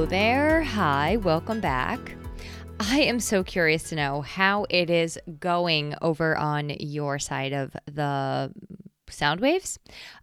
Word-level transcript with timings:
Hello 0.00 0.08
there. 0.08 0.62
Hi, 0.62 1.18
welcome 1.18 1.60
back. 1.60 2.16
I 2.80 3.00
am 3.02 3.20
so 3.20 3.44
curious 3.44 3.90
to 3.90 3.96
know 3.96 4.22
how 4.22 4.64
it 4.70 4.88
is 4.88 5.18
going 5.38 5.94
over 6.00 6.38
on 6.38 6.70
your 6.80 7.18
side 7.18 7.52
of 7.52 7.76
the 7.84 8.50
sound 9.10 9.40
waves. 9.40 9.78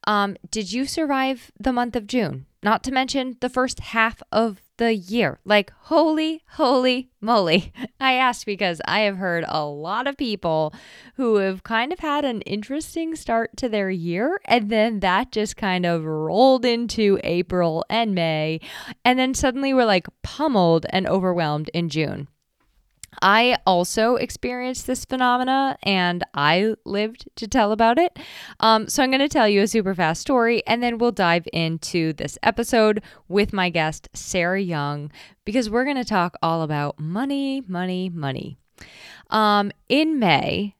Um, 0.07 0.35
did 0.49 0.73
you 0.73 0.85
survive 0.85 1.51
the 1.59 1.71
month 1.71 1.95
of 1.95 2.07
June? 2.07 2.47
Not 2.63 2.83
to 2.85 2.91
mention 2.91 3.37
the 3.39 3.49
first 3.49 3.79
half 3.79 4.23
of 4.31 4.63
the 4.77 4.95
year. 4.95 5.39
Like, 5.45 5.71
holy, 5.83 6.43
holy 6.51 7.09
moly. 7.21 7.73
I 7.99 8.13
asked 8.13 8.45
because 8.45 8.81
I 8.85 9.01
have 9.01 9.17
heard 9.17 9.43
a 9.47 9.65
lot 9.65 10.07
of 10.07 10.17
people 10.17 10.73
who 11.15 11.35
have 11.37 11.63
kind 11.63 11.91
of 11.91 11.99
had 11.99 12.25
an 12.25 12.41
interesting 12.41 13.15
start 13.15 13.57
to 13.57 13.69
their 13.69 13.89
year. 13.89 14.39
And 14.45 14.69
then 14.69 14.99
that 15.01 15.31
just 15.31 15.57
kind 15.57 15.85
of 15.85 16.05
rolled 16.05 16.65
into 16.65 17.19
April 17.23 17.85
and 17.89 18.15
May. 18.15 18.61
And 19.03 19.19
then 19.19 19.33
suddenly 19.33 19.73
we're 19.73 19.85
like 19.85 20.07
pummeled 20.23 20.85
and 20.89 21.07
overwhelmed 21.07 21.69
in 21.73 21.89
June. 21.89 22.27
I 23.21 23.57
also 23.65 24.15
experienced 24.15 24.87
this 24.87 25.05
phenomena 25.05 25.77
and 25.83 26.23
I 26.33 26.75
lived 26.85 27.27
to 27.35 27.47
tell 27.47 27.71
about 27.71 27.97
it. 27.97 28.17
Um, 28.59 28.87
so 28.87 29.03
I'm 29.03 29.11
going 29.11 29.19
to 29.19 29.29
tell 29.29 29.47
you 29.47 29.61
a 29.61 29.67
super 29.67 29.93
fast 29.93 30.21
story 30.21 30.65
and 30.65 30.81
then 30.81 30.97
we'll 30.97 31.11
dive 31.11 31.47
into 31.51 32.13
this 32.13 32.37
episode 32.43 33.01
with 33.27 33.53
my 33.53 33.69
guest, 33.69 34.09
Sarah 34.13 34.61
Young, 34.61 35.11
because 35.45 35.69
we're 35.69 35.85
going 35.85 35.97
to 35.97 36.05
talk 36.05 36.35
all 36.41 36.61
about 36.61 36.99
money, 36.99 37.63
money, 37.67 38.09
money. 38.09 38.57
Um, 39.29 39.71
in 39.89 40.19
May, 40.19 40.76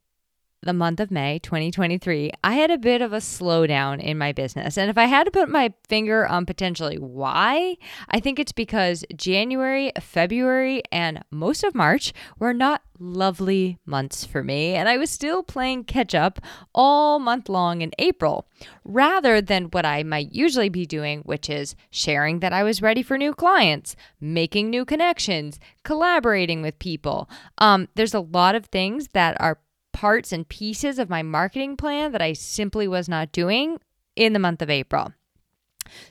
the 0.62 0.74
month 0.74 1.00
of 1.00 1.12
May 1.12 1.40
2023, 1.40 2.32
I 2.44 2.54
had 2.54 2.72
a 2.72 2.78
bit 2.78 3.02
of 3.02 3.14
a 3.14 3.18
slowdown 3.18 4.02
in 4.02 4.18
my 4.18 4.32
business. 4.32 4.78
And 4.78 4.90
if 4.90 4.98
I 4.98 5.06
had 5.06 5.26
to 5.26 5.32
put 5.32 5.50
my 5.50 5.74
finger 5.88 6.26
on 6.28 6.46
potentially 6.46 6.98
why, 6.98 7.78
I 8.10 8.20
think 8.20 8.40
it's 8.40 8.52
because 8.52 9.06
January, 9.16 9.92
February, 10.02 10.82
and 10.92 11.24
most 11.32 11.64
of 11.64 11.76
March 11.76 12.14
were 12.40 12.54
not 12.54 12.82
lovely 13.00 13.78
months 13.86 14.26
for 14.26 14.44
me. 14.44 14.74
And 14.74 14.90
I 14.90 14.98
was 14.98 15.12
still 15.12 15.44
playing 15.44 15.84
catch 15.84 16.16
up 16.16 16.40
all 16.74 17.20
month 17.20 17.50
long 17.50 17.82
in 17.82 17.92
April, 18.00 18.48
rather 18.84 19.40
than 19.42 19.66
what 19.66 19.86
I 19.86 20.02
might 20.04 20.34
usually 20.34 20.70
be 20.70 20.86
doing, 20.86 21.20
which 21.22 21.50
is 21.50 21.76
sharing 21.92 22.40
that 22.40 22.54
I 22.54 22.64
was 22.64 22.82
ready 22.82 23.04
for 23.04 23.18
new 23.18 23.34
clients, 23.34 23.96
making 24.20 24.70
new 24.70 24.86
connections, 24.86 25.60
collaborating 25.84 26.62
with 26.62 26.80
people. 26.80 27.30
Um, 27.60 27.88
there's 27.96 28.16
a 28.16 28.20
lot 28.20 28.56
of 28.56 28.66
things 28.66 29.10
that 29.14 29.40
are 29.40 29.60
parts 29.98 30.32
and 30.32 30.48
pieces 30.48 31.00
of 31.00 31.10
my 31.10 31.24
marketing 31.24 31.76
plan 31.76 32.12
that 32.12 32.22
I 32.22 32.34
simply 32.34 32.88
was 32.88 33.10
not 33.10 33.32
doing 33.32 33.80
in 34.16 34.34
the 34.34 34.38
month 34.38 34.62
of 34.62 34.70
April. 34.70 35.12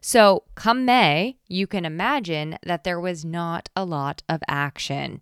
So, 0.00 0.42
come 0.56 0.84
May, 0.84 1.36
you 1.46 1.68
can 1.68 1.84
imagine 1.84 2.58
that 2.64 2.82
there 2.82 2.98
was 2.98 3.24
not 3.24 3.68
a 3.76 3.84
lot 3.84 4.24
of 4.28 4.42
action. 4.48 5.20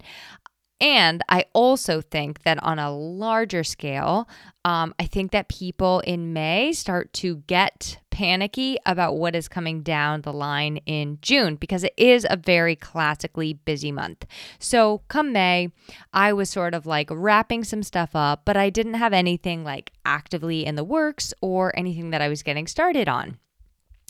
And 0.85 1.23
I 1.31 1.47
also 1.55 2.03
think 2.03 2.43
that 2.43 2.63
on 2.63 2.79
a 2.79 2.95
larger 2.95 3.65
scale, 3.65 4.29
um, 4.67 4.95
I 4.99 5.07
think 5.07 5.33
that 5.33 5.49
people 5.49 6.01
in 6.01 6.35
May 6.35 6.75
start 6.75 7.11
to 7.15 7.37
get 7.47 7.97
panicky 8.11 8.77
about 8.85 9.17
what 9.17 9.35
is 9.35 9.49
coming 9.49 9.83
down 9.83 10.21
the 10.21 10.33
line 10.33 10.77
in 10.85 11.17
June 11.23 11.57
because 11.57 11.85
it 11.85 11.95
is 11.97 12.27
a 12.29 12.37
very 12.37 12.77
classically 12.77 13.55
busy 13.55 13.93
month. 13.93 14.27
So, 14.59 15.01
come 15.09 15.33
May, 15.33 15.73
I 16.13 16.35
was 16.35 16.51
sort 16.51 16.75
of 16.75 16.85
like 16.85 17.09
wrapping 17.11 17.65
some 17.65 17.83
stuff 17.83 18.11
up, 18.15 18.43
but 18.45 18.59
I 18.59 18.69
didn't 18.69 18.95
have 18.95 19.15
anything 19.15 19.65
like 19.65 19.91
actively 20.05 20.67
in 20.67 20.75
the 20.75 20.85
works 20.85 21.33
or 21.41 21.73
anything 21.79 22.11
that 22.11 22.21
I 22.21 22.29
was 22.29 22.43
getting 22.43 22.67
started 22.67 23.09
on. 23.09 23.39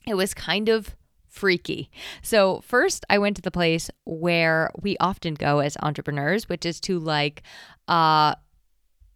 It 0.08 0.14
was 0.14 0.34
kind 0.34 0.68
of 0.68 0.96
freaky. 1.34 1.90
So, 2.22 2.60
first, 2.60 3.04
I 3.10 3.18
went 3.18 3.36
to 3.36 3.42
the 3.42 3.50
place 3.50 3.90
where 4.04 4.70
we 4.80 4.96
often 4.98 5.34
go 5.34 5.58
as 5.58 5.76
entrepreneurs, 5.82 6.48
which 6.48 6.64
is 6.64 6.80
to 6.82 6.98
like 6.98 7.42
uh, 7.88 8.36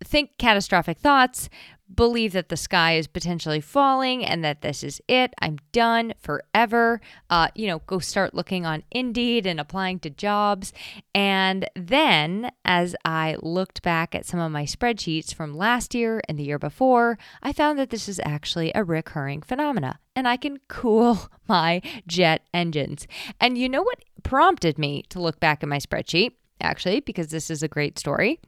think 0.04 0.38
catastrophic 0.38 0.98
thoughts, 0.98 1.48
believe 1.94 2.32
that 2.32 2.48
the 2.48 2.56
sky 2.56 2.96
is 2.96 3.06
potentially 3.06 3.60
falling 3.60 4.24
and 4.24 4.44
that 4.44 4.60
this 4.60 4.82
is 4.82 5.00
it. 5.08 5.32
I'm 5.40 5.58
done 5.72 6.14
forever. 6.20 7.00
Uh, 7.30 7.48
you 7.54 7.66
know, 7.66 7.80
go 7.80 7.98
start 7.98 8.34
looking 8.34 8.66
on 8.66 8.82
Indeed 8.90 9.46
and 9.46 9.58
applying 9.58 9.98
to 10.00 10.10
jobs. 10.10 10.72
And 11.14 11.68
then, 11.74 12.50
as 12.64 12.94
I 13.04 13.36
looked 13.42 13.82
back 13.82 14.14
at 14.14 14.26
some 14.26 14.40
of 14.40 14.52
my 14.52 14.64
spreadsheets 14.64 15.34
from 15.34 15.54
last 15.54 15.94
year 15.94 16.20
and 16.28 16.38
the 16.38 16.44
year 16.44 16.58
before, 16.58 17.18
I 17.42 17.52
found 17.52 17.78
that 17.78 17.90
this 17.90 18.08
is 18.08 18.20
actually 18.24 18.70
a 18.74 18.84
recurring 18.84 19.42
phenomena 19.42 19.98
and 20.14 20.28
I 20.28 20.36
can 20.36 20.58
cool 20.68 21.30
my 21.48 21.80
jet 22.06 22.42
engines. 22.52 23.06
And 23.40 23.56
you 23.56 23.68
know 23.68 23.82
what 23.82 24.04
prompted 24.22 24.78
me 24.78 25.04
to 25.08 25.20
look 25.20 25.40
back 25.40 25.62
at 25.62 25.68
my 25.68 25.78
spreadsheet? 25.78 26.32
Actually, 26.60 26.98
because 27.00 27.28
this 27.28 27.50
is 27.50 27.62
a 27.62 27.68
great 27.68 28.00
story 28.00 28.40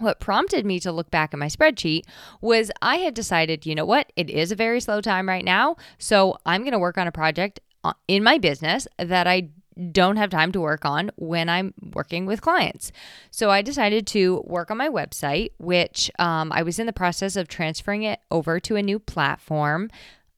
what 0.00 0.20
prompted 0.20 0.64
me 0.66 0.80
to 0.80 0.92
look 0.92 1.10
back 1.10 1.32
at 1.32 1.38
my 1.38 1.46
spreadsheet 1.46 2.02
was 2.40 2.70
I 2.82 2.96
had 2.96 3.14
decided, 3.14 3.66
you 3.66 3.74
know 3.74 3.84
what, 3.84 4.12
it 4.16 4.30
is 4.30 4.52
a 4.52 4.56
very 4.56 4.80
slow 4.80 5.00
time 5.00 5.28
right 5.28 5.44
now. 5.44 5.76
So 5.98 6.38
I'm 6.46 6.62
going 6.62 6.72
to 6.72 6.78
work 6.78 6.98
on 6.98 7.06
a 7.06 7.12
project 7.12 7.60
uh, 7.84 7.92
in 8.08 8.22
my 8.22 8.38
business 8.38 8.86
that 8.98 9.26
I 9.26 9.48
don't 9.92 10.16
have 10.16 10.30
time 10.30 10.52
to 10.52 10.60
work 10.60 10.84
on 10.84 11.10
when 11.16 11.48
I'm 11.48 11.72
working 11.94 12.26
with 12.26 12.42
clients. 12.42 12.92
So 13.30 13.50
I 13.50 13.62
decided 13.62 14.06
to 14.08 14.42
work 14.46 14.70
on 14.70 14.76
my 14.76 14.88
website, 14.88 15.52
which 15.58 16.10
um, 16.18 16.52
I 16.52 16.62
was 16.62 16.78
in 16.78 16.86
the 16.86 16.92
process 16.92 17.36
of 17.36 17.48
transferring 17.48 18.02
it 18.02 18.20
over 18.30 18.60
to 18.60 18.76
a 18.76 18.82
new 18.82 18.98
platform 18.98 19.90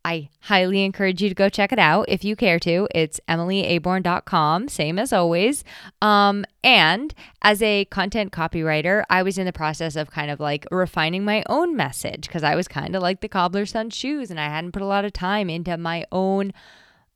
I 0.05 0.31
highly 0.41 0.85
encourage 0.85 1.23
you 1.23 1.29
to 1.29 1.35
go 1.35 1.49
check 1.49 1.73
it 1.73 1.79
out 1.79 2.07
if 2.09 2.25
you 2.25 2.35
care 2.35 2.59
to. 2.61 2.89
It's 2.93 3.21
emilyaborn.com, 3.29 4.69
same 4.69 4.99
as 4.99 5.13
always. 5.13 5.63
Um, 6.01 6.45
and 6.65 7.15
as 7.43 7.63
a 7.63 7.85
content 7.87 8.33
copywriter, 8.33 9.05
I 9.09 9.23
was 9.23 9.39
in 9.39 9.47
the 9.47 9.53
process 9.53 9.95
of 9.95 10.11
kind 10.11 10.31
of 10.31 10.41
like 10.41 10.67
refining 10.71 11.25
my 11.25 11.45
own 11.49 11.77
message 11.77 12.23
because 12.23 12.43
I 12.43 12.57
was 12.57 12.67
kind 12.67 12.97
of 12.97 13.03
like 13.03 13.21
the 13.21 13.29
cobbler's 13.29 13.71
son 13.71 13.91
shoes 13.91 14.31
and 14.31 14.41
I 14.41 14.47
hadn't 14.47 14.73
put 14.73 14.83
a 14.83 14.87
lot 14.87 15.05
of 15.05 15.13
time 15.13 15.49
into 15.49 15.77
my 15.77 16.05
own 16.11 16.53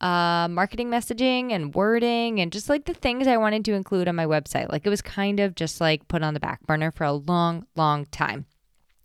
uh, 0.01 0.47
marketing 0.49 0.89
messaging 0.89 1.53
and 1.53 1.75
wording 1.75 2.41
and 2.41 2.53
just 2.53 2.69
like 2.69 2.85
the 2.85 2.95
things 2.95 3.27
I 3.27 3.39
wanted 3.39 3.65
to 3.65 3.73
include 3.73 4.09
on 4.09 4.15
my 4.15 4.27
website. 4.27 4.71
Like 4.71 4.87
it 4.87 4.91
was 4.91 5.03
kind 5.03 5.41
of 5.41 5.55
just 5.55 5.81
like 5.81 6.07
put 6.07 6.23
on 6.23 6.35
the 6.35 6.41
back 6.41 6.65
burner 6.67 6.93
for 6.93 7.05
a 7.05 7.13
long, 7.13 7.67
long 7.75 8.07
time. 8.07 8.47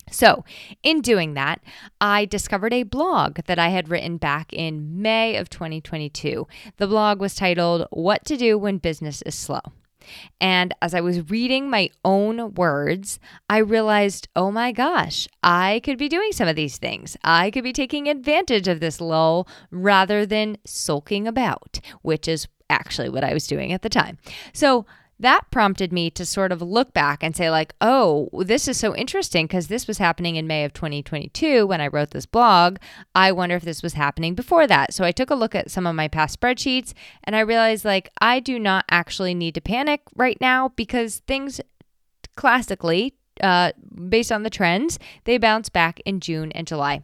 So, 0.09 0.43
in 0.83 1.01
doing 1.01 1.35
that, 1.35 1.61
I 1.99 2.25
discovered 2.25 2.73
a 2.73 2.83
blog 2.83 3.39
that 3.45 3.59
I 3.59 3.69
had 3.69 3.89
written 3.89 4.17
back 4.17 4.51
in 4.51 5.01
May 5.01 5.37
of 5.37 5.49
2022. 5.49 6.47
The 6.77 6.87
blog 6.87 7.19
was 7.19 7.35
titled 7.35 7.87
What 7.91 8.25
to 8.25 8.37
Do 8.37 8.57
When 8.57 8.77
Business 8.77 9.21
is 9.21 9.35
Slow. 9.35 9.61
And 10.39 10.73
as 10.81 10.93
I 10.93 11.01
was 11.01 11.29
reading 11.29 11.69
my 11.69 11.89
own 12.03 12.53
words, 12.55 13.19
I 13.49 13.57
realized, 13.57 14.27
oh 14.35 14.51
my 14.51 14.71
gosh, 14.71 15.27
I 15.43 15.81
could 15.83 15.97
be 15.97 16.09
doing 16.09 16.31
some 16.31 16.47
of 16.47 16.55
these 16.55 16.77
things. 16.77 17.17
I 17.23 17.51
could 17.51 17.63
be 17.63 17.73
taking 17.73 18.07
advantage 18.07 18.67
of 18.67 18.79
this 18.79 18.99
lull 18.99 19.47
rather 19.69 20.25
than 20.25 20.57
sulking 20.65 21.27
about, 21.27 21.79
which 22.01 22.27
is 22.27 22.47
actually 22.69 23.09
what 23.09 23.23
I 23.23 23.33
was 23.33 23.47
doing 23.47 23.73
at 23.73 23.81
the 23.81 23.89
time. 23.89 24.17
So 24.53 24.85
that 25.21 25.49
prompted 25.51 25.93
me 25.93 26.09
to 26.09 26.25
sort 26.25 26.51
of 26.51 26.61
look 26.61 26.93
back 26.93 27.23
and 27.23 27.35
say 27.35 27.49
like 27.49 27.73
oh 27.79 28.29
this 28.33 28.67
is 28.67 28.77
so 28.77 28.95
interesting 28.95 29.45
because 29.45 29.67
this 29.67 29.87
was 29.87 29.97
happening 29.97 30.35
in 30.35 30.47
may 30.47 30.65
of 30.65 30.73
2022 30.73 31.65
when 31.65 31.81
i 31.81 31.87
wrote 31.87 32.11
this 32.11 32.25
blog. 32.25 32.77
I 33.15 33.31
wonder 33.31 33.55
if 33.55 33.63
this 33.63 33.83
was 33.83 33.93
happening 33.93 34.35
before 34.35 34.67
that. 34.67 34.93
So 34.93 35.03
i 35.03 35.11
took 35.11 35.29
a 35.29 35.35
look 35.35 35.55
at 35.55 35.71
some 35.71 35.87
of 35.87 35.95
my 35.95 36.07
past 36.07 36.39
spreadsheets 36.39 36.93
and 37.23 37.35
i 37.35 37.39
realized 37.39 37.85
like 37.85 38.11
i 38.19 38.39
do 38.39 38.59
not 38.59 38.85
actually 38.89 39.33
need 39.33 39.55
to 39.55 39.61
panic 39.61 40.01
right 40.15 40.39
now 40.41 40.69
because 40.69 41.19
things 41.27 41.61
classically 42.35 43.13
uh, 43.41 43.71
based 44.09 44.31
on 44.31 44.43
the 44.43 44.49
trends 44.49 44.99
they 45.23 45.37
bounce 45.37 45.69
back 45.69 45.99
in 46.05 46.19
june 46.19 46.51
and 46.53 46.67
july. 46.67 47.01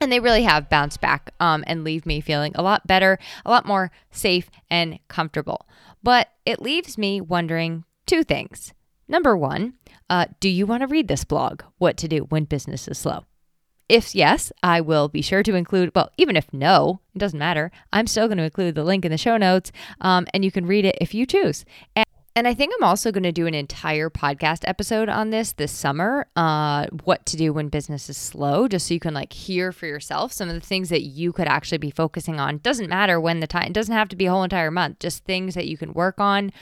And 0.00 0.10
they 0.10 0.18
really 0.18 0.42
have 0.42 0.68
bounced 0.68 1.00
back 1.00 1.32
um, 1.38 1.62
and 1.64 1.84
leave 1.84 2.06
me 2.06 2.20
feeling 2.20 2.50
a 2.56 2.62
lot 2.62 2.88
better, 2.88 3.20
a 3.46 3.50
lot 3.50 3.66
more 3.66 3.92
safe 4.10 4.50
and 4.68 4.98
comfortable. 5.06 5.64
But 6.02 6.28
it 6.44 6.60
leaves 6.60 6.98
me 6.98 7.20
wondering 7.20 7.84
two 8.06 8.24
things. 8.24 8.72
Number 9.08 9.36
one, 9.36 9.74
uh, 10.08 10.26
do 10.40 10.48
you 10.48 10.66
want 10.66 10.82
to 10.82 10.86
read 10.86 11.08
this 11.08 11.24
blog, 11.24 11.62
What 11.78 11.96
to 11.98 12.08
Do 12.08 12.26
When 12.28 12.44
Business 12.44 12.88
is 12.88 12.98
Slow? 12.98 13.24
If 13.88 14.14
yes, 14.14 14.52
I 14.62 14.80
will 14.80 15.08
be 15.08 15.20
sure 15.22 15.42
to 15.42 15.54
include, 15.54 15.92
well, 15.94 16.10
even 16.16 16.36
if 16.36 16.52
no, 16.52 17.00
it 17.14 17.18
doesn't 17.18 17.38
matter. 17.38 17.70
I'm 17.92 18.06
still 18.06 18.26
going 18.26 18.38
to 18.38 18.44
include 18.44 18.74
the 18.74 18.84
link 18.84 19.04
in 19.04 19.10
the 19.10 19.18
show 19.18 19.36
notes 19.36 19.70
um, 20.00 20.26
and 20.32 20.44
you 20.44 20.50
can 20.50 20.66
read 20.66 20.84
it 20.84 20.96
if 21.00 21.14
you 21.14 21.26
choose. 21.26 21.64
And 21.94 22.06
and 22.34 22.48
I 22.48 22.54
think 22.54 22.72
I'm 22.74 22.84
also 22.84 23.12
going 23.12 23.22
to 23.24 23.32
do 23.32 23.46
an 23.46 23.54
entire 23.54 24.08
podcast 24.08 24.60
episode 24.64 25.08
on 25.08 25.30
this 25.30 25.52
this 25.52 25.72
summer. 25.72 26.26
Uh, 26.34 26.86
what 27.04 27.26
to 27.26 27.36
do 27.36 27.52
when 27.52 27.68
business 27.68 28.08
is 28.08 28.16
slow, 28.16 28.68
just 28.68 28.86
so 28.86 28.94
you 28.94 29.00
can 29.00 29.12
like 29.12 29.32
hear 29.32 29.70
for 29.70 29.86
yourself 29.86 30.32
some 30.32 30.48
of 30.48 30.54
the 30.54 30.60
things 30.60 30.88
that 30.88 31.02
you 31.02 31.32
could 31.32 31.46
actually 31.46 31.78
be 31.78 31.90
focusing 31.90 32.40
on. 32.40 32.58
Doesn't 32.58 32.88
matter 32.88 33.20
when 33.20 33.40
the 33.40 33.46
time. 33.46 33.66
It 33.66 33.72
doesn't 33.74 33.94
have 33.94 34.08
to 34.08 34.16
be 34.16 34.26
a 34.26 34.30
whole 34.30 34.44
entire 34.44 34.70
month. 34.70 34.98
Just 34.98 35.24
things 35.24 35.54
that 35.54 35.68
you 35.68 35.76
can 35.76 35.92
work 35.92 36.20
on 36.20 36.52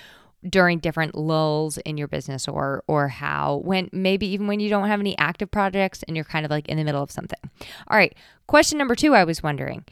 during 0.48 0.78
different 0.78 1.14
lulls 1.14 1.78
in 1.78 1.96
your 1.96 2.08
business 2.08 2.48
or 2.48 2.82
or 2.87 3.08
how 3.08 3.56
when 3.64 3.90
maybe 3.92 4.26
even 4.26 4.46
when 4.46 4.60
you 4.60 4.70
don't 4.70 4.88
have 4.88 5.00
any 5.00 5.16
active 5.19 5.50
projects 5.50 6.02
and 6.04 6.16
you're 6.16 6.25
kind 6.25 6.44
of 6.44 6.50
like 6.50 6.69
in 6.69 6.78
the 6.78 6.84
middle 6.84 7.02
of 7.02 7.10
something. 7.10 7.38
All 7.88 7.96
right, 7.96 8.14
question 8.46 8.78
number 8.78 8.94
2 8.94 9.14
I 9.14 9.25
was 9.25 9.42
wondering. 9.42 9.84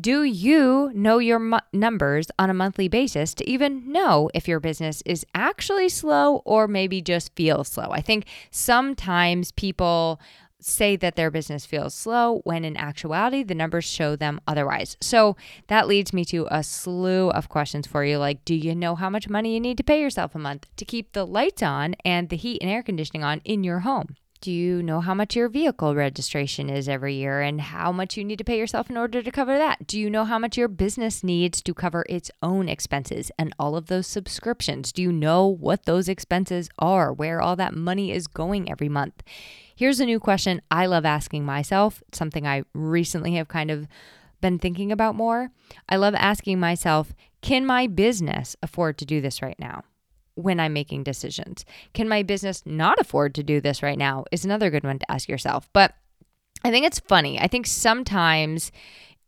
Do 0.00 0.24
you 0.24 0.90
know 0.94 1.18
your 1.18 1.38
mu- 1.38 1.58
numbers 1.72 2.26
on 2.38 2.50
a 2.50 2.54
monthly 2.54 2.88
basis 2.88 3.32
to 3.34 3.48
even 3.48 3.92
know 3.92 4.28
if 4.34 4.48
your 4.48 4.58
business 4.58 5.02
is 5.06 5.24
actually 5.34 5.88
slow 5.88 6.42
or 6.44 6.66
maybe 6.66 7.00
just 7.00 7.34
feels 7.36 7.68
slow? 7.68 7.90
I 7.90 8.00
think 8.00 8.26
sometimes 8.50 9.52
people 9.52 10.20
say 10.66 10.96
that 10.96 11.16
their 11.16 11.30
business 11.30 11.66
feels 11.66 11.94
slow 11.94 12.40
when 12.44 12.64
in 12.64 12.76
actuality 12.76 13.42
the 13.42 13.54
numbers 13.54 13.84
show 13.84 14.16
them 14.16 14.40
otherwise. 14.46 14.96
So 15.00 15.36
that 15.68 15.86
leads 15.86 16.12
me 16.12 16.24
to 16.26 16.48
a 16.50 16.62
slew 16.62 17.30
of 17.30 17.48
questions 17.48 17.86
for 17.86 18.04
you 18.04 18.18
like 18.18 18.44
do 18.44 18.54
you 18.54 18.74
know 18.74 18.94
how 18.94 19.10
much 19.10 19.28
money 19.28 19.54
you 19.54 19.60
need 19.60 19.76
to 19.78 19.84
pay 19.84 20.00
yourself 20.00 20.34
a 20.34 20.38
month 20.38 20.66
to 20.76 20.84
keep 20.84 21.12
the 21.12 21.26
lights 21.26 21.62
on 21.62 21.94
and 22.04 22.28
the 22.28 22.36
heat 22.36 22.62
and 22.62 22.70
air 22.70 22.82
conditioning 22.82 23.24
on 23.24 23.40
in 23.44 23.64
your 23.64 23.80
home? 23.80 24.16
Do 24.44 24.52
you 24.52 24.82
know 24.82 25.00
how 25.00 25.14
much 25.14 25.34
your 25.34 25.48
vehicle 25.48 25.94
registration 25.94 26.68
is 26.68 26.86
every 26.86 27.14
year 27.14 27.40
and 27.40 27.58
how 27.58 27.90
much 27.92 28.18
you 28.18 28.24
need 28.24 28.36
to 28.36 28.44
pay 28.44 28.58
yourself 28.58 28.90
in 28.90 28.98
order 28.98 29.22
to 29.22 29.30
cover 29.30 29.56
that? 29.56 29.86
Do 29.86 29.98
you 29.98 30.10
know 30.10 30.26
how 30.26 30.38
much 30.38 30.58
your 30.58 30.68
business 30.68 31.24
needs 31.24 31.62
to 31.62 31.72
cover 31.72 32.04
its 32.10 32.30
own 32.42 32.68
expenses 32.68 33.30
and 33.38 33.54
all 33.58 33.74
of 33.74 33.86
those 33.86 34.06
subscriptions? 34.06 34.92
Do 34.92 35.00
you 35.00 35.10
know 35.10 35.46
what 35.46 35.86
those 35.86 36.10
expenses 36.10 36.68
are, 36.78 37.10
where 37.10 37.40
all 37.40 37.56
that 37.56 37.72
money 37.72 38.12
is 38.12 38.26
going 38.26 38.70
every 38.70 38.90
month? 38.90 39.22
Here's 39.74 39.98
a 39.98 40.04
new 40.04 40.20
question 40.20 40.60
I 40.70 40.84
love 40.84 41.06
asking 41.06 41.46
myself, 41.46 42.02
something 42.12 42.46
I 42.46 42.64
recently 42.74 43.36
have 43.36 43.48
kind 43.48 43.70
of 43.70 43.88
been 44.42 44.58
thinking 44.58 44.92
about 44.92 45.14
more. 45.14 45.52
I 45.88 45.96
love 45.96 46.14
asking 46.14 46.60
myself, 46.60 47.14
can 47.40 47.64
my 47.64 47.86
business 47.86 48.56
afford 48.62 48.98
to 48.98 49.06
do 49.06 49.22
this 49.22 49.40
right 49.40 49.58
now? 49.58 49.84
When 50.36 50.58
I'm 50.58 50.72
making 50.72 51.04
decisions, 51.04 51.64
can 51.92 52.08
my 52.08 52.22
business 52.22 52.62
not 52.66 52.98
afford 52.98 53.34
to 53.36 53.42
do 53.42 53.60
this 53.60 53.82
right 53.82 53.98
now? 53.98 54.24
Is 54.32 54.44
another 54.44 54.70
good 54.70 54.84
one 54.84 54.98
to 54.98 55.10
ask 55.10 55.28
yourself. 55.28 55.68
But 55.72 55.94
I 56.64 56.70
think 56.70 56.86
it's 56.86 56.98
funny. 56.98 57.38
I 57.38 57.46
think 57.46 57.66
sometimes 57.66 58.72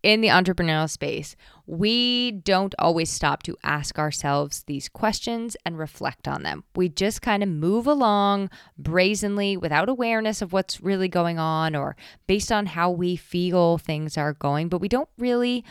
in 0.02 0.20
the 0.20 0.28
entrepreneurial 0.28 0.88
space, 0.88 1.34
we 1.66 2.30
don't 2.30 2.76
always 2.78 3.10
stop 3.10 3.42
to 3.42 3.56
ask 3.64 3.98
ourselves 3.98 4.62
these 4.68 4.88
questions 4.88 5.56
and 5.66 5.78
reflect 5.78 6.28
on 6.28 6.44
them. 6.44 6.62
We 6.76 6.88
just 6.88 7.22
kind 7.22 7.42
of 7.42 7.48
move 7.48 7.88
along 7.88 8.50
brazenly 8.78 9.56
without 9.56 9.88
awareness 9.88 10.42
of 10.42 10.52
what's 10.52 10.80
really 10.80 11.08
going 11.08 11.40
on 11.40 11.74
or 11.74 11.96
based 12.28 12.52
on 12.52 12.66
how 12.66 12.90
we 12.90 13.16
feel 13.16 13.78
things 13.78 14.16
are 14.16 14.32
going, 14.32 14.68
but 14.68 14.80
we 14.80 14.88
don't 14.88 15.08
really 15.18 15.64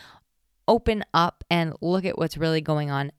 open 0.68 1.02
up 1.14 1.42
and 1.48 1.74
look 1.80 2.04
at 2.04 2.18
what's 2.18 2.36
really 2.36 2.60
going 2.60 2.90
on 2.90 3.10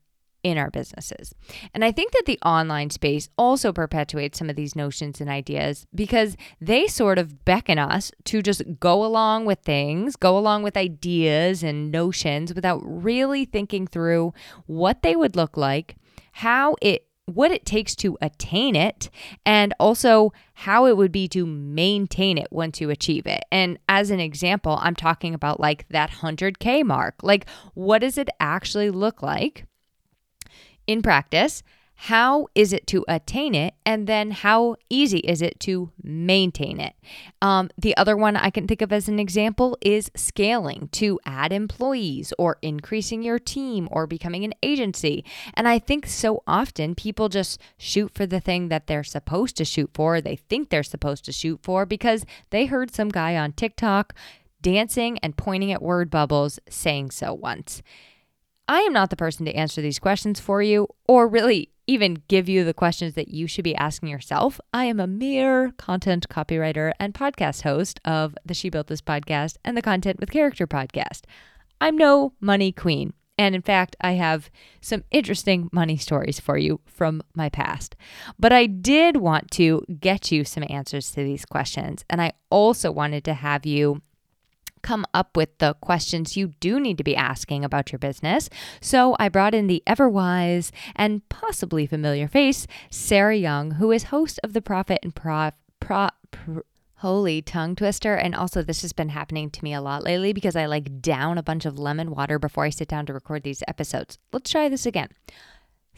in 0.48 0.58
our 0.58 0.72
businesses. 0.72 1.36
And 1.74 1.84
I 1.84 1.92
think 1.92 2.14
that 2.14 2.24
the 2.26 2.40
online 2.46 2.90
space 2.90 3.28
also 3.38 3.74
perpetuates 3.74 4.40
some 4.40 4.50
of 4.50 4.56
these 4.56 4.78
notions 4.78 5.20
and 5.20 5.30
ideas 5.30 5.86
because 5.94 6.38
they 6.62 6.88
sort 6.88 7.20
of 7.20 7.44
beckon 7.44 7.78
us 7.78 8.14
to 8.26 8.42
just 8.42 8.64
go 8.80 9.04
along 9.04 9.46
with 9.46 9.60
things, 9.60 10.16
go 10.16 10.38
along 10.38 10.64
with 10.64 10.78
ideas 10.78 11.64
and 11.64 11.92
notions 11.92 12.54
without 12.54 12.80
really 12.82 13.44
thinking 13.44 13.88
through 13.88 14.34
what 14.68 15.02
they 15.02 15.18
would 15.18 15.36
look 15.36 15.58
like, 15.58 15.98
how 16.32 16.76
it 16.82 17.04
what 17.26 17.52
it 17.52 17.66
takes 17.66 17.94
to 17.94 18.18
attain 18.22 18.74
it 18.74 19.10
and 19.46 19.74
also 19.82 20.32
how 20.54 20.86
it 20.86 20.96
would 20.96 21.12
be 21.12 21.28
to 21.28 21.46
maintain 21.46 22.38
it 22.38 22.48
once 22.52 22.80
you 22.80 22.90
achieve 22.90 23.28
it. 23.28 23.44
And 23.52 23.78
as 23.90 24.12
an 24.12 24.22
example, 24.22 24.80
I'm 24.82 24.96
talking 24.96 25.34
about 25.34 25.60
like 25.60 25.86
that 25.90 26.10
100K 26.10 26.86
mark. 26.86 27.16
Like, 27.22 27.50
what 27.74 28.00
does 28.00 28.18
it 28.18 28.30
actually 28.40 28.90
look 28.92 29.22
like 29.22 29.66
in 30.88 31.02
practice, 31.02 31.64
how 32.00 32.48
is 32.54 32.74
it 32.74 32.86
to 32.88 33.04
attain 33.08 33.56
it? 33.56 33.74
And 33.84 34.06
then 34.06 34.30
how 34.30 34.76
easy 34.88 35.18
is 35.20 35.42
it 35.42 35.60
to 35.62 35.92
maintain 36.04 36.80
it? 36.80 36.94
Um, 37.42 37.72
the 37.76 37.98
other 37.98 38.16
one 38.16 38.36
I 38.36 38.52
can 38.52 38.68
think 38.68 38.84
of 38.84 38.94
as 38.94 39.10
an 39.10 39.20
example 39.20 39.76
is 39.82 40.12
scaling 40.16 40.90
to 40.94 41.20
add 41.26 41.52
employees 41.52 42.34
or 42.38 42.58
increasing 42.62 43.24
your 43.24 43.40
team 43.40 43.90
or 43.92 44.06
becoming 44.06 44.44
an 44.44 44.54
agency. 44.62 45.26
And 45.56 45.68
I 45.68 45.80
think 45.80 46.06
so 46.06 46.44
often 46.46 46.94
people 46.94 47.30
just 47.30 47.60
shoot 47.80 48.14
for 48.14 48.28
the 48.28 48.40
thing 48.40 48.70
that 48.70 48.86
they're 48.86 49.04
supposed 49.04 49.58
to 49.58 49.66
shoot 49.66 49.90
for, 49.96 50.22
they 50.22 50.36
think 50.36 50.70
they're 50.70 50.84
supposed 50.84 51.26
to 51.26 51.32
shoot 51.32 51.60
for 51.64 51.88
because 51.88 52.26
they 52.52 52.68
heard 52.68 52.94
some 52.94 53.10
guy 53.10 53.36
on 53.36 53.54
TikTok 53.54 54.14
dancing 54.62 55.18
and 55.20 55.36
pointing 55.36 55.72
at 55.72 55.82
word 55.82 56.12
bubbles 56.12 56.60
saying 56.70 57.10
so 57.10 57.34
once. 57.34 57.82
I 58.70 58.82
am 58.82 58.92
not 58.92 59.10
the 59.10 59.16
person 59.16 59.46
to 59.46 59.56
answer 59.56 59.82
these 59.82 60.00
questions 60.00 60.40
for 60.40 60.62
you 60.62 60.88
or 61.08 61.28
really 61.28 61.72
even 61.88 62.22
give 62.28 62.50
you 62.50 62.66
the 62.66 62.74
questions 62.74 63.14
that 63.14 63.30
you 63.30 63.48
should 63.48 63.64
be 63.64 63.76
asking 63.76 64.10
yourself. 64.10 64.60
I 64.74 64.86
am 64.86 65.00
a 65.00 65.08
mere 65.08 65.72
content 65.78 66.28
copywriter 66.28 66.92
and 67.00 67.14
podcast 67.14 67.62
host 67.62 68.02
of 68.04 68.36
the 68.46 68.54
She 68.54 68.70
Built 68.70 68.88
This 68.88 69.02
podcast 69.02 69.56
and 69.64 69.78
the 69.78 69.82
Content 69.82 70.20
with 70.20 70.32
Character 70.32 70.68
podcast. 70.68 71.22
I'm 71.80 71.98
no 71.98 72.34
money 72.42 72.74
queen. 72.74 73.14
And 73.38 73.56
in 73.56 73.62
fact, 73.62 73.96
I 74.02 74.14
have 74.14 74.50
some 74.82 75.04
interesting 75.12 75.70
money 75.72 75.96
stories 75.96 76.40
for 76.40 76.58
you 76.58 76.82
from 76.86 77.22
my 77.36 77.50
past. 77.50 77.96
But 78.40 78.52
I 78.52 78.66
did 78.66 79.18
want 79.18 79.52
to 79.52 79.84
get 80.00 80.32
you 80.32 80.44
some 80.44 80.66
answers 80.70 81.12
to 81.12 81.24
these 81.24 81.46
questions. 81.46 82.04
And 82.10 82.22
I 82.22 82.34
also 82.50 82.92
wanted 82.92 83.24
to 83.26 83.36
have 83.36 83.66
you 83.66 84.02
come 84.82 85.06
up 85.14 85.36
with 85.36 85.58
the 85.58 85.76
questions 85.76 86.38
you 86.38 86.50
do 86.60 86.80
need 86.80 86.98
to 86.98 87.04
be 87.04 87.16
asking 87.16 87.64
about 87.64 87.92
your 87.92 88.00
business. 88.00 88.50
So 88.82 89.16
I 89.20 89.30
brought 89.30 89.54
in 89.54 89.68
the 89.68 89.84
ever 89.86 90.10
wise 90.10 90.72
and 90.96 91.28
possibly 91.30 91.86
familiar 91.86 92.28
face, 92.28 92.68
Sarah 92.90 93.36
Young, 93.36 93.72
who 93.72 93.92
is 93.92 94.04
host 94.06 94.40
of 94.44 94.54
the 94.54 94.62
Profit 94.62 95.00
and 95.04 95.16
Prof. 95.16 95.54
Pro, 95.80 96.10
Pro, 96.32 96.64
Holy 97.02 97.44
tongue 97.44 97.76
twister. 97.76 98.16
And 98.16 98.34
also, 98.34 98.64
this 98.64 98.82
has 98.82 98.92
been 98.92 99.10
happening 99.10 99.52
to 99.52 99.64
me 99.64 99.74
a 99.74 99.82
lot 99.82 100.04
lately 100.04 100.34
because 100.34 100.56
I 100.56 100.66
like 100.66 101.00
down 101.00 101.38
a 101.38 101.44
bunch 101.44 101.66
of 101.66 101.78
lemon 101.78 102.10
water 102.10 102.40
before 102.40 102.64
I 102.64 102.72
sit 102.72 102.88
down 102.88 103.06
to 103.06 103.14
record 103.14 103.44
these 103.44 103.62
episodes. 103.68 104.18
Let's 104.34 104.50
try 104.50 104.68
this 104.68 104.88
again. 104.88 105.10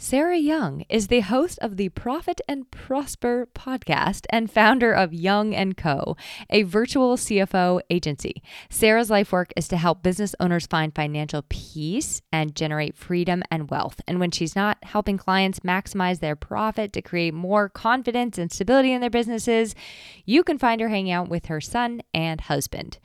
Sarah 0.01 0.37
Young 0.37 0.85
is 0.87 1.09
the 1.09 1.19
host 1.19 1.59
of 1.59 1.75
the 1.75 1.89
Profit 1.89 2.39
and 2.47 2.71
Prosper 2.71 3.49
podcast 3.53 4.25
and 4.29 4.49
founder 4.49 4.93
of 4.93 5.13
Young 5.13 5.53
& 5.73 5.75
Co, 5.75 6.15
a 6.49 6.63
virtual 6.63 7.17
CFO 7.17 7.81
agency. 7.89 8.41
Sarah's 8.69 9.09
life 9.09 9.33
work 9.33 9.51
is 9.57 9.67
to 9.67 9.75
help 9.75 10.01
business 10.01 10.33
owners 10.39 10.67
find 10.67 10.95
financial 10.95 11.43
peace 11.49 12.21
and 12.31 12.55
generate 12.55 12.95
freedom 12.95 13.43
and 13.51 13.69
wealth. 13.69 13.99
And 14.07 14.21
when 14.21 14.31
she's 14.31 14.55
not 14.55 14.77
helping 14.83 15.17
clients 15.17 15.59
maximize 15.59 16.21
their 16.21 16.37
profit 16.37 16.93
to 16.93 17.01
create 17.01 17.33
more 17.33 17.67
confidence 17.67 18.37
and 18.37 18.49
stability 18.49 18.93
in 18.93 19.01
their 19.01 19.09
businesses, 19.09 19.75
you 20.23 20.45
can 20.45 20.57
find 20.57 20.79
her 20.79 20.87
hanging 20.87 21.11
out 21.11 21.27
with 21.27 21.47
her 21.47 21.59
son 21.59 22.03
and 22.13 22.39
husband. 22.39 22.99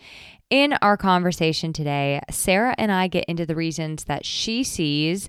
In 0.49 0.75
our 0.75 0.97
conversation 0.97 1.73
today, 1.73 2.21
Sarah 2.31 2.77
and 2.79 2.93
I 2.93 3.09
get 3.09 3.25
into 3.25 3.47
the 3.47 3.57
reasons 3.57 4.05
that 4.05 4.25
she 4.25 4.63
sees 4.63 5.29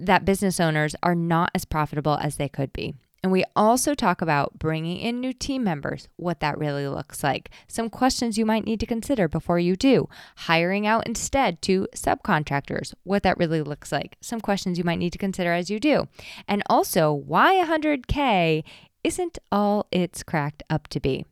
that 0.00 0.24
business 0.24 0.58
owners 0.58 0.96
are 1.02 1.14
not 1.14 1.50
as 1.54 1.64
profitable 1.64 2.18
as 2.20 2.36
they 2.36 2.48
could 2.48 2.72
be. 2.72 2.94
And 3.22 3.30
we 3.30 3.44
also 3.54 3.94
talk 3.94 4.22
about 4.22 4.58
bringing 4.58 4.96
in 4.96 5.20
new 5.20 5.34
team 5.34 5.62
members, 5.62 6.08
what 6.16 6.40
that 6.40 6.56
really 6.56 6.88
looks 6.88 7.22
like, 7.22 7.50
some 7.68 7.90
questions 7.90 8.38
you 8.38 8.46
might 8.46 8.64
need 8.64 8.80
to 8.80 8.86
consider 8.86 9.28
before 9.28 9.58
you 9.58 9.76
do, 9.76 10.08
hiring 10.36 10.86
out 10.86 11.06
instead 11.06 11.60
to 11.62 11.86
subcontractors, 11.94 12.94
what 13.04 13.22
that 13.22 13.36
really 13.36 13.60
looks 13.60 13.92
like, 13.92 14.16
some 14.22 14.40
questions 14.40 14.78
you 14.78 14.84
might 14.84 14.98
need 14.98 15.12
to 15.12 15.18
consider 15.18 15.52
as 15.52 15.68
you 15.68 15.78
do, 15.78 16.08
and 16.48 16.62
also 16.70 17.12
why 17.12 17.62
100K 17.62 18.64
isn't 19.04 19.38
all 19.52 19.86
it's 19.90 20.22
cracked 20.22 20.62
up 20.70 20.88
to 20.88 21.00
be. 21.00 21.26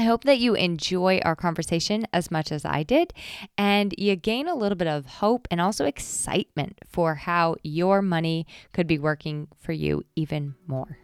I 0.00 0.04
hope 0.04 0.24
that 0.24 0.38
you 0.38 0.54
enjoy 0.54 1.20
our 1.26 1.36
conversation 1.36 2.06
as 2.14 2.30
much 2.30 2.50
as 2.50 2.64
I 2.64 2.84
did, 2.84 3.12
and 3.58 3.94
you 3.98 4.16
gain 4.16 4.48
a 4.48 4.54
little 4.54 4.74
bit 4.74 4.88
of 4.88 5.04
hope 5.04 5.46
and 5.50 5.60
also 5.60 5.84
excitement 5.84 6.78
for 6.88 7.16
how 7.16 7.56
your 7.62 8.00
money 8.00 8.46
could 8.72 8.86
be 8.86 8.98
working 8.98 9.48
for 9.58 9.72
you 9.72 10.02
even 10.16 10.54
more. 10.66 10.96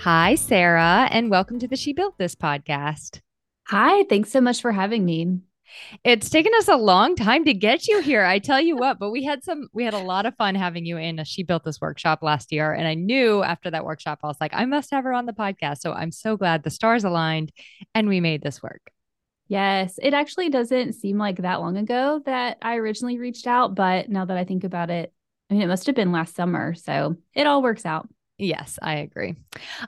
Hi, 0.00 0.34
Sarah, 0.34 1.06
and 1.12 1.30
welcome 1.30 1.60
to 1.60 1.68
the 1.68 1.76
She 1.76 1.92
Built 1.92 2.18
This 2.18 2.34
podcast. 2.34 3.20
Hi, 3.68 4.02
thanks 4.08 4.32
so 4.32 4.40
much 4.40 4.60
for 4.60 4.72
having 4.72 5.04
me. 5.04 5.42
It's 6.04 6.30
taken 6.30 6.52
us 6.58 6.68
a 6.68 6.76
long 6.76 7.16
time 7.16 7.44
to 7.44 7.54
get 7.54 7.88
you 7.88 8.00
here. 8.00 8.24
I 8.24 8.38
tell 8.38 8.60
you 8.60 8.76
what, 8.76 8.98
but 8.98 9.10
we 9.10 9.24
had 9.24 9.44
some, 9.44 9.68
we 9.72 9.84
had 9.84 9.94
a 9.94 9.98
lot 9.98 10.26
of 10.26 10.34
fun 10.36 10.54
having 10.54 10.84
you 10.84 10.96
in. 10.96 11.22
She 11.24 11.42
built 11.42 11.64
this 11.64 11.80
workshop 11.80 12.20
last 12.22 12.52
year. 12.52 12.72
And 12.72 12.86
I 12.86 12.94
knew 12.94 13.42
after 13.42 13.70
that 13.70 13.84
workshop, 13.84 14.20
I 14.22 14.26
was 14.26 14.36
like, 14.40 14.52
I 14.54 14.64
must 14.64 14.90
have 14.90 15.04
her 15.04 15.12
on 15.12 15.26
the 15.26 15.32
podcast. 15.32 15.78
So 15.78 15.92
I'm 15.92 16.12
so 16.12 16.36
glad 16.36 16.62
the 16.62 16.70
stars 16.70 17.04
aligned 17.04 17.52
and 17.94 18.08
we 18.08 18.20
made 18.20 18.42
this 18.42 18.62
work. 18.62 18.90
Yes, 19.48 19.98
it 20.02 20.12
actually 20.12 20.48
doesn't 20.48 20.94
seem 20.94 21.18
like 21.18 21.38
that 21.42 21.60
long 21.60 21.76
ago 21.76 22.20
that 22.26 22.58
I 22.62 22.76
originally 22.76 23.18
reached 23.18 23.46
out. 23.46 23.74
But 23.74 24.08
now 24.08 24.24
that 24.24 24.36
I 24.36 24.44
think 24.44 24.64
about 24.64 24.90
it, 24.90 25.12
I 25.48 25.54
mean, 25.54 25.62
it 25.62 25.68
must 25.68 25.86
have 25.86 25.94
been 25.94 26.10
last 26.10 26.34
summer. 26.34 26.74
So 26.74 27.16
it 27.34 27.46
all 27.46 27.62
works 27.62 27.86
out. 27.86 28.08
Yes, 28.38 28.78
I 28.82 28.96
agree. 28.96 29.34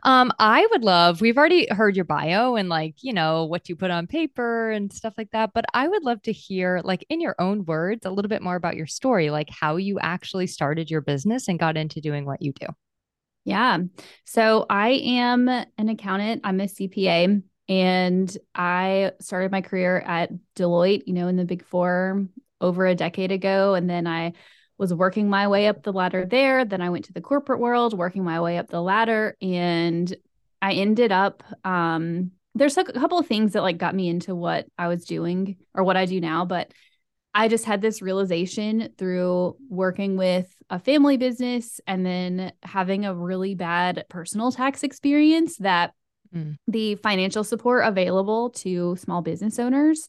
Um, 0.05 0.33
I 0.39 0.67
would 0.71 0.83
love, 0.83 1.21
we've 1.21 1.37
already 1.37 1.67
heard 1.71 1.97
your 1.97 2.07
bio 2.07 2.57
and 2.57 2.71
like, 2.71 2.95
you 3.03 3.13
know, 3.13 3.45
what 3.45 3.69
you 3.69 3.77
put 3.77 3.91
on 3.91 4.07
paper 4.07 4.71
and 4.71 4.91
stuff 4.91 5.13
like 5.19 5.31
that, 5.33 5.51
but 5.53 5.67
I 5.75 5.87
would 5.87 6.03
love 6.03 6.23
to 6.23 6.33
hear, 6.33 6.81
like, 6.83 7.05
in 7.11 7.21
your 7.21 7.35
own 7.39 7.67
words, 7.67 8.07
a 8.07 8.11
little 8.11 8.31
bit 8.31 8.41
more 8.41 8.57
about 8.57 8.77
your 8.77 8.87
story, 8.87 9.29
like 9.29 9.51
how 9.51 9.77
you 9.77 9.99
actually 10.01 10.47
started 10.47 10.91
your 10.91 11.03
business 11.03 11.49
and 11.49 11.59
got 11.59 11.77
into 11.77 12.01
doing 12.01 12.25
what 12.25 12.41
you 12.41 12.55
do. 12.55 12.67
Yeah. 13.45 13.79
So 14.25 14.65
I 14.71 14.91
am 14.91 15.49
an 15.49 15.89
accountant, 15.89 16.41
I'm 16.45 16.61
a 16.61 16.69
CPA, 16.69 17.43
and 17.69 18.39
I 18.55 19.13
started 19.21 19.53
my 19.53 19.61
career 19.61 19.99
at 19.99 20.31
Deloitte, 20.57 21.03
you 21.07 21.13
know, 21.13 21.29
in 21.29 21.37
the 21.37 21.45
big 21.45 21.65
four 21.67 22.27
over 22.63 22.87
a 22.87 22.95
decade 22.95 23.31
ago. 23.31 23.75
And 23.75 23.91
then 23.91 24.07
I 24.07 24.33
was 24.79 24.95
working 24.95 25.29
my 25.29 25.49
way 25.49 25.67
up 25.67 25.83
the 25.83 25.93
ladder 25.93 26.25
there. 26.25 26.65
Then 26.65 26.81
I 26.81 26.91
went 26.91 27.07
to 27.07 27.13
the 27.13 27.21
corporate 27.21 27.61
world, 27.61 27.99
working 27.99 28.25
my 28.25 28.41
way 28.41 28.59
up 28.59 28.69
the 28.69 28.81
ladder. 28.81 29.37
And 29.43 30.15
I 30.63 30.75
ended 30.75 31.13
up, 31.13 31.43
um, 31.65 32.31
there's 32.55 32.77
a 32.77 32.85
couple 32.85 33.19
of 33.19 33.27
things 33.27 33.53
that 33.53 33.63
like 33.63 33.79
got 33.79 33.95
me 33.95 34.09
into 34.09 34.35
what 34.35 34.67
I 34.79 34.89
was 34.89 35.05
doing 35.05 35.57
or 35.75 35.85
what 35.85 35.97
I 35.97 36.07
do 36.07 36.21
now, 36.21 36.45
but 36.45 36.73
I 37.35 37.49
just 37.49 37.65
had 37.65 37.81
this 37.81 38.03
realization 38.03 38.89
through 38.97 39.57
working 39.69 40.17
with 40.17 40.53
a 40.71 40.79
family 40.79 41.17
business 41.17 41.81
and 41.87 42.05
then 42.05 42.53
having 42.63 43.05
a 43.05 43.15
really 43.15 43.55
bad 43.55 44.05
personal 44.09 44.51
tax 44.51 44.83
experience 44.83 45.57
that 45.59 45.93
mm. 46.35 46.57
the 46.67 46.97
financial 46.97 47.45
support 47.45 47.87
available 47.87 48.51
to 48.51 48.97
small 48.97 49.23
business 49.23 49.59
owners 49.59 50.09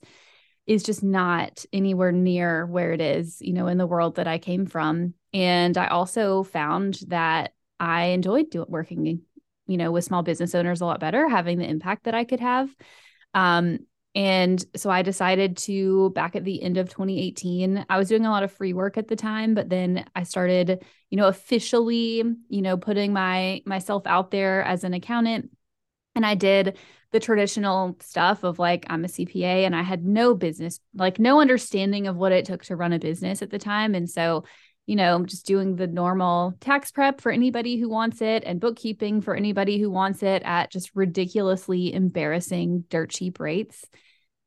is 0.69 0.83
just 0.83 1.01
not 1.03 1.65
anywhere 1.73 2.11
near 2.11 2.67
where 2.67 2.93
it 2.93 3.01
is, 3.01 3.41
you 3.41 3.53
know, 3.53 3.65
in 3.65 3.79
the 3.79 3.87
world 3.87 4.17
that 4.17 4.27
I 4.27 4.37
came 4.37 4.67
from. 4.67 5.15
And 5.33 5.75
I 5.75 5.87
also 5.87 6.43
found 6.43 6.99
that 7.07 7.53
I 7.79 8.05
enjoyed 8.05 8.53
working, 8.67 9.23
you 9.65 9.77
know, 9.77 9.91
with 9.91 10.03
small 10.03 10.21
business 10.21 10.53
owners 10.53 10.81
a 10.81 10.85
lot 10.85 10.99
better, 10.99 11.27
having 11.27 11.57
the 11.57 11.67
impact 11.67 12.03
that 12.03 12.13
I 12.13 12.23
could 12.23 12.39
have. 12.39 12.69
Um, 13.33 13.79
and 14.13 14.63
so 14.75 14.91
I 14.91 15.01
decided 15.01 15.57
to 15.57 16.11
back 16.11 16.35
at 16.35 16.43
the 16.43 16.61
end 16.61 16.77
of 16.77 16.89
2018, 16.89 17.87
I 17.89 17.97
was 17.97 18.07
doing 18.07 18.27
a 18.27 18.31
lot 18.31 18.43
of 18.43 18.51
free 18.51 18.73
work 18.73 18.95
at 18.99 19.07
the 19.07 19.15
time, 19.15 19.55
but 19.55 19.69
then 19.69 20.05
I 20.15 20.21
started, 20.21 20.85
you 21.09 21.17
know, 21.17 21.27
officially, 21.27 22.23
you 22.47 22.61
know, 22.61 22.77
putting 22.77 23.11
my 23.11 23.63
myself 23.65 24.03
out 24.05 24.29
there 24.29 24.63
as 24.63 24.83
an 24.83 24.93
accountant. 24.93 25.49
And 26.13 26.27
I 26.27 26.35
did 26.35 26.77
the 27.11 27.19
traditional 27.19 27.97
stuff 28.01 28.43
of 28.43 28.59
like 28.59 28.85
I'm 28.89 29.03
a 29.03 29.07
CPA 29.07 29.65
and 29.65 29.75
I 29.75 29.81
had 29.81 30.05
no 30.05 30.35
business, 30.35 30.79
like 30.93 31.19
no 31.19 31.41
understanding 31.41 32.07
of 32.07 32.15
what 32.15 32.31
it 32.31 32.45
took 32.45 32.63
to 32.65 32.75
run 32.75 32.93
a 32.93 32.99
business 32.99 33.41
at 33.41 33.49
the 33.49 33.57
time. 33.57 33.95
And 33.95 34.09
so, 34.09 34.43
you 34.85 34.95
know, 34.95 35.23
just 35.25 35.45
doing 35.45 35.75
the 35.75 35.87
normal 35.87 36.53
tax 36.59 36.91
prep 36.91 37.21
for 37.21 37.31
anybody 37.31 37.77
who 37.77 37.89
wants 37.89 38.21
it 38.21 38.43
and 38.45 38.59
bookkeeping 38.59 39.21
for 39.21 39.35
anybody 39.35 39.79
who 39.79 39.89
wants 39.89 40.21
it 40.21 40.43
at 40.43 40.71
just 40.71 40.91
ridiculously 40.93 41.93
embarrassing 41.93 42.85
dirt 42.89 43.09
cheap 43.09 43.39
rates. 43.39 43.85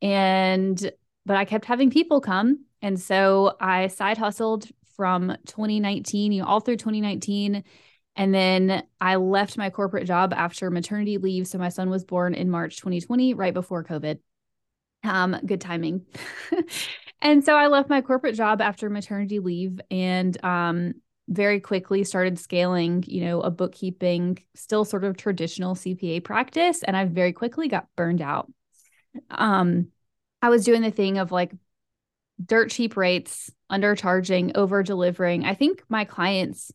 And 0.01 0.91
but 1.25 1.37
I 1.37 1.45
kept 1.45 1.65
having 1.65 1.91
people 1.91 2.21
come. 2.21 2.65
And 2.81 3.01
so 3.01 3.57
I 3.61 3.89
side 3.89 4.19
hustled 4.19 4.67
from 4.97 5.37
2019, 5.47 6.33
you 6.33 6.43
know, 6.43 6.49
all 6.49 6.61
through 6.61 6.77
2019 6.77 7.65
and 8.17 8.35
then 8.35 8.83
I 9.01 9.17
left 9.17 9.57
my 9.57 9.71
corporate 9.71 10.07
job 10.07 10.33
after 10.35 10.71
maternity 10.71 11.19
leave. 11.19 11.47
So 11.47 11.59
my 11.59 11.71
son 11.71 11.89
was 11.89 12.05
born 12.05 12.35
in 12.35 12.51
March 12.51 12.77
2020, 12.77 13.35
right 13.35 13.55
before 13.55 13.85
COVID. 13.85 14.19
Um, 15.05 15.37
good 15.45 15.61
timing. 15.61 16.05
and 17.23 17.45
so 17.45 17.55
I 17.55 17.69
left 17.69 17.89
my 17.89 18.03
corporate 18.03 18.35
job 18.35 18.61
after 18.61 18.91
maternity 18.91 19.41
leave 19.41 19.81
and 19.91 20.43
um, 20.45 20.95
very 21.29 21.59
quickly 21.59 22.05
started 22.05 22.39
scaling, 22.39 23.03
you 23.07 23.25
know, 23.25 23.41
a 23.41 23.51
bookkeeping, 23.51 24.39
still 24.55 24.85
sort 24.85 25.05
of 25.05 25.17
traditional 25.17 25.75
CPA 25.75 26.23
practice. 26.23 26.83
And 26.83 26.97
I 26.97 27.07
very 27.07 27.33
quickly 27.33 27.69
got 27.69 27.89
burned 27.97 28.21
out. 28.21 28.53
Um, 29.31 29.89
I 30.43 30.51
was 30.51 30.65
doing 30.65 30.83
the 30.83 30.91
thing 30.91 31.17
of 31.19 31.33
like 31.33 31.53
dirt 32.45 32.71
cheap 32.71 32.97
rates, 32.97 33.51
undercharging, 33.71 34.53
over 34.55 34.83
delivering. 34.83 35.45
I 35.45 35.55
think 35.55 35.83
my 35.89 36.05
clients 36.05 36.73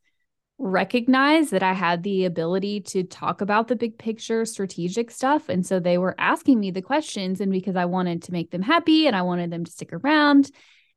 recognize 0.59 1.51
that 1.51 1.61
I 1.61 1.73
had 1.73 2.03
the 2.03 2.25
ability 2.25 2.81
to 2.81 3.03
talk 3.03 3.41
about 3.41 3.67
the 3.67 3.75
big 3.75 3.97
picture 3.97 4.43
strategic 4.45 5.11
stuff. 5.11 5.49
And 5.49 5.65
so 5.65 5.79
they 5.79 5.97
were 5.97 6.15
asking 6.17 6.59
me 6.59 6.71
the 6.71 6.81
questions, 6.81 7.41
and 7.41 7.51
because 7.51 7.75
I 7.75 7.85
wanted 7.85 8.23
to 8.23 8.31
make 8.31 8.51
them 8.51 8.63
happy 8.63 9.07
and 9.07 9.15
I 9.15 9.21
wanted 9.21 9.51
them 9.51 9.65
to 9.65 9.71
stick 9.71 9.93
around. 9.93 10.49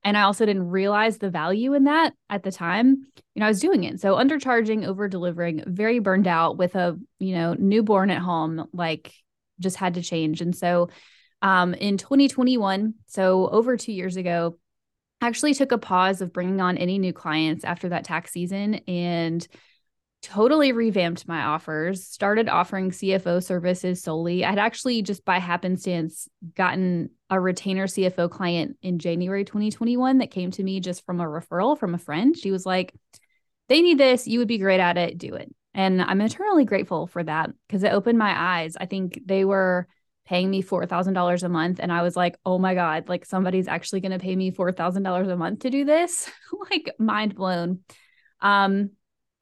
And 0.02 0.16
I 0.16 0.22
also 0.22 0.46
didn't 0.46 0.70
realize 0.70 1.18
the 1.18 1.28
value 1.28 1.74
in 1.74 1.84
that 1.84 2.14
at 2.30 2.42
the 2.42 2.50
time. 2.50 3.06
You 3.34 3.40
know, 3.40 3.46
I 3.46 3.50
was 3.50 3.60
doing 3.60 3.84
it. 3.84 4.00
So 4.00 4.16
undercharging, 4.16 4.86
over 4.86 5.08
delivering, 5.08 5.62
very 5.66 5.98
burned 5.98 6.26
out 6.26 6.56
with 6.56 6.74
a, 6.74 6.98
you 7.18 7.34
know, 7.34 7.54
newborn 7.58 8.10
at 8.10 8.22
home, 8.22 8.66
like 8.72 9.12
just 9.58 9.76
had 9.76 9.94
to 9.94 10.02
change. 10.02 10.40
And 10.40 10.56
so 10.56 10.88
um, 11.42 11.74
in 11.74 11.98
2021, 11.98 12.94
so 13.06 13.48
over 13.48 13.76
two 13.76 13.92
years 13.92 14.16
ago, 14.16 14.58
actually 15.20 15.54
took 15.54 15.72
a 15.72 15.78
pause 15.78 16.20
of 16.20 16.32
bringing 16.32 16.60
on 16.60 16.78
any 16.78 16.98
new 16.98 17.12
clients 17.12 17.64
after 17.64 17.90
that 17.90 18.04
tax 18.04 18.32
season 18.32 18.74
and 18.86 19.46
totally 20.22 20.72
revamped 20.72 21.26
my 21.26 21.42
offers, 21.42 22.06
started 22.06 22.48
offering 22.48 22.90
CFO 22.90 23.42
services 23.42 24.02
solely. 24.02 24.44
I'd 24.44 24.58
actually 24.58 25.02
just 25.02 25.24
by 25.24 25.38
happenstance 25.38 26.28
gotten 26.54 27.10
a 27.30 27.40
retainer 27.40 27.86
CFO 27.86 28.30
client 28.30 28.76
in 28.82 28.98
January 28.98 29.44
2021 29.44 30.18
that 30.18 30.30
came 30.30 30.50
to 30.52 30.62
me 30.62 30.80
just 30.80 31.04
from 31.06 31.20
a 31.20 31.24
referral 31.24 31.78
from 31.78 31.94
a 31.94 31.98
friend. 31.98 32.36
She 32.36 32.50
was 32.50 32.66
like, 32.66 32.94
they 33.68 33.80
need 33.80 33.98
this. 33.98 34.26
You 34.26 34.40
would 34.40 34.48
be 34.48 34.58
great 34.58 34.80
at 34.80 34.98
it. 34.98 35.16
Do 35.16 35.34
it. 35.34 35.54
And 35.72 36.02
I'm 36.02 36.20
eternally 36.20 36.64
grateful 36.64 37.06
for 37.06 37.22
that 37.22 37.50
because 37.66 37.84
it 37.84 37.92
opened 37.92 38.18
my 38.18 38.34
eyes. 38.36 38.76
I 38.78 38.86
think 38.86 39.20
they 39.24 39.44
were 39.44 39.86
paying 40.30 40.48
me 40.48 40.62
$4,000 40.62 41.42
a 41.42 41.48
month. 41.48 41.80
And 41.82 41.92
I 41.92 42.02
was 42.02 42.14
like, 42.14 42.38
oh 42.46 42.56
my 42.56 42.74
God, 42.74 43.08
like 43.08 43.26
somebody's 43.26 43.66
actually 43.66 44.00
going 44.00 44.12
to 44.12 44.20
pay 44.20 44.36
me 44.36 44.52
$4,000 44.52 45.28
a 45.28 45.36
month 45.36 45.58
to 45.60 45.70
do 45.70 45.84
this. 45.84 46.30
like 46.70 46.94
mind 47.00 47.34
blown. 47.34 47.80
Um, 48.40 48.90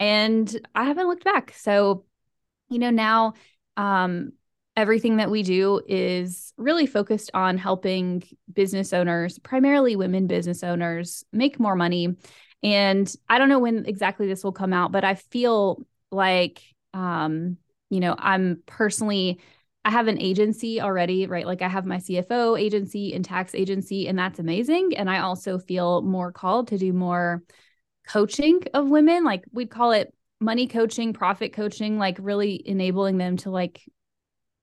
and 0.00 0.58
I 0.74 0.84
haven't 0.84 1.06
looked 1.06 1.24
back. 1.24 1.52
So, 1.54 2.06
you 2.70 2.78
know, 2.78 2.88
now, 2.88 3.34
um, 3.76 4.32
everything 4.78 5.18
that 5.18 5.30
we 5.30 5.42
do 5.42 5.82
is 5.86 6.54
really 6.56 6.86
focused 6.86 7.32
on 7.34 7.58
helping 7.58 8.22
business 8.50 8.94
owners, 8.94 9.38
primarily 9.38 9.94
women 9.94 10.26
business 10.26 10.64
owners, 10.64 11.22
make 11.34 11.60
more 11.60 11.76
money. 11.76 12.16
And 12.62 13.14
I 13.28 13.36
don't 13.36 13.50
know 13.50 13.58
when 13.58 13.84
exactly 13.84 14.26
this 14.26 14.42
will 14.42 14.52
come 14.52 14.72
out, 14.72 14.90
but 14.90 15.04
I 15.04 15.16
feel 15.16 15.84
like, 16.10 16.62
um, 16.94 17.58
you 17.90 18.00
know, 18.00 18.14
I'm 18.18 18.62
personally 18.64 19.40
I 19.88 19.90
have 19.90 20.06
an 20.06 20.20
agency 20.20 20.82
already, 20.82 21.26
right? 21.26 21.46
Like 21.46 21.62
I 21.62 21.68
have 21.68 21.86
my 21.86 21.96
CFO 21.96 22.60
agency 22.60 23.14
and 23.14 23.24
tax 23.24 23.54
agency, 23.54 24.06
and 24.06 24.18
that's 24.18 24.38
amazing. 24.38 24.94
And 24.94 25.08
I 25.08 25.20
also 25.20 25.58
feel 25.58 26.02
more 26.02 26.30
called 26.30 26.68
to 26.68 26.76
do 26.76 26.92
more 26.92 27.42
coaching 28.06 28.60
of 28.74 28.90
women. 28.90 29.24
Like 29.24 29.44
we'd 29.50 29.70
call 29.70 29.92
it 29.92 30.14
money 30.40 30.66
coaching, 30.66 31.14
profit 31.14 31.54
coaching, 31.54 31.98
like 31.98 32.18
really 32.20 32.62
enabling 32.68 33.16
them 33.16 33.38
to 33.38 33.50
like 33.50 33.80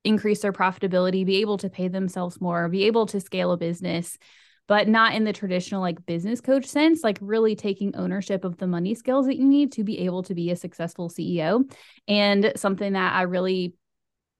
increase 0.04 0.42
their 0.42 0.54
profitability, 0.54 1.26
be 1.26 1.38
able 1.38 1.58
to 1.58 1.72
pay 1.72 1.88
themselves 1.88 2.40
more, 2.40 2.70
be 2.70 2.84
able 2.84 3.08
to 3.08 3.20
scale 3.20 3.52
a 3.52 3.58
business, 3.58 4.20
but 4.68 4.88
not 4.88 5.16
in 5.16 5.24
the 5.24 5.34
traditional 5.34 5.82
like 5.82 6.06
business 6.06 6.40
coach 6.40 6.68
sense, 6.68 7.04
like 7.04 7.18
really 7.20 7.56
taking 7.56 7.96
ownership 7.96 8.46
of 8.46 8.58
the 8.58 8.68
money 8.68 8.94
skills 8.94 9.26
that 9.26 9.38
you 9.38 9.46
need 9.48 9.72
to 9.72 9.84
be 9.84 10.02
able 10.02 10.22
to 10.22 10.36
be 10.36 10.52
a 10.52 10.56
successful 10.56 11.10
CEO. 11.10 11.68
And 12.08 12.54
something 12.58 12.94
that 12.94 13.16
I 13.16 13.24
really 13.24 13.74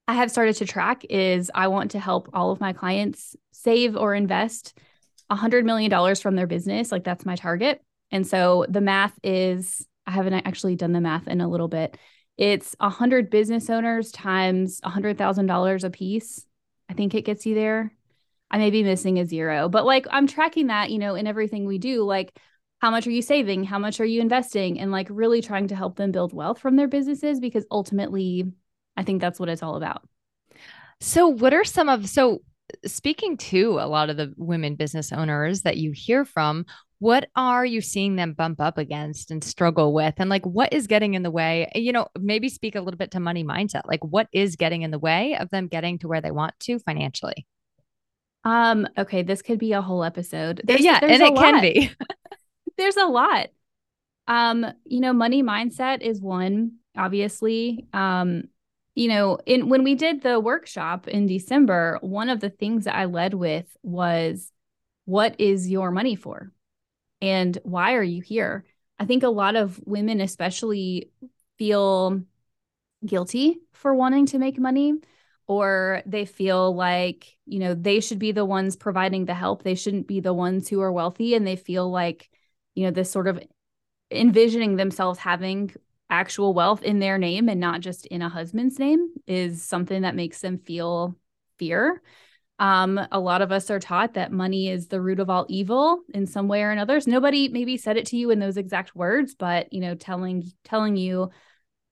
I 0.08 0.14
have 0.14 0.32
started 0.32 0.56
to 0.58 0.66
track 0.66 1.04
is 1.10 1.50
I 1.54 1.68
want 1.68 1.92
to 1.92 2.00
help 2.00 2.30
all 2.34 2.52
of 2.52 2.60
my 2.60 2.74
clients 2.74 3.36
save 3.52 3.96
or 3.96 4.14
invest 4.14 4.78
a 5.30 5.36
$100 5.36 5.66
million 5.66 6.16
from 6.16 6.36
their 6.36 6.48
business. 6.48 6.92
Like 6.92 7.04
that's 7.04 7.26
my 7.26 7.36
target. 7.36 7.82
And 8.12 8.26
so 8.26 8.66
the 8.70 8.82
math 8.82 9.18
is, 9.24 9.86
I 10.06 10.12
haven't 10.12 10.34
actually 10.34 10.76
done 10.76 10.92
the 10.92 11.02
math 11.02 11.28
in 11.28 11.42
a 11.42 11.48
little 11.48 11.68
bit. 11.68 11.98
It's 12.38 12.76
a 12.80 12.86
100 12.86 13.30
business 13.30 13.70
owners 13.70 14.12
times 14.12 14.80
a 14.84 14.90
$100,000 14.90 15.84
a 15.84 15.90
piece. 15.90 16.46
I 16.90 16.94
think 16.94 17.16
it 17.16 17.26
gets 17.26 17.46
you 17.46 17.56
there. 17.56 17.92
I 18.52 18.60
may 18.60 18.70
be 18.70 18.84
missing 18.84 19.18
a 19.18 19.26
zero, 19.26 19.70
but 19.70 19.86
like 19.86 20.06
I'm 20.12 20.28
tracking 20.28 20.68
that, 20.68 20.92
you 20.92 21.00
know, 21.00 21.16
in 21.16 21.26
everything 21.26 21.66
we 21.66 21.80
do. 21.80 22.04
Like, 22.04 22.38
how 22.80 22.92
much 22.92 23.08
are 23.08 23.12
you 23.12 23.24
saving? 23.24 23.64
How 23.64 23.80
much 23.80 24.00
are 24.00 24.06
you 24.06 24.22
investing? 24.22 24.80
And 24.80 24.92
like 24.92 25.08
really 25.10 25.42
trying 25.42 25.70
to 25.70 25.76
help 25.76 25.96
them 25.96 26.12
build 26.12 26.34
wealth 26.34 26.60
from 26.60 26.76
their 26.76 26.88
businesses 26.88 27.40
because 27.40 27.66
ultimately 27.72 28.52
I 28.98 29.04
think 29.04 29.22
that's 29.22 29.40
what 29.40 29.50
it's 29.50 29.64
all 29.64 29.76
about. 29.76 30.08
So, 31.02 31.28
what 31.28 31.54
are 31.54 31.64
some 31.64 31.90
of 31.90 32.08
so 32.08 32.42
speaking 32.86 33.38
to 33.38 33.80
a 33.80 33.88
lot 33.88 34.10
of 34.10 34.18
the 34.18 34.34
women 34.38 34.76
business 34.76 35.12
owners 35.12 35.62
that 35.62 35.78
you 35.78 35.92
hear 35.92 36.26
from, 36.26 36.66
what 37.00 37.30
are 37.36 37.66
you 37.66 37.82
seeing 37.82 38.16
them 38.16 38.34
bump 38.34 38.62
up 38.62 38.78
against 38.78 39.30
and 39.30 39.44
struggle 39.44 39.94
with? 39.94 40.16
And 40.18 40.30
like, 40.30 40.46
what 40.46 40.72
is 40.74 40.88
getting 40.88 41.14
in 41.14 41.24
the 41.24 41.32
way? 41.32 41.70
You 41.76 41.92
know, 41.92 42.08
maybe 42.20 42.50
speak 42.50 42.76
a 42.76 42.82
little 42.82 42.98
bit 42.98 43.12
to 43.12 43.20
money 43.20 43.44
mindset. 43.44 43.82
Like, 43.86 44.04
what 44.04 44.28
is 44.32 44.56
getting 44.56 44.82
in 44.82 44.92
the 44.92 45.00
way 45.00 45.36
of 45.38 45.50
them 45.50 45.68
getting 45.68 46.00
to 46.00 46.08
where 46.08 46.22
they 46.22 46.32
want 46.32 46.54
to 46.62 46.80
financially? 46.80 47.46
Um, 48.44 48.88
okay, 48.98 49.24
this 49.24 49.42
could 49.42 49.60
be 49.60 49.74
a 49.74 49.82
whole 49.82 50.04
episode. 50.04 50.62
There's, 50.64 50.82
yeah, 50.82 51.00
there's 51.00 51.20
and 51.20 51.24
it 51.24 51.34
lot. 51.34 51.44
can 51.44 51.62
be. 51.62 51.92
there's 52.78 52.96
a 52.96 53.06
lot. 53.06 53.48
Um, 54.28 54.66
you 54.86 55.02
know, 55.02 55.14
money 55.14 55.44
mindset 55.44 56.02
is 56.02 56.22
one, 56.22 56.78
obviously. 56.96 57.88
Um, 57.94 58.46
you 58.96 59.10
know, 59.10 59.38
in 59.46 59.70
when 59.70 59.84
we 59.84 59.96
did 59.96 60.22
the 60.22 60.40
workshop 60.40 61.08
in 61.08 61.28
December, 61.28 62.00
one 62.02 62.30
of 62.30 62.40
the 62.40 62.50
things 62.50 62.86
that 62.86 62.96
I 62.96 63.06
led 63.06 63.34
with 63.34 63.66
was 63.84 64.52
what 65.04 65.40
is 65.40 65.70
your 65.70 65.92
money 65.92 66.16
for? 66.16 66.52
And 67.22 67.58
why 67.64 67.96
are 67.96 68.04
you 68.04 68.22
here? 68.22 68.66
I 68.98 69.06
think 69.06 69.24
a 69.24 69.30
lot 69.30 69.56
of 69.56 69.80
women 69.86 70.22
especially 70.22 71.12
feel 71.58 72.22
guilty 73.06 73.60
for 73.74 73.94
wanting 73.94 74.28
to 74.28 74.40
make 74.40 74.58
money 74.58 74.94
or 75.48 76.02
they 76.06 76.26
feel 76.26 76.74
like, 76.74 77.38
you 77.46 77.60
know, 77.60 77.74
they 77.74 78.00
should 78.00 78.18
be 78.18 78.32
the 78.32 78.46
ones 78.46 78.76
providing 78.76 79.26
the 79.26 79.34
help. 79.34 79.64
They 79.64 79.76
shouldn't 79.76 80.08
be 80.08 80.22
the 80.22 80.34
ones 80.34 80.70
who 80.70 80.82
are 80.82 80.92
wealthy 80.92 81.36
and 81.36 81.46
they 81.46 81.56
feel 81.56 81.90
like, 81.90 82.30
you 82.74 82.86
know, 82.86 82.92
this 82.92 83.12
sort 83.12 83.28
of 83.28 83.40
envisioning 84.10 84.76
themselves 84.76 85.20
having 85.20 85.74
actual 86.16 86.54
wealth 86.54 86.82
in 86.82 87.00
their 87.00 87.18
name 87.18 87.50
and 87.50 87.60
not 87.60 87.82
just 87.82 88.06
in 88.06 88.22
a 88.22 88.30
husband's 88.30 88.80
name 88.80 89.10
is 89.28 89.62
something 89.62 90.04
that 90.04 90.16
makes 90.16 90.40
them 90.40 90.58
feel 90.58 91.16
fear. 91.60 92.02
Um, 92.58 92.98
a 93.12 93.20
lot 93.20 93.42
of 93.42 93.52
us 93.52 93.70
are 93.70 93.82
taught 93.82 94.14
that 94.14 94.32
money 94.32 94.70
is 94.70 94.88
the 94.88 95.02
root 95.02 95.20
of 95.20 95.30
all 95.30 95.46
evil 95.50 96.00
in 96.14 96.26
some 96.26 96.48
way 96.48 96.64
or 96.64 96.72
another. 96.72 97.02
Nobody 97.06 97.50
maybe 97.50 97.76
said 97.76 97.98
it 97.98 98.06
to 98.08 98.18
you 98.18 98.30
in 98.32 98.40
those 98.40 98.56
exact 98.56 98.96
words, 98.96 99.36
but 99.36 99.74
you 99.74 99.82
know, 99.82 99.94
telling 99.94 100.50
telling 100.64 100.96
you 100.96 101.32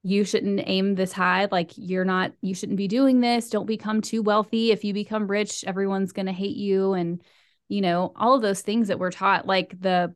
you 0.03 0.24
shouldn't 0.24 0.62
aim 0.65 0.96
this 0.96 1.12
high, 1.12 1.50
like 1.51 1.72
you're 1.75 2.06
not, 2.06 2.32
you 2.42 2.56
shouldn't 2.56 2.77
be 2.77 2.88
doing 2.88 3.20
this. 3.20 3.50
Don't 3.50 3.65
become 3.65 4.01
too 4.01 4.22
wealthy. 4.22 4.72
If 4.72 4.86
you 4.86 4.94
become 4.94 5.27
rich, 5.27 5.65
everyone's 5.68 6.13
gonna 6.13 6.32
hate 6.32 6.56
you, 6.56 6.94
and 6.94 7.22
you 7.68 7.82
know, 7.82 8.13
all 8.15 8.36
of 8.36 8.42
those 8.42 8.62
things 8.62 8.88
that 8.88 9.00
we're 9.00 9.12
taught, 9.12 9.46
like 9.46 9.77
the 9.82 10.15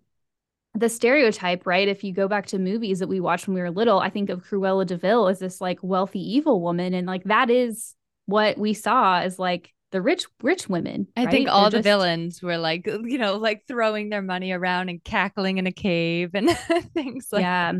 the 0.77 0.89
stereotype, 0.89 1.65
right? 1.65 1.87
If 1.87 2.03
you 2.03 2.13
go 2.13 2.27
back 2.27 2.45
to 2.47 2.59
movies 2.59 2.99
that 2.99 3.07
we 3.07 3.19
watched 3.19 3.47
when 3.47 3.55
we 3.55 3.61
were 3.61 3.71
little, 3.71 3.99
I 3.99 4.09
think 4.09 4.29
of 4.29 4.43
Cruella 4.43 4.85
de 4.85 4.95
Vil 4.95 5.27
as 5.27 5.39
this 5.39 5.59
like 5.59 5.79
wealthy 5.81 6.19
evil 6.19 6.61
woman, 6.61 6.93
and 6.93 7.07
like 7.07 7.23
that 7.25 7.49
is 7.49 7.95
what 8.27 8.57
we 8.57 8.73
saw 8.73 9.19
as 9.19 9.39
like 9.39 9.73
the 9.91 10.01
rich 10.01 10.25
rich 10.43 10.69
women. 10.69 11.07
I 11.17 11.25
right? 11.25 11.31
think 11.31 11.49
all 11.49 11.63
They're 11.63 11.71
the 11.71 11.77
just... 11.77 11.83
villains 11.83 12.41
were 12.43 12.57
like 12.57 12.85
you 13.03 13.17
know 13.17 13.37
like 13.37 13.65
throwing 13.67 14.09
their 14.09 14.21
money 14.21 14.51
around 14.51 14.89
and 14.89 15.03
cackling 15.03 15.57
in 15.57 15.65
a 15.65 15.71
cave 15.71 16.35
and 16.35 16.49
things 16.93 17.29
like 17.31 17.41
yeah. 17.41 17.73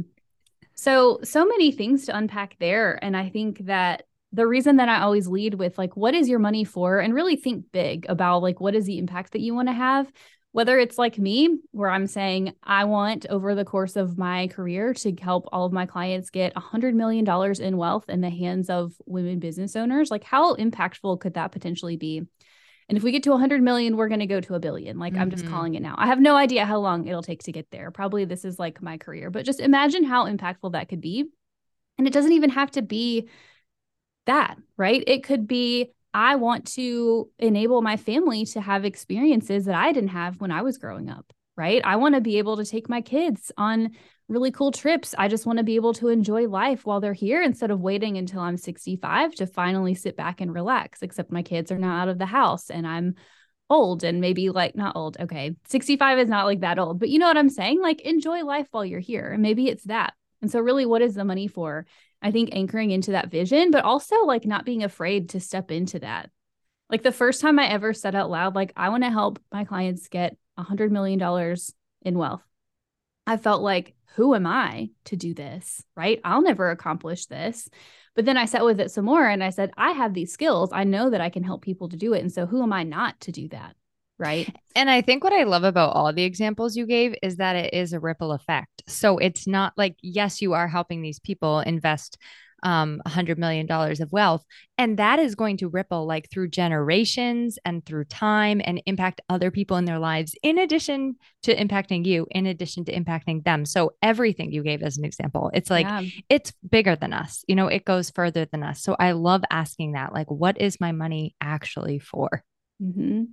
So 0.74 1.20
so 1.24 1.46
many 1.46 1.72
things 1.72 2.06
to 2.06 2.18
unpack 2.18 2.58
there, 2.60 2.98
and 3.04 3.16
I 3.16 3.30
think 3.30 3.66
that 3.66 4.04
the 4.34 4.48
reason 4.48 4.78
that 4.78 4.90
I 4.90 5.02
always 5.02 5.28
lead 5.28 5.54
with 5.54 5.78
like 5.78 5.96
what 5.96 6.16
is 6.16 6.28
your 6.28 6.40
money 6.40 6.64
for 6.64 7.00
and 7.00 7.14
really 7.14 7.36
think 7.36 7.66
big 7.72 8.06
about 8.10 8.42
like 8.42 8.60
what 8.60 8.76
is 8.76 8.86
the 8.86 8.98
impact 8.98 9.34
that 9.34 9.42
you 9.42 9.54
want 9.54 9.68
to 9.68 9.74
have 9.74 10.12
whether 10.58 10.80
it's 10.80 10.98
like 10.98 11.20
me, 11.20 11.60
where 11.70 11.92
I'm 11.92 12.08
saying, 12.08 12.52
I 12.64 12.86
want 12.86 13.28
over 13.30 13.54
the 13.54 13.64
course 13.64 13.96
of 13.96 14.18
my 14.18 14.48
career 14.48 14.92
to 14.96 15.14
help 15.22 15.48
all 15.52 15.68
of 15.68 15.72
my 15.72 15.86
clients 15.86 16.32
get 16.32 16.56
$100 16.56 16.96
million 16.96 17.28
in 17.62 17.78
wealth 17.78 18.10
in 18.10 18.22
the 18.22 18.32
hands 18.32 18.68
of 18.68 18.94
women 19.06 19.38
business 19.38 19.76
owners, 19.76 20.10
like 20.10 20.24
how 20.24 20.56
impactful 20.56 21.20
could 21.20 21.36
that 21.36 21.52
potentially 21.52 21.96
be? 21.96 22.24
And 22.90 22.98
if 22.98 23.04
we 23.04 23.12
get 23.12 23.22
to 23.26 23.30
100 23.30 23.62
million, 23.62 23.98
we're 23.98 24.08
going 24.08 24.22
to 24.22 24.26
go 24.26 24.42
to 24.42 24.56
a 24.56 24.60
billion. 24.60 24.98
Like 24.98 25.14
mm-hmm. 25.14 25.22
I'm 25.22 25.30
just 25.30 25.44
mm-hmm. 25.44 25.54
calling 25.54 25.76
it 25.76 25.84
now. 25.84 25.94
I 25.96 26.08
have 26.08 26.20
no 26.20 26.36
idea 26.36 26.66
how 26.66 26.80
long 26.80 27.06
it'll 27.06 27.22
take 27.22 27.44
to 27.44 27.52
get 27.52 27.70
there. 27.70 27.92
Probably 27.92 28.26
this 28.26 28.44
is 28.44 28.58
like 28.58 28.82
my 28.82 28.98
career, 28.98 29.30
but 29.30 29.46
just 29.46 29.60
imagine 29.60 30.06
how 30.06 30.26
impactful 30.26 30.72
that 30.72 30.90
could 30.90 31.02
be. 31.02 31.26
And 32.00 32.08
it 32.08 32.14
doesn't 32.14 32.34
even 32.34 32.50
have 32.50 32.72
to 32.72 32.82
be 32.82 33.30
that, 34.26 34.58
right? 34.76 35.04
It 35.06 35.24
could 35.24 35.48
be 35.48 35.92
I 36.18 36.36
want 36.36 36.66
to 36.74 37.30
enable 37.38 37.84
my 37.84 37.96
family 37.96 38.44
to 38.48 38.60
have 38.60 38.86
experiences 38.86 39.66
that 39.66 39.76
I 39.76 39.92
didn't 39.92 40.10
have 40.10 40.42
when 40.42 40.50
I 40.50 40.64
was 40.64 40.80
growing 40.80 41.12
up, 41.12 41.32
right? 41.56 41.80
I 41.86 41.98
want 41.98 42.16
to 42.16 42.22
be 42.22 42.40
able 42.40 42.58
to 42.58 42.66
take 42.66 42.90
my 42.90 43.02
kids 43.02 43.52
on 43.56 43.92
really 44.28 44.50
cool 44.50 44.72
trips. 44.72 45.14
I 45.16 45.28
just 45.28 45.46
want 45.46 45.58
to 45.58 45.64
be 45.64 45.76
able 45.76 45.94
to 45.94 46.08
enjoy 46.08 46.48
life 46.48 46.88
while 46.88 47.02
they're 47.02 47.14
here 47.14 47.44
instead 47.44 47.70
of 47.70 47.82
waiting 47.82 48.18
until 48.18 48.40
I'm 48.40 48.58
65 48.58 49.36
to 49.36 49.46
finally 49.46 49.94
sit 49.94 50.18
back 50.18 50.42
and 50.42 50.52
relax, 50.52 51.04
except 51.04 51.32
my 51.32 51.44
kids 51.44 51.72
are 51.72 51.78
now 51.78 51.96
out 51.96 52.10
of 52.10 52.18
the 52.18 52.26
house 52.26 52.72
and 52.72 52.88
I'm 52.88 53.14
old 53.70 54.04
and 54.04 54.20
maybe 54.20 54.50
like 54.50 54.76
not 54.76 54.96
old. 54.96 55.18
Okay. 55.20 55.56
65 55.68 56.18
is 56.18 56.30
not 56.30 56.46
like 56.46 56.62
that 56.62 56.80
old, 56.80 57.00
but 57.00 57.10
you 57.10 57.20
know 57.20 57.28
what 57.28 57.38
I'm 57.38 57.48
saying? 57.48 57.80
Like 57.80 58.02
enjoy 58.02 58.44
life 58.44 58.66
while 58.72 58.84
you're 58.84 59.00
here. 59.00 59.38
Maybe 59.38 59.68
it's 59.68 59.84
that. 59.84 60.16
And 60.42 60.52
so, 60.52 60.60
really, 60.60 60.86
what 60.86 61.02
is 61.02 61.16
the 61.16 61.26
money 61.26 61.48
for? 61.48 61.86
I 62.22 62.32
think 62.32 62.50
anchoring 62.52 62.92
into 62.92 63.12
that 63.12 63.30
vision, 63.30 63.72
but 63.72 63.84
also 63.84 64.24
like 64.26 64.46
not 64.46 64.66
being 64.66 64.84
afraid 64.84 65.30
to 65.30 65.40
step 65.40 65.72
into 65.72 66.00
that. 66.00 66.30
Like 66.90 67.04
the 67.04 67.12
first 67.12 67.42
time 67.42 67.60
I 67.60 67.68
ever 67.68 67.94
said 67.94 68.16
out 68.16 68.30
loud, 68.30 68.56
like, 68.56 68.72
I 68.76 68.90
want 68.90 69.04
to 69.04 69.10
help 69.10 69.40
my 69.52 69.66
clients 69.66 70.08
get 70.08 70.38
a 70.58 70.64
$100 70.64 70.90
million 70.90 71.22
in 72.02 72.18
wealth. 72.18 72.44
I 73.26 73.38
felt 73.38 73.62
like, 73.62 73.94
who 74.16 74.34
am 74.34 74.48
I 74.48 74.90
to 75.06 75.16
do 75.16 75.34
this? 75.34 75.84
Right? 75.96 76.20
I'll 76.24 76.42
never 76.42 76.72
accomplish 76.72 77.26
this. 77.26 77.70
But 78.16 78.26
then 78.26 78.38
I 78.38 78.46
sat 78.46 78.66
with 78.66 78.80
it 78.80 78.90
some 78.90 79.06
more 79.06 79.28
and 79.28 79.44
I 79.44 79.52
said, 79.52 79.72
I 79.78 79.92
have 79.92 80.14
these 80.14 80.34
skills. 80.34 80.72
I 80.74 80.86
know 80.86 81.10
that 81.12 81.22
I 81.22 81.30
can 81.30 81.44
help 81.44 81.62
people 81.62 81.90
to 81.90 81.98
do 81.98 82.14
it. 82.14 82.22
And 82.22 82.32
so 82.32 82.48
who 82.48 82.64
am 82.64 82.74
I 82.74 82.84
not 82.84 83.20
to 83.22 83.32
do 83.32 83.48
that? 83.50 83.76
Right? 84.20 84.54
And 84.76 84.90
I 84.90 85.02
think 85.02 85.24
what 85.24 85.34
I 85.34 85.44
love 85.44 85.64
about 85.64 85.96
all 85.96 86.12
the 86.14 86.24
examples 86.24 86.76
you 86.76 86.86
gave 86.86 87.16
is 87.22 87.38
that 87.38 87.56
it 87.56 87.74
is 87.74 87.94
a 87.94 88.00
ripple 88.00 88.32
effect. 88.32 88.84
So 88.88 89.18
it's 89.18 89.48
not 89.48 89.74
like, 89.78 89.96
yes, 90.02 90.42
you 90.42 90.54
are 90.54 90.68
helping 90.68 91.02
these 91.02 91.20
people 91.20 91.60
invest 91.60 92.18
um 92.64 93.02
a 93.06 93.10
hundred 93.10 93.38
million 93.38 93.68
dollars 93.68 94.00
of 94.00 94.12
wealth 94.12 94.44
and 94.80 94.98
that 94.98 95.20
is 95.20 95.36
going 95.36 95.58
to 95.58 95.68
ripple 95.68 96.08
like 96.08 96.30
through 96.32 96.48
generations 96.48 97.60
and 97.66 97.86
through 97.86 98.04
time 98.06 98.60
and 98.66 98.82
impact 98.88 99.22
other 99.30 99.52
people 99.52 99.78
in 99.78 99.86
their 99.86 100.00
lives 100.00 100.34
in 100.42 100.58
addition 100.58 101.16
to 101.44 101.56
impacting 101.56 102.04
you 102.04 102.26
in 102.32 102.48
addition 102.48 102.84
to 102.84 102.92
impacting 102.92 103.44
them 103.44 103.64
so 103.64 103.94
everything 104.02 104.52
you 104.52 104.64
gave 104.64 104.82
as 104.82 104.98
an 104.98 105.06
example 105.06 105.52
it's 105.54 105.70
like 105.70 105.86
yeah. 105.86 106.02
it's 106.30 106.52
bigger 106.68 106.96
than 106.96 107.14
us 107.14 107.44
you 107.48 107.56
know 107.56 107.68
it 107.68 107.86
goes 107.86 108.10
further 108.10 108.46
than 108.46 108.64
us 108.64 108.82
so 108.82 108.96
i 109.00 109.12
love 109.12 109.44
asking 109.52 109.92
that 109.92 110.12
like 110.12 110.30
what 110.32 110.60
is 110.60 110.82
my 110.82 110.92
money 110.92 111.36
actually 111.40 112.00
for 112.00 112.44
Mm-hmm. 112.82 113.24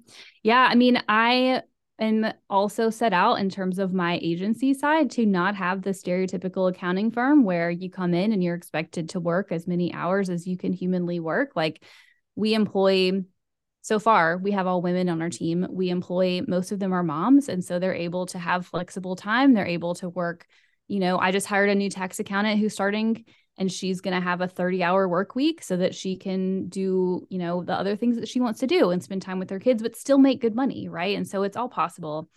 Yeah. 0.43 0.67
I 0.71 0.75
mean, 0.75 1.03
I 1.09 1.63
am 1.99 2.33
also 2.49 2.91
set 2.91 3.13
out 3.13 3.37
in 3.37 3.51
terms 3.51 3.79
of 3.79 3.93
my 3.93 4.19
agency 4.23 4.75
side 4.75 5.11
to 5.13 5.27
not 5.27 5.55
have 5.55 5.83
the 5.83 5.91
stereotypical 5.91 6.71
accounting 6.71 7.11
firm 7.11 7.45
where 7.45 7.71
you 7.71 7.91
come 7.91 8.15
in 8.15 8.33
and 8.33 8.43
you're 8.43 8.55
expected 8.55 9.11
to 9.11 9.21
work 9.21 9.53
as 9.53 9.67
many 9.67 9.93
hours 9.93 10.31
as 10.31 10.47
you 10.47 10.57
can 10.57 10.73
humanly 10.73 11.21
work. 11.21 11.53
Like 11.55 11.85
we 12.37 12.55
employ 12.55 13.23
so 13.85 13.99
far 13.99 14.39
we 14.39 14.53
have 14.53 14.67
all 14.67 14.81
women 14.81 15.11
on 15.11 15.21
our 15.21 15.29
team 15.29 15.67
we 15.71 15.91
employ 15.91 16.41
most 16.49 16.73
of 16.73 16.79
them 16.79 16.93
are 16.95 17.03
moms 17.03 17.51
and 17.51 17.63
so 17.63 17.79
they're 17.79 17.95
able 17.95 18.25
to 18.25 18.39
have 18.39 18.67
flexible 18.67 19.15
time 19.15 19.53
they're 19.53 19.67
able 19.67 19.95
to 19.95 20.09
work 20.09 20.47
you 20.89 20.99
know 20.99 21.19
i 21.19 21.31
just 21.31 21.47
hired 21.47 21.69
a 21.69 21.75
new 21.75 21.91
tax 21.91 22.19
accountant 22.19 22.59
who's 22.59 22.73
starting 22.73 23.27
and 23.57 23.71
she's 23.71 24.01
going 24.01 24.15
to 24.15 24.21
have 24.21 24.41
a 24.41 24.49
30 24.49 24.83
hour 24.83 25.09
work 25.09 25.35
week 25.35 25.63
so 25.63 25.77
that 25.77 25.95
she 25.95 26.17
can 26.17 26.69
do 26.69 27.27
you 27.31 27.39
know 27.39 27.63
the 27.63 27.73
other 27.73 27.97
things 27.97 28.17
that 28.17 28.29
she 28.29 28.41
wants 28.41 28.61
to 28.61 28.67
do 28.67 28.91
and 28.91 29.03
spend 29.03 29.23
time 29.23 29.39
with 29.39 29.51
her 29.51 29.61
kids 29.61 29.83
but 29.83 29.97
still 29.97 30.19
make 30.19 30.41
good 30.41 30.55
money 30.55 30.89
right? 30.89 31.17
And 31.17 31.27
so 31.27 31.43
it's 31.43 31.57
all 31.57 31.69
possible. 31.69 32.29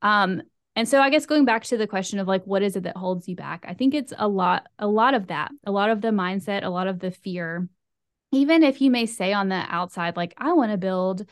Um 0.00 0.42
and 0.74 0.88
so 0.88 1.02
i 1.02 1.10
guess 1.10 1.26
going 1.26 1.44
back 1.44 1.64
to 1.64 1.76
the 1.76 1.86
question 1.86 2.18
of 2.18 2.26
like 2.26 2.44
what 2.44 2.62
is 2.62 2.76
it 2.76 2.84
that 2.84 2.96
holds 2.96 3.28
you 3.28 3.36
back? 3.36 3.64
I 3.68 3.74
think 3.74 3.94
it's 3.94 4.12
a 4.16 4.28
lot 4.28 4.66
a 4.78 4.86
lot 4.86 5.14
of 5.14 5.28
that 5.28 5.50
a 5.66 5.70
lot 5.70 5.90
of 5.90 6.00
the 6.00 6.08
mindset 6.08 6.64
a 6.64 6.70
lot 6.70 6.86
of 6.86 6.98
the 6.98 7.10
fear. 7.10 7.68
Even 8.34 8.62
if 8.62 8.80
you 8.80 8.90
may 8.90 9.06
say 9.06 9.32
on 9.32 9.48
the 9.48 9.62
outside 9.68 10.16
like 10.16 10.34
i 10.38 10.52
want 10.52 10.72
to 10.72 10.78
build 10.78 11.26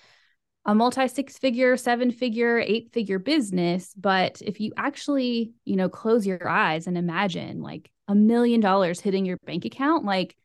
a 0.66 0.74
multi 0.74 1.08
six 1.08 1.38
figure, 1.38 1.76
seven 1.76 2.10
figure, 2.10 2.58
eight 2.58 2.92
figure 2.92 3.18
business. 3.18 3.94
But 3.96 4.42
if 4.42 4.60
you 4.60 4.72
actually, 4.76 5.52
you 5.64 5.76
know, 5.76 5.88
close 5.88 6.26
your 6.26 6.46
eyes 6.48 6.86
and 6.86 6.98
imagine 6.98 7.62
like 7.62 7.90
a 8.10 8.14
million 8.14 8.60
dollars 8.60 8.98
hitting 8.98 9.24
your 9.24 9.36
bank 9.46 9.64
account, 9.64 10.04
like 10.04 10.36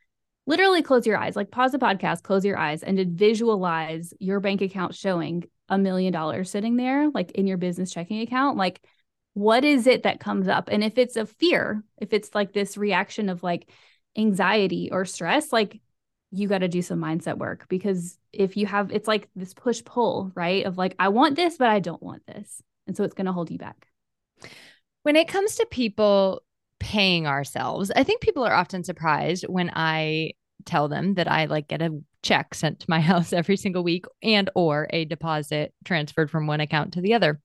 literally 0.46 0.84
close 0.84 1.08
your 1.08 1.18
eyes, 1.18 1.36
like 1.36 1.50
pause 1.50 1.72
the 1.72 1.80
podcast, 1.80 2.22
close 2.22 2.46
your 2.46 2.60
eyes 2.60 2.84
and 2.84 3.00
visualize 3.18 4.14
your 4.20 4.40
bank 4.40 4.62
account 4.62 4.94
showing 4.94 5.44
a 5.68 5.76
million 5.76 6.14
dollars 6.14 6.52
sitting 6.52 6.76
there, 6.76 7.10
like 7.10 7.32
in 7.32 7.48
your 7.48 7.58
business 7.58 7.92
checking 7.92 8.22
account. 8.22 8.56
Like, 8.56 8.82
what 9.34 9.66
is 9.66 9.88
it 9.88 10.04
that 10.04 10.20
comes 10.20 10.48
up? 10.48 10.70
And 10.72 10.84
if 10.84 11.00
it's 11.00 11.16
a 11.16 11.26
fear, 11.26 11.84
if 11.98 12.14
it's 12.14 12.36
like 12.36 12.54
this 12.54 12.78
reaction 12.78 13.30
of 13.30 13.42
like 13.42 13.68
anxiety 14.16 14.90
or 14.92 15.04
stress, 15.04 15.52
like 15.52 15.82
you 16.30 16.48
got 16.48 16.60
to 16.60 16.68
do 16.68 16.84
some 16.84 17.00
mindset 17.00 17.40
work 17.40 17.66
because 17.68 18.20
if 18.32 18.58
you 18.58 18.68
have, 18.68 18.92
it's 18.92 19.08
like 19.08 19.28
this 19.36 19.56
push 19.56 19.84
pull, 19.84 20.32
right? 20.36 20.68
Of 20.68 20.78
like, 20.78 20.94
I 21.00 21.08
want 21.08 21.36
this, 21.36 21.58
but 21.58 21.70
I 21.70 21.80
don't 21.80 22.04
want 22.04 22.28
this. 22.28 22.62
And 22.86 22.96
so 22.96 23.04
it's 23.04 23.16
going 23.16 23.26
to 23.26 23.34
hold 23.34 23.50
you 23.50 23.58
back. 23.58 23.88
When 25.02 25.16
it 25.16 25.28
comes 25.28 25.56
to 25.56 25.66
people 25.66 26.44
paying 26.80 27.28
ourselves, 27.28 27.92
I 27.96 28.04
think 28.04 28.22
people 28.22 28.44
are 28.44 28.54
often 28.54 28.84
surprised 28.84 29.46
when 29.48 29.72
I 29.74 30.32
tell 30.66 30.88
them 30.88 31.14
that 31.16 31.32
I 31.32 31.46
like 31.46 31.68
get 31.68 31.82
a 31.82 32.00
check 32.24 32.54
sent 32.54 32.82
to 32.82 32.90
my 32.90 33.00
house 33.02 33.34
every 33.34 33.58
single 33.58 33.84
week 33.84 34.06
and 34.24 34.50
or 34.56 34.88
a 34.90 35.06
deposit 35.06 35.74
transferred 35.84 36.32
from 36.32 36.48
one 36.48 36.60
account 36.60 36.94
to 36.94 37.02
the 37.02 37.14
other 37.14 37.40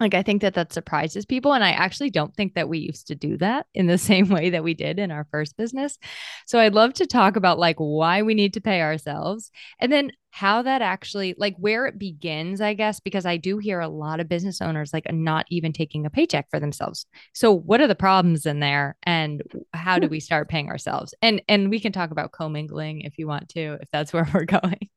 like 0.00 0.14
I 0.14 0.22
think 0.22 0.42
that 0.42 0.54
that 0.54 0.72
surprises 0.72 1.24
people 1.24 1.52
and 1.52 1.62
I 1.62 1.70
actually 1.70 2.10
don't 2.10 2.34
think 2.34 2.54
that 2.54 2.68
we 2.68 2.78
used 2.78 3.06
to 3.08 3.14
do 3.14 3.36
that 3.38 3.66
in 3.74 3.86
the 3.86 3.98
same 4.10 4.28
way 4.28 4.50
that 4.50 4.64
we 4.64 4.74
did 4.74 4.98
in 4.98 5.10
our 5.10 5.26
first 5.30 5.56
business. 5.56 5.98
So 6.46 6.58
I'd 6.58 6.74
love 6.74 6.94
to 6.94 7.06
talk 7.06 7.36
about 7.36 7.58
like 7.58 7.76
why 7.76 8.22
we 8.22 8.34
need 8.34 8.54
to 8.54 8.60
pay 8.60 8.80
ourselves 8.82 9.50
and 9.78 9.92
then 9.92 10.12
how 10.30 10.62
that 10.62 10.82
actually 10.82 11.36
like 11.38 11.54
where 11.58 11.86
it 11.86 11.96
begins 11.96 12.60
I 12.60 12.74
guess 12.74 12.98
because 12.98 13.24
I 13.24 13.36
do 13.36 13.58
hear 13.58 13.78
a 13.78 13.88
lot 13.88 14.18
of 14.18 14.28
business 14.28 14.60
owners 14.60 14.92
like 14.92 15.06
not 15.12 15.46
even 15.48 15.72
taking 15.72 16.06
a 16.06 16.10
paycheck 16.10 16.50
for 16.50 16.58
themselves. 16.58 17.06
So 17.32 17.52
what 17.52 17.80
are 17.80 17.86
the 17.86 17.94
problems 17.94 18.44
in 18.44 18.58
there 18.58 18.96
and 19.04 19.42
how 19.72 20.00
do 20.00 20.08
we 20.08 20.18
start 20.18 20.48
paying 20.48 20.68
ourselves? 20.68 21.14
And 21.22 21.40
and 21.48 21.70
we 21.70 21.78
can 21.78 21.92
talk 21.92 22.10
about 22.10 22.32
commingling 22.32 23.02
if 23.02 23.16
you 23.18 23.28
want 23.28 23.48
to 23.50 23.78
if 23.80 23.88
that's 23.92 24.12
where 24.12 24.28
we're 24.34 24.44
going. 24.44 24.88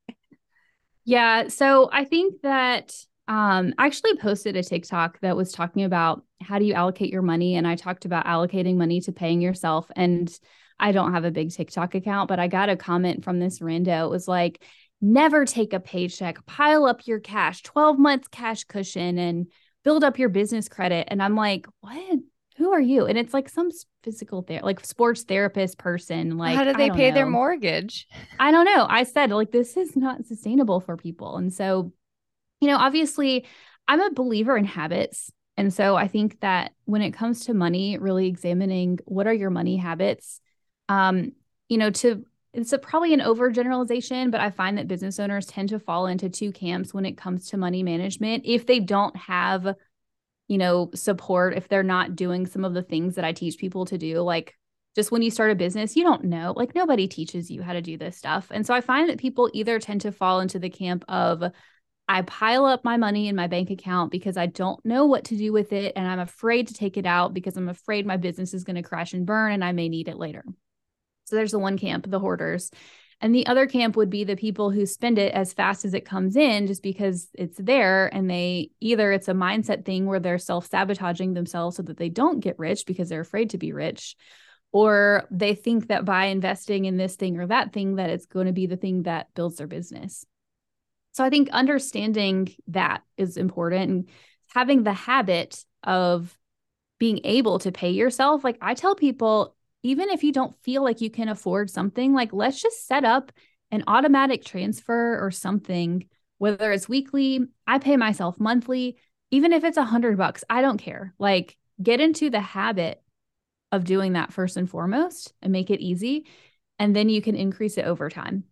Yeah, 1.05 1.47
so 1.47 1.89
I 1.89 2.03
think 2.03 2.41
that 2.41 2.93
um, 3.27 3.73
I 3.77 3.85
actually 3.85 4.15
posted 4.17 4.55
a 4.55 4.63
TikTok 4.63 5.19
that 5.19 5.35
was 5.35 5.51
talking 5.51 5.83
about 5.83 6.23
how 6.41 6.59
do 6.59 6.65
you 6.65 6.73
allocate 6.73 7.11
your 7.11 7.21
money. 7.21 7.55
And 7.55 7.67
I 7.67 7.75
talked 7.75 8.05
about 8.05 8.25
allocating 8.25 8.75
money 8.75 9.01
to 9.01 9.11
paying 9.11 9.41
yourself. 9.41 9.89
And 9.95 10.31
I 10.79 10.91
don't 10.91 11.13
have 11.13 11.25
a 11.25 11.31
big 11.31 11.51
TikTok 11.51 11.95
account, 11.95 12.29
but 12.29 12.39
I 12.39 12.47
got 12.47 12.69
a 12.69 12.77
comment 12.77 13.23
from 13.23 13.39
this 13.39 13.59
rando. 13.59 14.05
It 14.05 14.09
was 14.09 14.27
like, 14.27 14.63
never 15.01 15.45
take 15.45 15.73
a 15.73 15.79
paycheck, 15.79 16.45
pile 16.45 16.85
up 16.85 17.05
your 17.05 17.19
cash, 17.19 17.63
12 17.63 17.99
months 17.99 18.27
cash 18.29 18.63
cushion, 18.63 19.17
and 19.17 19.47
build 19.83 20.03
up 20.03 20.17
your 20.19 20.29
business 20.29 20.69
credit. 20.69 21.07
And 21.09 21.21
I'm 21.21 21.35
like, 21.35 21.67
what? 21.81 22.19
Who 22.57 22.71
are 22.71 22.81
you? 22.81 23.05
And 23.05 23.19
it's 23.19 23.33
like 23.33 23.49
some 23.49 23.69
physical 24.03 24.41
therapy, 24.41 24.65
like 24.65 24.83
sports 24.83 25.23
therapist 25.23 25.77
person. 25.77 26.37
Like, 26.37 26.55
how 26.55 26.63
do 26.63 26.73
they 26.73 26.89
pay 26.89 27.09
know. 27.09 27.15
their 27.15 27.25
mortgage? 27.27 28.07
I 28.39 28.51
don't 28.51 28.65
know. 28.65 28.87
I 28.89 29.03
said, 29.03 29.29
like, 29.29 29.51
this 29.51 29.77
is 29.77 29.95
not 29.95 30.25
sustainable 30.25 30.79
for 30.79 30.97
people. 30.97 31.37
And 31.37 31.53
so 31.53 31.91
you 32.59 32.67
know, 32.67 32.77
obviously, 32.77 33.45
I'm 33.87 34.01
a 34.01 34.11
believer 34.11 34.57
in 34.57 34.65
habits. 34.65 35.31
And 35.55 35.73
so 35.73 35.95
I 35.95 36.07
think 36.07 36.39
that 36.41 36.73
when 36.85 37.01
it 37.01 37.11
comes 37.11 37.45
to 37.45 37.53
money, 37.53 37.97
really 37.97 38.27
examining 38.27 38.99
what 39.05 39.27
are 39.27 39.33
your 39.33 39.49
money 39.49 39.77
habits, 39.77 40.39
um, 40.87 41.31
you 41.67 41.77
know, 41.77 41.89
to 41.89 42.25
it's 42.53 42.73
a, 42.73 42.77
probably 42.77 43.13
an 43.13 43.19
overgeneralization, 43.19 44.31
but 44.31 44.41
I 44.41 44.49
find 44.49 44.77
that 44.77 44.87
business 44.87 45.19
owners 45.19 45.45
tend 45.45 45.69
to 45.69 45.79
fall 45.79 46.07
into 46.07 46.29
two 46.29 46.51
camps 46.51 46.93
when 46.93 47.05
it 47.05 47.17
comes 47.17 47.49
to 47.49 47.57
money 47.57 47.83
management. 47.83 48.43
If 48.45 48.65
they 48.65 48.79
don't 48.79 49.15
have, 49.15 49.75
you 50.47 50.57
know, 50.57 50.89
support, 50.95 51.55
if 51.55 51.67
they're 51.67 51.83
not 51.83 52.15
doing 52.15 52.47
some 52.47 52.65
of 52.65 52.73
the 52.73 52.81
things 52.81 53.15
that 53.15 53.25
I 53.25 53.33
teach 53.33 53.57
people 53.57 53.85
to 53.85 53.97
do, 53.97 54.21
like 54.21 54.55
just 54.95 55.11
when 55.11 55.21
you 55.21 55.29
start 55.29 55.51
a 55.51 55.55
business, 55.55 55.95
you 55.95 56.03
don't 56.03 56.23
know, 56.23 56.53
like 56.55 56.73
nobody 56.73 57.07
teaches 57.07 57.51
you 57.51 57.61
how 57.61 57.73
to 57.73 57.81
do 57.81 57.97
this 57.97 58.17
stuff. 58.17 58.47
And 58.49 58.65
so 58.65 58.73
I 58.73 58.81
find 58.81 59.09
that 59.09 59.19
people 59.19 59.51
either 59.53 59.77
tend 59.79 60.01
to 60.01 60.11
fall 60.11 60.39
into 60.39 60.57
the 60.57 60.69
camp 60.69 61.03
of, 61.07 61.43
I 62.09 62.21
pile 62.21 62.65
up 62.65 62.85
my 62.85 62.95
money 62.95 63.27
in 63.27 63.35
my 63.35 63.47
bank 63.47 63.69
account 63.69 64.11
because 64.11 64.37
I 64.37 64.45
don't 64.45 64.83
know 64.85 65.05
what 65.05 65.25
to 65.25 65.37
do 65.37 65.51
with 65.51 65.73
it. 65.73 65.93
And 65.95 66.07
I'm 66.07 66.19
afraid 66.19 66.69
to 66.69 66.73
take 66.73 66.95
it 66.97 67.05
out 67.05 67.33
because 67.33 67.57
I'm 67.57 67.69
afraid 67.69 68.05
my 68.05 68.17
business 68.17 68.53
is 68.53 68.63
going 68.63 68.77
to 68.77 68.81
crash 68.81 69.13
and 69.13 69.25
burn 69.25 69.51
and 69.51 69.63
I 69.63 69.73
may 69.73 69.89
need 69.89 70.07
it 70.07 70.17
later. 70.17 70.43
So 71.25 71.35
there's 71.35 71.51
the 71.51 71.59
one 71.59 71.77
camp, 71.77 72.09
the 72.09 72.19
hoarders. 72.19 72.71
And 73.19 73.33
the 73.33 73.47
other 73.47 73.65
camp 73.65 73.97
would 73.97 74.09
be 74.09 74.23
the 74.23 74.35
people 74.35 74.69
who 74.69 74.85
spend 74.85 75.17
it 75.17 75.33
as 75.33 75.51
fast 75.51 75.83
as 75.85 75.93
it 75.93 76.05
comes 76.05 76.35
in 76.35 76.67
just 76.67 76.83
because 76.83 77.27
it's 77.33 77.57
there. 77.57 78.13
And 78.13 78.29
they 78.29 78.69
either 78.79 79.11
it's 79.11 79.27
a 79.27 79.33
mindset 79.33 79.85
thing 79.85 80.05
where 80.05 80.19
they're 80.19 80.37
self 80.37 80.67
sabotaging 80.67 81.33
themselves 81.33 81.75
so 81.75 81.83
that 81.83 81.97
they 81.97 82.09
don't 82.09 82.39
get 82.39 82.59
rich 82.59 82.85
because 82.85 83.09
they're 83.09 83.21
afraid 83.21 83.49
to 83.49 83.57
be 83.57 83.73
rich. 83.73 84.15
Or 84.71 85.27
they 85.31 85.55
think 85.55 85.87
that 85.87 86.05
by 86.05 86.25
investing 86.25 86.85
in 86.85 86.97
this 86.97 87.15
thing 87.15 87.39
or 87.39 87.47
that 87.47 87.73
thing, 87.73 87.95
that 87.95 88.11
it's 88.11 88.27
going 88.27 88.47
to 88.47 88.53
be 88.53 88.67
the 88.67 88.77
thing 88.77 89.03
that 89.03 89.33
builds 89.33 89.57
their 89.57 89.67
business. 89.67 90.25
So 91.17 91.23
I 91.23 91.31
think 91.31 91.49
understanding 91.49 92.53
that 92.67 93.01
is 93.17 93.37
important 93.37 93.89
and 93.89 94.09
having 94.53 94.83
the 94.83 94.93
habit 94.93 95.65
of 95.81 96.37
being 96.99 97.21
able 97.23 97.57
to 97.57 97.71
pay 97.71 97.89
yourself. 97.89 98.43
Like 98.43 98.59
I 98.61 98.75
tell 98.75 98.93
people, 98.93 99.55
even 99.81 100.11
if 100.11 100.23
you 100.23 100.31
don't 100.31 100.55
feel 100.61 100.83
like 100.83 101.01
you 101.01 101.09
can 101.09 101.27
afford 101.27 101.71
something, 101.71 102.13
like 102.13 102.33
let's 102.33 102.61
just 102.61 102.85
set 102.85 103.03
up 103.03 103.31
an 103.71 103.83
automatic 103.87 104.45
transfer 104.45 105.17
or 105.19 105.31
something, 105.31 106.07
whether 106.37 106.71
it's 106.71 106.87
weekly, 106.87 107.47
I 107.65 107.79
pay 107.79 107.97
myself 107.97 108.39
monthly, 108.39 108.97
even 109.31 109.53
if 109.53 109.63
it's 109.63 109.77
a 109.77 109.83
hundred 109.83 110.19
bucks, 110.19 110.43
I 110.51 110.61
don't 110.61 110.77
care. 110.77 111.15
Like 111.17 111.57
get 111.81 111.99
into 111.99 112.29
the 112.29 112.41
habit 112.41 113.01
of 113.71 113.85
doing 113.85 114.13
that 114.13 114.33
first 114.33 114.55
and 114.55 114.69
foremost 114.69 115.33
and 115.41 115.51
make 115.51 115.71
it 115.71 115.81
easy. 115.81 116.27
And 116.77 116.95
then 116.95 117.09
you 117.09 117.23
can 117.23 117.35
increase 117.35 117.79
it 117.79 117.85
over 117.85 118.07
time. 118.07 118.43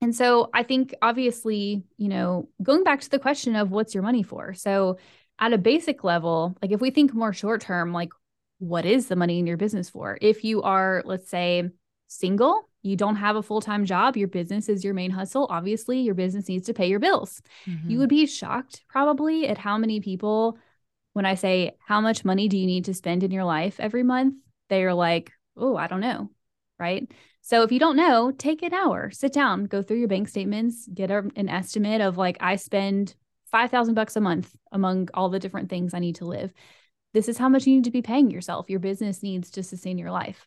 And 0.00 0.14
so 0.14 0.50
I 0.54 0.62
think 0.62 0.94
obviously, 1.02 1.84
you 1.96 2.08
know, 2.08 2.48
going 2.62 2.84
back 2.84 3.00
to 3.00 3.10
the 3.10 3.18
question 3.18 3.56
of 3.56 3.70
what's 3.70 3.94
your 3.94 4.02
money 4.02 4.22
for? 4.22 4.54
So 4.54 4.98
at 5.38 5.52
a 5.52 5.58
basic 5.58 6.04
level, 6.04 6.56
like 6.62 6.72
if 6.72 6.80
we 6.80 6.90
think 6.90 7.12
more 7.14 7.32
short 7.32 7.60
term, 7.60 7.92
like 7.92 8.10
what 8.58 8.84
is 8.84 9.06
the 9.06 9.16
money 9.16 9.38
in 9.38 9.46
your 9.46 9.56
business 9.56 9.88
for? 9.88 10.18
If 10.20 10.44
you 10.44 10.62
are, 10.62 11.02
let's 11.04 11.28
say, 11.28 11.70
single, 12.06 12.68
you 12.82 12.96
don't 12.96 13.16
have 13.16 13.36
a 13.36 13.42
full 13.42 13.60
time 13.60 13.84
job, 13.84 14.16
your 14.16 14.28
business 14.28 14.68
is 14.68 14.84
your 14.84 14.94
main 14.94 15.10
hustle. 15.10 15.46
Obviously, 15.50 16.00
your 16.00 16.14
business 16.14 16.48
needs 16.48 16.66
to 16.66 16.74
pay 16.74 16.88
your 16.88 17.00
bills. 17.00 17.42
Mm-hmm. 17.66 17.90
You 17.90 17.98
would 17.98 18.08
be 18.08 18.26
shocked 18.26 18.84
probably 18.88 19.48
at 19.48 19.58
how 19.58 19.78
many 19.78 20.00
people, 20.00 20.58
when 21.12 21.26
I 21.26 21.34
say, 21.34 21.76
How 21.80 22.00
much 22.00 22.24
money 22.24 22.48
do 22.48 22.56
you 22.56 22.66
need 22.66 22.86
to 22.86 22.94
spend 22.94 23.22
in 23.22 23.30
your 23.30 23.44
life 23.44 23.78
every 23.78 24.02
month? 24.02 24.34
They 24.68 24.84
are 24.84 24.94
like, 24.94 25.32
Oh, 25.56 25.76
I 25.76 25.86
don't 25.86 26.00
know. 26.00 26.30
Right. 26.78 27.10
So 27.48 27.62
if 27.62 27.72
you 27.72 27.78
don't 27.78 27.96
know, 27.96 28.30
take 28.30 28.62
an 28.62 28.74
hour, 28.74 29.10
sit 29.10 29.32
down, 29.32 29.64
go 29.64 29.80
through 29.80 30.00
your 30.00 30.08
bank 30.08 30.28
statements, 30.28 30.86
get 30.92 31.10
a, 31.10 31.26
an 31.34 31.48
estimate 31.48 32.02
of 32.02 32.18
like 32.18 32.36
I 32.40 32.56
spend 32.56 33.14
5000 33.50 33.94
bucks 33.94 34.16
a 34.16 34.20
month 34.20 34.54
among 34.70 35.08
all 35.14 35.30
the 35.30 35.38
different 35.38 35.70
things 35.70 35.94
I 35.94 35.98
need 35.98 36.16
to 36.16 36.26
live. 36.26 36.52
This 37.14 37.26
is 37.26 37.38
how 37.38 37.48
much 37.48 37.66
you 37.66 37.74
need 37.76 37.84
to 37.84 37.90
be 37.90 38.02
paying 38.02 38.30
yourself. 38.30 38.68
Your 38.68 38.80
business 38.80 39.22
needs 39.22 39.50
to 39.52 39.62
sustain 39.62 39.96
your 39.96 40.10
life. 40.10 40.46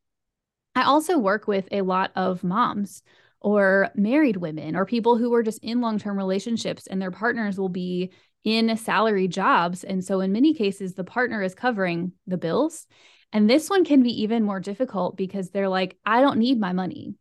I 0.76 0.84
also 0.84 1.18
work 1.18 1.48
with 1.48 1.68
a 1.72 1.82
lot 1.82 2.12
of 2.16 2.44
moms 2.44 3.02
or 3.40 3.90
married 3.96 4.38
women 4.38 4.76
or 4.76 4.86
people 4.86 5.18
who 5.18 5.34
are 5.34 5.42
just 5.42 5.64
in 5.64 5.82
long-term 5.82 6.16
relationships 6.16 6.86
and 6.86 7.02
their 7.02 7.10
partners 7.10 7.58
will 7.58 7.68
be 7.68 8.12
in 8.44 8.78
salary 8.78 9.28
jobs 9.28 9.84
and 9.84 10.06
so 10.06 10.20
in 10.20 10.32
many 10.32 10.54
cases 10.54 10.94
the 10.94 11.04
partner 11.04 11.42
is 11.42 11.56
covering 11.56 12.12
the 12.28 12.38
bills 12.38 12.86
and 13.34 13.50
this 13.50 13.70
one 13.70 13.86
can 13.86 14.04
be 14.04 14.24
even 14.24 14.44
more 14.44 14.60
difficult 14.60 15.17
because 15.17 15.50
they're 15.50 15.70
like, 15.70 15.98
I 16.06 16.22
don't 16.22 16.39
need 16.39 16.60
my 16.60 16.74
money, 16.74 17.15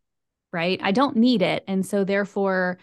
right? 0.53 0.81
I 0.83 0.92
don't 0.92 1.16
need 1.16 1.42
it. 1.42 1.64
And 1.68 1.85
so 1.85 2.05
therefore, 2.05 2.79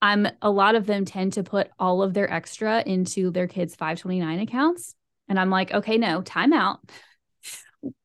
I'm 0.00 0.26
a 0.42 0.50
lot 0.50 0.74
of 0.74 0.86
them 0.86 1.04
tend 1.04 1.34
to 1.34 1.42
put 1.42 1.70
all 1.78 2.02
of 2.02 2.14
their 2.14 2.30
extra 2.30 2.82
into 2.84 3.30
their 3.30 3.46
kids' 3.48 3.74
529 3.74 4.40
accounts. 4.40 4.94
And 5.28 5.38
I'm 5.38 5.50
like, 5.50 5.72
okay, 5.72 5.98
no, 5.98 6.22
time 6.22 6.52
out. 6.52 6.80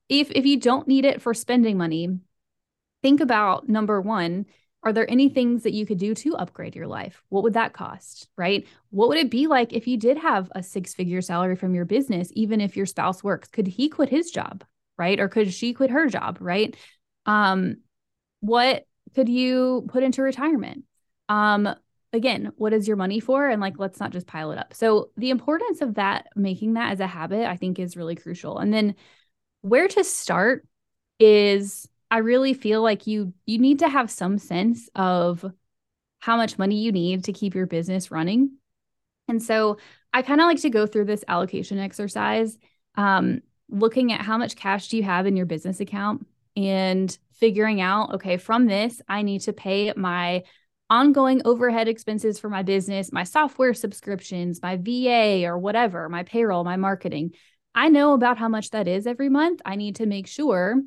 If 0.07 0.31
if 0.31 0.45
you 0.45 0.59
don't 0.59 0.87
need 0.87 1.05
it 1.05 1.21
for 1.21 1.33
spending 1.33 1.77
money, 1.77 2.09
think 3.01 3.21
about 3.21 3.69
number 3.69 4.01
one, 4.01 4.45
are 4.83 4.93
there 4.93 5.09
any 5.09 5.29
things 5.29 5.63
that 5.63 5.73
you 5.73 5.85
could 5.85 5.97
do 5.97 6.15
to 6.15 6.35
upgrade 6.37 6.75
your 6.75 6.87
life? 6.87 7.21
What 7.29 7.43
would 7.43 7.53
that 7.53 7.73
cost, 7.73 8.29
right? 8.37 8.65
What 8.91 9.09
would 9.09 9.17
it 9.17 9.29
be 9.29 9.47
like 9.47 9.73
if 9.73 9.87
you 9.87 9.97
did 9.97 10.17
have 10.17 10.49
a 10.55 10.63
six 10.63 10.93
figure 10.93 11.21
salary 11.21 11.55
from 11.55 11.75
your 11.75 11.85
business, 11.85 12.29
even 12.33 12.61
if 12.61 12.77
your 12.77 12.85
spouse 12.85 13.23
works? 13.23 13.49
Could 13.49 13.67
he 13.67 13.89
quit 13.89 14.09
his 14.09 14.31
job, 14.31 14.63
right? 14.97 15.19
Or 15.19 15.27
could 15.27 15.53
she 15.53 15.73
quit 15.73 15.91
her 15.91 16.07
job, 16.07 16.37
right? 16.39 16.75
Um, 17.25 17.77
what 18.39 18.85
could 19.15 19.27
you 19.27 19.85
put 19.89 20.03
into 20.03 20.21
retirement? 20.21 20.85
Um, 21.27 21.75
again, 22.13 22.53
what 22.55 22.73
is 22.73 22.87
your 22.87 22.97
money 22.97 23.19
for? 23.19 23.49
And 23.49 23.61
like, 23.61 23.77
let's 23.77 23.99
not 23.99 24.11
just 24.11 24.27
pile 24.27 24.51
it 24.51 24.57
up. 24.57 24.73
So, 24.73 25.09
the 25.17 25.29
importance 25.29 25.81
of 25.81 25.95
that, 25.95 26.27
making 26.35 26.73
that 26.73 26.93
as 26.93 26.99
a 27.01 27.07
habit, 27.07 27.47
I 27.47 27.57
think 27.57 27.79
is 27.79 27.97
really 27.97 28.15
crucial. 28.15 28.59
And 28.59 28.73
then 28.73 28.95
where 29.61 29.87
to 29.89 30.03
start 30.03 30.65
is 31.19 31.87
I 32.11 32.19
really 32.19 32.53
feel 32.53 32.81
like 32.81 33.07
you 33.07 33.33
you 33.45 33.59
need 33.59 33.79
to 33.79 33.89
have 33.89 34.09
some 34.09 34.37
sense 34.37 34.89
of 34.95 35.45
how 36.19 36.37
much 36.37 36.57
money 36.57 36.81
you 36.81 36.91
need 36.91 37.23
to 37.25 37.33
keep 37.33 37.55
your 37.55 37.67
business 37.67 38.11
running. 38.11 38.51
And 39.27 39.41
so 39.41 39.77
I 40.13 40.21
kind 40.21 40.41
of 40.41 40.45
like 40.45 40.61
to 40.61 40.69
go 40.69 40.85
through 40.85 41.05
this 41.05 41.23
allocation 41.27 41.77
exercise, 41.77 42.57
um, 42.95 43.41
looking 43.69 44.11
at 44.11 44.21
how 44.21 44.37
much 44.37 44.55
cash 44.55 44.89
do 44.89 44.97
you 44.97 45.03
have 45.03 45.27
in 45.27 45.37
your 45.37 45.45
business 45.45 45.79
account 45.79 46.25
and 46.57 47.15
figuring 47.33 47.79
out, 47.79 48.15
okay, 48.15 48.37
from 48.37 48.65
this, 48.65 49.01
I 49.07 49.21
need 49.21 49.41
to 49.41 49.53
pay 49.53 49.93
my 49.95 50.43
ongoing 50.89 51.43
overhead 51.45 51.87
expenses 51.87 52.39
for 52.39 52.49
my 52.49 52.63
business, 52.63 53.11
my 53.11 53.23
software 53.23 53.73
subscriptions, 53.73 54.61
my 54.61 54.75
VA 54.77 55.45
or 55.45 55.57
whatever, 55.57 56.09
my 56.09 56.23
payroll, 56.23 56.63
my 56.63 56.75
marketing. 56.75 57.31
I 57.75 57.89
know 57.89 58.13
about 58.13 58.39
how 58.39 58.49
much 58.49 58.71
that 58.71 58.87
is 58.87 59.05
every 59.05 59.29
month. 59.29 59.61
I 59.63 59.75
need 59.75 59.97
to 59.97 60.07
make 60.07 60.25
sure 60.25 60.81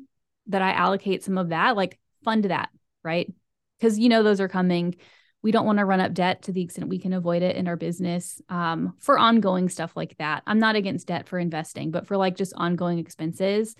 that 0.47 0.61
I 0.61 0.73
allocate 0.73 1.23
some 1.23 1.37
of 1.37 1.49
that, 1.49 1.75
like 1.75 1.99
fund 2.23 2.45
that, 2.45 2.69
right? 3.03 3.31
Because 3.79 3.99
you 3.99 4.09
know 4.09 4.23
those 4.23 4.41
are 4.41 4.47
coming. 4.47 4.95
We 5.41 5.51
don't 5.51 5.65
want 5.65 5.79
to 5.79 5.85
run 5.85 5.99
up 5.99 6.13
debt 6.13 6.43
to 6.43 6.51
the 6.51 6.61
extent 6.61 6.87
we 6.87 6.99
can 6.99 7.13
avoid 7.13 7.43
it 7.43 7.55
in 7.55 7.67
our 7.67 7.75
business 7.75 8.41
um, 8.49 8.95
for 8.99 9.19
ongoing 9.19 9.69
stuff 9.69 9.95
like 9.95 10.17
that. 10.17 10.43
I'm 10.47 10.59
not 10.59 10.75
against 10.75 11.07
debt 11.07 11.27
for 11.27 11.37
investing, 11.37 11.91
but 11.91 12.07
for 12.07 12.15
like 12.15 12.37
just 12.37 12.53
ongoing 12.55 12.99
expenses, 12.99 13.75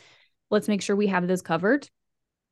let's 0.49 0.67
make 0.67 0.81
sure 0.81 0.95
we 0.95 1.07
have 1.07 1.27
those 1.27 1.41
covered. 1.41 1.89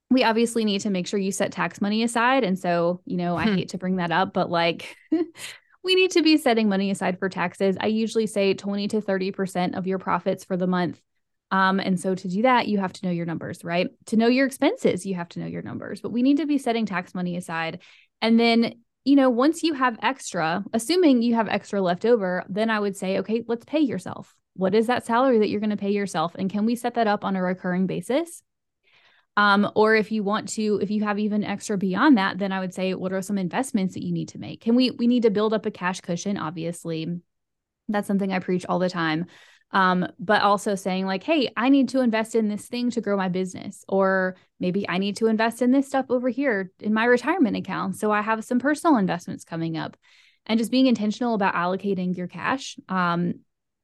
we 0.09 0.23
obviously 0.23 0.65
need 0.65 0.81
to 0.81 0.89
make 0.89 1.07
sure 1.07 1.19
you 1.19 1.31
set 1.31 1.51
tax 1.51 1.81
money 1.81 2.03
aside. 2.03 2.43
And 2.43 2.57
so, 2.57 3.01
you 3.05 3.17
know, 3.17 3.35
I 3.35 3.45
hmm. 3.45 3.55
hate 3.55 3.69
to 3.69 3.77
bring 3.77 3.97
that 3.97 4.11
up, 4.11 4.33
but 4.33 4.49
like 4.49 4.95
we 5.83 5.95
need 5.95 6.11
to 6.11 6.21
be 6.21 6.37
setting 6.37 6.69
money 6.69 6.91
aside 6.91 7.19
for 7.19 7.29
taxes. 7.29 7.77
I 7.79 7.87
usually 7.87 8.27
say 8.27 8.53
20 8.53 8.89
to 8.89 9.01
30% 9.01 9.77
of 9.77 9.87
your 9.87 9.99
profits 9.99 10.43
for 10.43 10.57
the 10.57 10.67
month. 10.67 11.01
Um, 11.51 11.79
and 11.81 11.99
so 11.99 12.15
to 12.15 12.27
do 12.27 12.43
that, 12.43 12.67
you 12.67 12.79
have 12.79 12.93
to 12.93 13.05
know 13.05 13.11
your 13.11 13.25
numbers, 13.25 13.63
right? 13.63 13.89
To 14.07 14.15
know 14.15 14.27
your 14.27 14.45
expenses, 14.45 15.05
you 15.05 15.15
have 15.15 15.29
to 15.29 15.39
know 15.39 15.47
your 15.47 15.61
numbers, 15.61 15.99
but 15.99 16.11
we 16.11 16.23
need 16.23 16.37
to 16.37 16.45
be 16.45 16.57
setting 16.57 16.85
tax 16.85 17.13
money 17.13 17.35
aside. 17.35 17.79
And 18.21 18.39
then, 18.39 18.75
you 19.03 19.17
know, 19.17 19.29
once 19.29 19.61
you 19.61 19.73
have 19.73 19.99
extra, 20.01 20.63
assuming 20.73 21.21
you 21.21 21.35
have 21.35 21.49
extra 21.49 21.81
left 21.81 22.05
over, 22.05 22.45
then 22.47 22.69
I 22.69 22.79
would 22.79 22.95
say, 22.95 23.19
okay, 23.19 23.43
let's 23.47 23.65
pay 23.65 23.79
yourself. 23.79 24.33
What 24.55 24.75
is 24.75 24.87
that 24.87 25.05
salary 25.05 25.39
that 25.39 25.49
you're 25.49 25.59
going 25.59 25.71
to 25.71 25.77
pay 25.77 25.91
yourself? 25.91 26.35
And 26.35 26.49
can 26.49 26.65
we 26.65 26.75
set 26.75 26.93
that 26.93 27.07
up 27.07 27.25
on 27.25 27.35
a 27.35 27.43
recurring 27.43 27.85
basis? 27.85 28.43
Um, 29.37 29.69
or 29.75 29.95
if 29.95 30.11
you 30.11 30.23
want 30.23 30.49
to, 30.49 30.79
if 30.81 30.91
you 30.91 31.03
have 31.03 31.17
even 31.17 31.43
extra 31.43 31.77
beyond 31.77 32.17
that, 32.17 32.37
then 32.37 32.51
I 32.51 32.59
would 32.59 32.73
say, 32.73 32.93
what 32.93 33.13
are 33.13 33.21
some 33.21 33.37
investments 33.37 33.93
that 33.93 34.05
you 34.05 34.13
need 34.13 34.29
to 34.29 34.39
make? 34.39 34.61
Can 34.61 34.75
we, 34.75 34.91
we 34.91 35.07
need 35.07 35.23
to 35.23 35.29
build 35.31 35.53
up 35.53 35.65
a 35.65 35.71
cash 35.71 36.01
cushion, 36.01 36.37
obviously. 36.37 37.21
That's 37.87 38.07
something 38.07 38.31
I 38.31 38.39
preach 38.39 38.65
all 38.67 38.79
the 38.79 38.89
time. 38.89 39.25
Um, 39.73 40.05
but 40.19 40.41
also 40.41 40.75
saying, 40.75 41.05
like, 41.05 41.23
hey, 41.23 41.49
I 41.55 41.69
need 41.69 41.89
to 41.89 42.01
invest 42.01 42.35
in 42.35 42.49
this 42.49 42.65
thing 42.65 42.91
to 42.91 43.01
grow 43.01 43.15
my 43.15 43.29
business, 43.29 43.85
or 43.87 44.35
maybe 44.59 44.87
I 44.89 44.97
need 44.97 45.15
to 45.17 45.27
invest 45.27 45.61
in 45.61 45.71
this 45.71 45.87
stuff 45.87 46.07
over 46.09 46.27
here 46.27 46.71
in 46.79 46.93
my 46.93 47.05
retirement 47.05 47.55
account. 47.55 47.95
So 47.95 48.11
I 48.11 48.21
have 48.21 48.43
some 48.43 48.59
personal 48.59 48.97
investments 48.97 49.45
coming 49.45 49.77
up. 49.77 49.95
And 50.47 50.57
just 50.57 50.71
being 50.71 50.87
intentional 50.87 51.35
about 51.35 51.53
allocating 51.53 52.17
your 52.17 52.27
cash 52.27 52.77
um, 52.89 53.35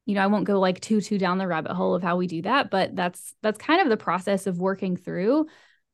you 0.08 0.14
know, 0.14 0.22
I 0.22 0.26
won't 0.28 0.46
go 0.46 0.58
like 0.58 0.80
too 0.80 1.02
too 1.02 1.18
down 1.18 1.36
the 1.36 1.46
rabbit 1.46 1.74
hole 1.74 1.94
of 1.94 2.02
how 2.02 2.16
we 2.16 2.26
do 2.26 2.40
that, 2.42 2.70
but 2.70 2.96
that's 2.96 3.34
that's 3.42 3.58
kind 3.58 3.82
of 3.82 3.90
the 3.90 3.98
process 3.98 4.46
of 4.46 4.58
working 4.58 4.96
through 4.96 5.46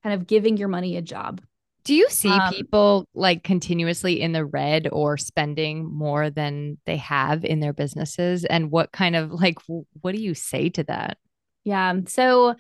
kind 0.05 0.15
of 0.15 0.29
giving 0.29 0.57
your 0.57 0.69
money 0.69 0.97
a 0.97 1.03
job. 1.03 1.43
Do 1.85 1.95
you 1.95 2.09
see 2.09 2.31
um, 2.31 2.53
people 2.53 3.07
like 3.15 3.43
continuously 3.43 4.21
in 4.21 4.33
the 4.33 4.45
red 4.45 4.89
or 4.91 5.17
spending 5.17 5.85
more 5.85 6.31
than 6.31 6.79
they 6.87 6.97
have 6.97 7.45
in 7.45 7.61
their 7.61 7.75
businesses 7.75 8.45
and 8.45 8.71
what 8.71 8.91
kind 8.91 9.15
of 9.15 9.31
like 9.31 9.59
what 10.01 10.15
do 10.15 10.21
you 10.23 10.35
say 10.35 10.71
to 10.71 10.85
that? 10.85 11.19
Yeah. 11.65 11.95
So 12.07 12.55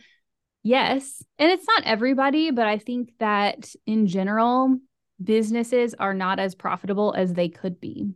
yes, 0.62 1.22
and 1.38 1.50
it's 1.50 1.66
not 1.66 1.84
everybody, 1.84 2.50
but 2.50 2.66
I 2.66 2.78
think 2.78 3.12
that 3.18 3.74
in 3.86 4.06
general 4.06 4.78
businesses 5.22 5.94
are 5.94 6.14
not 6.14 6.38
as 6.38 6.54
profitable 6.54 7.14
as 7.16 7.32
they 7.32 7.48
could 7.48 7.80
be. 7.80 8.10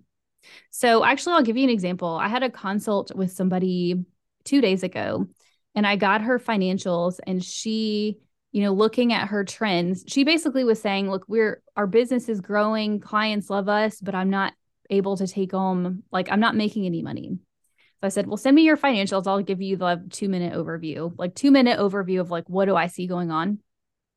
So, 0.70 1.04
actually, 1.04 1.34
I'll 1.34 1.42
give 1.42 1.56
you 1.56 1.64
an 1.64 1.70
example. 1.70 2.08
I 2.08 2.28
had 2.28 2.42
a 2.42 2.50
consult 2.50 3.14
with 3.14 3.32
somebody 3.32 4.04
two 4.44 4.60
days 4.60 4.82
ago, 4.82 5.26
and 5.74 5.86
I 5.86 5.96
got 5.96 6.22
her 6.22 6.38
financials, 6.38 7.18
and 7.26 7.44
she, 7.44 8.18
you 8.52 8.62
know, 8.62 8.72
looking 8.72 9.12
at 9.12 9.28
her 9.28 9.44
trends, 9.44 10.04
she 10.06 10.24
basically 10.24 10.64
was 10.64 10.80
saying, 10.80 11.10
Look, 11.10 11.24
we're 11.28 11.62
our 11.76 11.86
business 11.86 12.28
is 12.28 12.40
growing, 12.40 13.00
clients 13.00 13.50
love 13.50 13.68
us, 13.68 14.00
but 14.00 14.14
I'm 14.14 14.30
not 14.30 14.54
able 14.90 15.16
to 15.18 15.26
take 15.26 15.52
home, 15.52 16.02
like, 16.10 16.30
I'm 16.30 16.40
not 16.40 16.56
making 16.56 16.86
any 16.86 17.02
money. 17.02 17.38
So 18.00 18.06
I 18.06 18.08
said, 18.08 18.26
Well, 18.26 18.36
send 18.36 18.54
me 18.54 18.62
your 18.62 18.76
financials. 18.76 19.26
I'll 19.26 19.42
give 19.42 19.60
you 19.60 19.76
the 19.76 20.02
two 20.10 20.28
minute 20.28 20.54
overview, 20.54 21.12
like, 21.18 21.34
two 21.34 21.50
minute 21.50 21.78
overview 21.78 22.20
of 22.20 22.30
like, 22.30 22.48
what 22.48 22.64
do 22.64 22.76
I 22.76 22.86
see 22.86 23.06
going 23.06 23.30
on? 23.30 23.58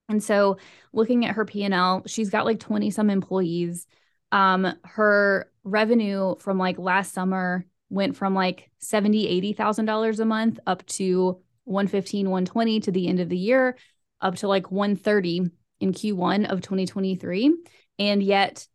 And 0.10 0.24
so 0.24 0.58
looking 0.94 1.26
at 1.26 1.36
her 1.36 1.46
P&L, 1.46 2.04
she's 2.06 2.30
got 2.30 2.46
like 2.46 2.60
20 2.60 2.92
some 2.92 3.10
employees. 3.10 3.88
Um, 4.32 4.76
her 4.84 5.50
revenue 5.64 6.36
from 6.36 6.58
like 6.58 6.78
last 6.78 7.14
summer 7.14 7.66
went 7.90 8.16
from 8.16 8.34
like 8.34 8.72
70 8.80 9.28
80 9.28 9.54
thousand 9.54 9.86
dollars 9.86 10.20
a 10.20 10.26
month 10.26 10.60
up 10.66 10.86
to 10.88 11.40
115 11.66 12.30
120 12.30 12.80
to 12.82 12.92
the 12.92 13.08
end 13.08 13.20
of 13.20 13.30
the 13.30 13.38
year 13.38 13.76
up 14.22 14.36
to 14.36 14.48
like 14.48 14.72
130 14.72 15.50
in 15.80 15.92
q1 15.92 16.52
of 16.52 16.62
2023 16.62 17.56
and 18.00 18.24
yet 18.24 18.68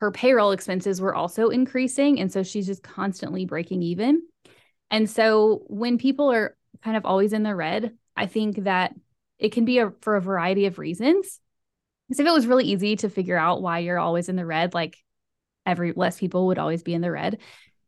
her 0.00 0.10
payroll 0.10 0.52
expenses 0.52 1.00
were 1.00 1.14
also 1.14 1.48
increasing 1.48 2.20
and 2.20 2.32
so 2.32 2.42
she's 2.42 2.66
just 2.66 2.82
constantly 2.82 3.44
breaking 3.44 3.82
even 3.82 4.22
and 4.90 5.08
so 5.08 5.64
when 5.66 5.98
people 5.98 6.30
are 6.30 6.56
kind 6.82 6.96
of 6.96 7.04
always 7.04 7.32
in 7.32 7.42
the 7.42 7.54
red 7.54 7.94
i 8.16 8.26
think 8.26 8.64
that 8.64 8.94
it 9.38 9.52
can 9.52 9.64
be 9.64 9.78
a, 9.78 9.92
for 10.00 10.16
a 10.16 10.20
variety 10.20 10.66
of 10.66 10.78
reasons 10.78 11.40
because 12.08 12.20
if 12.20 12.26
it 12.26 12.32
was 12.32 12.46
really 12.46 12.66
easy 12.66 12.96
to 12.96 13.08
figure 13.08 13.36
out 13.36 13.62
why 13.62 13.80
you're 13.80 13.98
always 13.98 14.28
in 14.28 14.36
the 14.36 14.46
red 14.46 14.74
like 14.74 14.98
every 15.66 15.92
less 15.92 16.18
people 16.18 16.46
would 16.46 16.58
always 16.58 16.82
be 16.82 16.94
in 16.94 17.00
the 17.00 17.10
red. 17.10 17.38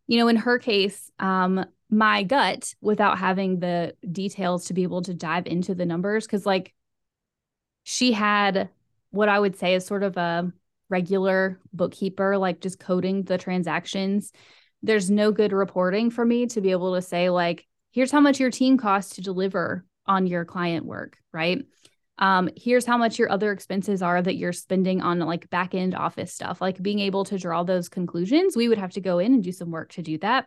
You 0.07 0.19
know, 0.19 0.29
in 0.29 0.37
her 0.37 0.59
case, 0.59 1.11
um, 1.19 1.64
my 1.90 2.23
gut, 2.23 2.75
without 2.81 3.19
having 3.19 3.61
the 3.61 3.95
details 4.11 4.66
to 4.66 4.75
be 4.75 4.83
able 4.83 5.03
to 5.03 5.14
dive 5.14 5.47
into 5.47 5.75
the 5.75 5.87
numbers, 5.87 6.27
because 6.27 6.47
like 6.47 6.75
she 7.88 8.11
had 8.11 8.68
what 9.11 9.29
I 9.29 9.38
would 9.38 9.57
say 9.57 9.75
is 9.75 9.87
sort 9.87 10.03
of 10.03 10.16
a 10.16 10.53
regular 10.88 11.61
bookkeeper, 11.72 12.37
like 12.37 12.61
just 12.61 12.81
coding 12.81 13.22
the 13.22 13.38
transactions. 13.38 14.33
There's 14.83 15.11
no 15.11 15.31
good 15.31 15.53
reporting 15.53 16.11
for 16.11 16.25
me 16.25 16.46
to 16.49 16.61
be 16.61 16.72
able 16.72 16.96
to 16.96 17.03
say, 17.03 17.31
like, 17.31 17.64
here's 17.92 18.11
how 18.11 18.20
much 18.20 18.40
your 18.40 18.51
team 18.51 18.77
costs 18.77 19.14
to 19.14 19.22
deliver 19.22 19.85
on 20.05 20.27
your 20.27 20.44
client 20.44 20.85
work, 20.85 21.16
right? 21.33 21.64
um, 22.18 22.49
here's 22.57 22.87
how 22.87 22.96
much 22.96 23.18
your 23.18 23.31
other 23.31 23.53
expenses 23.53 24.01
are 24.01 24.22
that 24.22 24.37
you're 24.37 24.53
spending 24.53 25.03
on 25.03 25.18
like 25.18 25.51
back 25.51 25.75
end 25.75 25.94
office 25.94 26.33
stuff, 26.33 26.61
like 26.61 26.83
being 26.83 26.99
able 26.99 27.25
to 27.25 27.38
draw 27.38 27.62
those 27.62 27.88
conclusions. 27.88 28.57
We 28.57 28.68
would 28.68 28.79
have 28.79 28.92
to 28.92 29.01
go 29.01 29.18
in 29.18 29.35
and 29.35 29.44
do 29.44 29.53
some 29.53 29.70
work 29.70 29.92
to 29.92 30.03
do 30.03 30.16
that. 30.18 30.46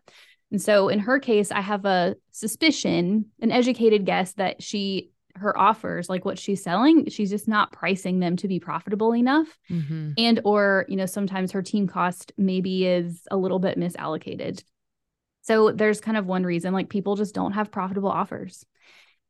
And 0.52 0.60
so 0.60 0.89
in 0.89 0.99
her 0.99 1.19
case, 1.19 1.52
I 1.52 1.62
have 1.62 1.86
a 1.86 2.15
suspicion, 2.32 3.25
an 3.39 3.52
educated 3.52 4.06
guess 4.06 4.34
that 4.34 4.63
she 4.63 5.12
her 5.39 5.58
offers 5.58 6.10
like 6.10 6.25
what 6.25 6.39
she's 6.39 6.63
selling 6.63 7.10
she's 7.10 7.30
just 7.30 7.47
not 7.47 7.71
pricing 7.71 8.19
them 8.19 8.36
to 8.36 8.47
be 8.47 8.60
profitable 8.60 9.15
enough 9.15 9.47
mm-hmm. 9.69 10.12
and 10.17 10.39
or 10.43 10.86
you 10.88 10.95
know 10.95 11.06
sometimes 11.06 11.52
her 11.52 11.62
team 11.62 11.88
cost 11.88 12.32
maybe 12.38 12.86
is 12.86 13.21
a 13.32 13.38
little 13.38 13.60
bit 13.60 13.78
misallocated 13.78 14.63
so 15.41 15.71
there's 15.71 16.02
kind 16.02 16.17
of 16.17 16.25
one 16.25 16.43
reason 16.43 16.73
like 16.73 16.89
people 16.89 17.15
just 17.15 17.34
don't 17.34 17.54
have 17.54 17.71
profitable 17.71 18.10
offers 18.10 18.65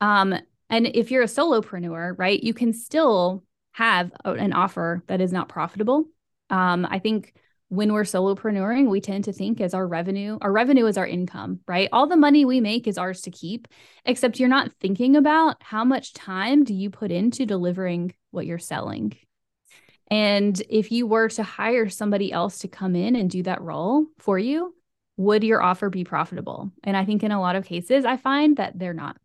um 0.02 0.36
and 0.70 0.88
if 0.88 1.12
you're 1.12 1.24
a 1.24 1.28
solopreneur, 1.28 2.16
right, 2.18 2.42
you 2.42 2.54
can 2.54 2.74
still 2.74 3.44
have 3.72 4.12
an 4.24 4.54
offer 4.54 5.04
that 5.08 5.22
is 5.22 5.34
not 5.34 5.50
profitable. 5.50 6.06
Um, 6.50 6.88
I 6.90 7.00
think 7.00 7.34
when 7.70 7.94
we're 7.94 8.04
solopreneuring, 8.04 8.90
we 8.90 9.00
tend 9.00 9.26
to 9.26 9.34
think 9.34 9.62
as 9.62 9.74
our 9.74 9.88
revenue, 9.88 10.38
our 10.42 10.52
revenue 10.52 10.88
is 10.88 10.98
our 10.98 11.08
income, 11.08 11.60
right? 11.68 11.88
All 11.92 12.08
the 12.08 12.18
money 12.18 12.44
we 12.44 12.60
make 12.60 12.88
is 12.88 12.98
ours 12.98 13.22
to 13.22 13.32
keep, 13.32 13.68
except 14.06 14.40
you're 14.40 14.50
not 14.50 14.74
thinking 14.80 15.16
about 15.16 15.58
how 15.62 15.84
much 15.84 16.14
time 16.14 16.64
do 16.64 16.74
you 16.74 16.90
put 16.90 17.12
into 17.12 17.46
delivering 17.46 18.14
what 18.32 18.48
you're 18.48 18.58
selling. 18.58 19.16
And 20.10 20.60
if 20.70 20.92
you 20.92 21.06
were 21.06 21.30
to 21.30 21.44
hire 21.44 21.90
somebody 21.90 22.32
else 22.32 22.60
to 22.60 22.68
come 22.68 22.96
in 22.96 23.16
and 23.16 23.30
do 23.30 23.44
that 23.44 23.62
role 23.62 24.08
for 24.18 24.40
you, 24.40 24.74
would 25.18 25.44
your 25.44 25.62
offer 25.62 25.92
be 25.92 26.04
profitable? 26.04 26.72
And 26.84 26.98
I 26.98 27.06
think 27.06 27.24
in 27.24 27.32
a 27.32 27.40
lot 27.40 27.56
of 27.56 27.66
cases, 27.66 28.04
I 28.04 28.18
find 28.18 28.58
that 28.58 28.80
they're 28.80 28.94
not. 28.94 29.18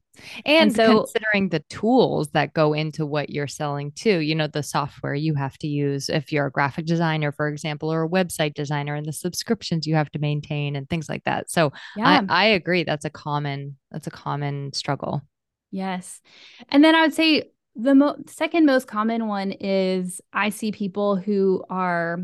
And, 0.44 0.68
and 0.68 0.76
so, 0.76 1.04
considering 1.04 1.48
the 1.48 1.64
tools 1.68 2.30
that 2.30 2.54
go 2.54 2.72
into 2.72 3.06
what 3.06 3.30
you're 3.30 3.46
selling 3.46 3.92
too, 3.92 4.18
you 4.18 4.34
know, 4.34 4.46
the 4.46 4.62
software 4.62 5.14
you 5.14 5.34
have 5.34 5.58
to 5.58 5.66
use 5.66 6.08
if 6.08 6.32
you're 6.32 6.46
a 6.46 6.50
graphic 6.50 6.86
designer, 6.86 7.32
for 7.32 7.48
example, 7.48 7.92
or 7.92 8.04
a 8.04 8.08
website 8.08 8.54
designer, 8.54 8.94
and 8.94 9.06
the 9.06 9.12
subscriptions 9.12 9.86
you 9.86 9.94
have 9.94 10.10
to 10.12 10.18
maintain 10.18 10.76
and 10.76 10.88
things 10.88 11.08
like 11.08 11.24
that. 11.24 11.50
So 11.50 11.72
yeah. 11.96 12.22
I, 12.28 12.44
I 12.44 12.44
agree. 12.46 12.84
That's 12.84 13.04
a 13.04 13.10
common, 13.10 13.76
that's 13.90 14.06
a 14.06 14.10
common 14.10 14.72
struggle. 14.72 15.22
Yes. 15.70 16.20
And 16.68 16.84
then 16.84 16.94
I 16.94 17.02
would 17.02 17.14
say 17.14 17.50
the 17.74 17.94
mo- 17.94 18.16
second 18.28 18.66
most 18.66 18.86
common 18.86 19.26
one 19.26 19.52
is 19.52 20.20
I 20.32 20.50
see 20.50 20.70
people 20.70 21.16
who 21.16 21.64
are 21.68 22.20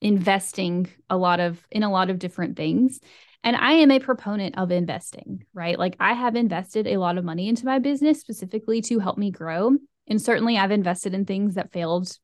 investing 0.00 0.88
a 1.08 1.16
lot 1.16 1.40
of 1.40 1.64
in 1.70 1.82
a 1.82 1.90
lot 1.90 2.10
of 2.10 2.18
different 2.18 2.56
things 2.56 3.00
and 3.44 3.56
I 3.56 3.72
am 3.72 3.90
a 3.90 3.98
proponent 3.98 4.56
of 4.56 4.70
investing, 4.70 5.44
right? 5.52 5.78
Like 5.78 5.96
I 5.98 6.12
have 6.12 6.36
invested 6.36 6.86
a 6.86 6.98
lot 6.98 7.18
of 7.18 7.24
money 7.24 7.48
into 7.48 7.66
my 7.66 7.78
business 7.78 8.20
specifically 8.20 8.80
to 8.82 9.00
help 9.00 9.18
me 9.18 9.30
grow. 9.30 9.76
And 10.06 10.20
certainly 10.20 10.56
I've 10.56 10.70
invested 10.70 11.14
in 11.14 11.24
things 11.24 11.54
that 11.54 11.72
failed 11.72 12.16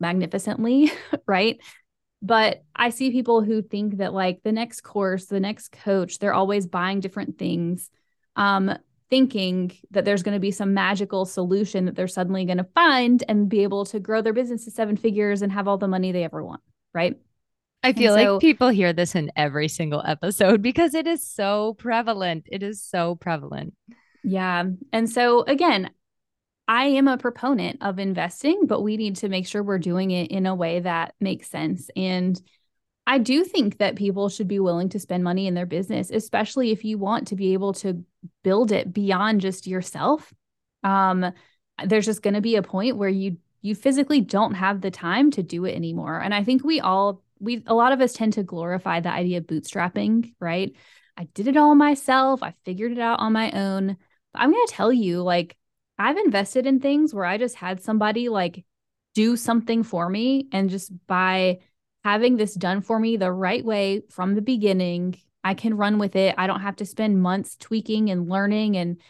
magnificently, 0.00 0.92
right? 1.26 1.58
But 2.20 2.62
I 2.74 2.90
see 2.90 3.10
people 3.10 3.42
who 3.42 3.62
think 3.62 3.98
that 3.98 4.14
like 4.14 4.42
the 4.42 4.52
next 4.52 4.82
course, 4.82 5.26
the 5.26 5.40
next 5.40 5.72
coach, 5.72 6.18
they're 6.18 6.34
always 6.34 6.66
buying 6.66 7.00
different 7.00 7.38
things, 7.38 7.90
um, 8.36 8.76
thinking 9.10 9.72
that 9.90 10.04
there's 10.04 10.22
going 10.22 10.34
to 10.34 10.40
be 10.40 10.50
some 10.50 10.74
magical 10.74 11.24
solution 11.24 11.84
that 11.84 11.94
they're 11.94 12.08
suddenly 12.08 12.44
going 12.44 12.58
to 12.58 12.66
find 12.74 13.22
and 13.28 13.48
be 13.48 13.62
able 13.62 13.84
to 13.86 14.00
grow 14.00 14.22
their 14.22 14.32
business 14.32 14.64
to 14.64 14.70
seven 14.70 14.96
figures 14.96 15.42
and 15.42 15.52
have 15.52 15.68
all 15.68 15.78
the 15.78 15.88
money 15.88 16.12
they 16.12 16.24
ever 16.24 16.42
want, 16.42 16.62
right? 16.92 17.16
I 17.84 17.92
feel 17.92 18.16
so, 18.16 18.32
like 18.32 18.40
people 18.40 18.68
hear 18.70 18.92
this 18.92 19.14
in 19.14 19.30
every 19.36 19.68
single 19.68 20.02
episode 20.04 20.62
because 20.62 20.94
it 20.94 21.06
is 21.06 21.26
so 21.26 21.74
prevalent. 21.74 22.48
It 22.50 22.62
is 22.62 22.82
so 22.82 23.14
prevalent. 23.16 23.74
Yeah. 24.22 24.64
And 24.92 25.08
so, 25.08 25.42
again, 25.42 25.90
I 26.66 26.86
am 26.86 27.08
a 27.08 27.18
proponent 27.18 27.82
of 27.82 27.98
investing, 27.98 28.66
but 28.66 28.80
we 28.80 28.96
need 28.96 29.16
to 29.16 29.28
make 29.28 29.46
sure 29.46 29.62
we're 29.62 29.78
doing 29.78 30.10
it 30.10 30.30
in 30.30 30.46
a 30.46 30.54
way 30.54 30.80
that 30.80 31.14
makes 31.20 31.50
sense. 31.50 31.90
And 31.94 32.40
I 33.06 33.18
do 33.18 33.44
think 33.44 33.78
that 33.78 33.96
people 33.96 34.30
should 34.30 34.48
be 34.48 34.60
willing 34.60 34.88
to 34.90 34.98
spend 34.98 35.22
money 35.22 35.46
in 35.46 35.52
their 35.52 35.66
business, 35.66 36.10
especially 36.10 36.70
if 36.70 36.84
you 36.84 36.96
want 36.96 37.28
to 37.28 37.36
be 37.36 37.52
able 37.52 37.74
to 37.74 38.02
build 38.42 38.72
it 38.72 38.94
beyond 38.94 39.42
just 39.42 39.66
yourself. 39.66 40.32
Um, 40.82 41.32
there's 41.84 42.06
just 42.06 42.22
going 42.22 42.34
to 42.34 42.40
be 42.40 42.56
a 42.56 42.62
point 42.62 42.96
where 42.96 43.10
you 43.10 43.36
you 43.60 43.74
physically 43.74 44.20
don't 44.20 44.54
have 44.54 44.82
the 44.82 44.90
time 44.90 45.30
to 45.30 45.42
do 45.42 45.64
it 45.64 45.74
anymore. 45.74 46.20
And 46.20 46.34
I 46.34 46.44
think 46.44 46.62
we 46.62 46.80
all 46.80 47.23
we 47.44 47.62
a 47.66 47.74
lot 47.74 47.92
of 47.92 48.00
us 48.00 48.12
tend 48.12 48.34
to 48.34 48.42
glorify 48.42 49.00
the 49.00 49.10
idea 49.10 49.38
of 49.38 49.44
bootstrapping, 49.44 50.34
right? 50.40 50.74
I 51.16 51.24
did 51.34 51.48
it 51.48 51.56
all 51.56 51.74
myself. 51.74 52.42
I 52.42 52.54
figured 52.64 52.92
it 52.92 52.98
out 52.98 53.20
on 53.20 53.32
my 53.32 53.50
own. 53.52 53.96
But 54.32 54.42
I'm 54.42 54.52
going 54.52 54.66
to 54.66 54.72
tell 54.72 54.92
you 54.92 55.22
like 55.22 55.56
I've 55.98 56.16
invested 56.16 56.66
in 56.66 56.80
things 56.80 57.14
where 57.14 57.24
I 57.24 57.38
just 57.38 57.54
had 57.56 57.82
somebody 57.82 58.28
like 58.28 58.64
do 59.14 59.36
something 59.36 59.84
for 59.84 60.08
me 60.08 60.48
and 60.52 60.68
just 60.68 60.92
by 61.06 61.60
having 62.02 62.36
this 62.36 62.54
done 62.54 62.80
for 62.80 62.98
me 62.98 63.16
the 63.16 63.32
right 63.32 63.64
way 63.64 64.02
from 64.10 64.34
the 64.34 64.42
beginning, 64.42 65.16
I 65.42 65.54
can 65.54 65.76
run 65.76 65.98
with 65.98 66.16
it. 66.16 66.34
I 66.36 66.46
don't 66.46 66.60
have 66.60 66.76
to 66.76 66.86
spend 66.86 67.22
months 67.22 67.56
tweaking 67.56 68.10
and 68.10 68.28
learning 68.28 68.76
and 68.76 69.00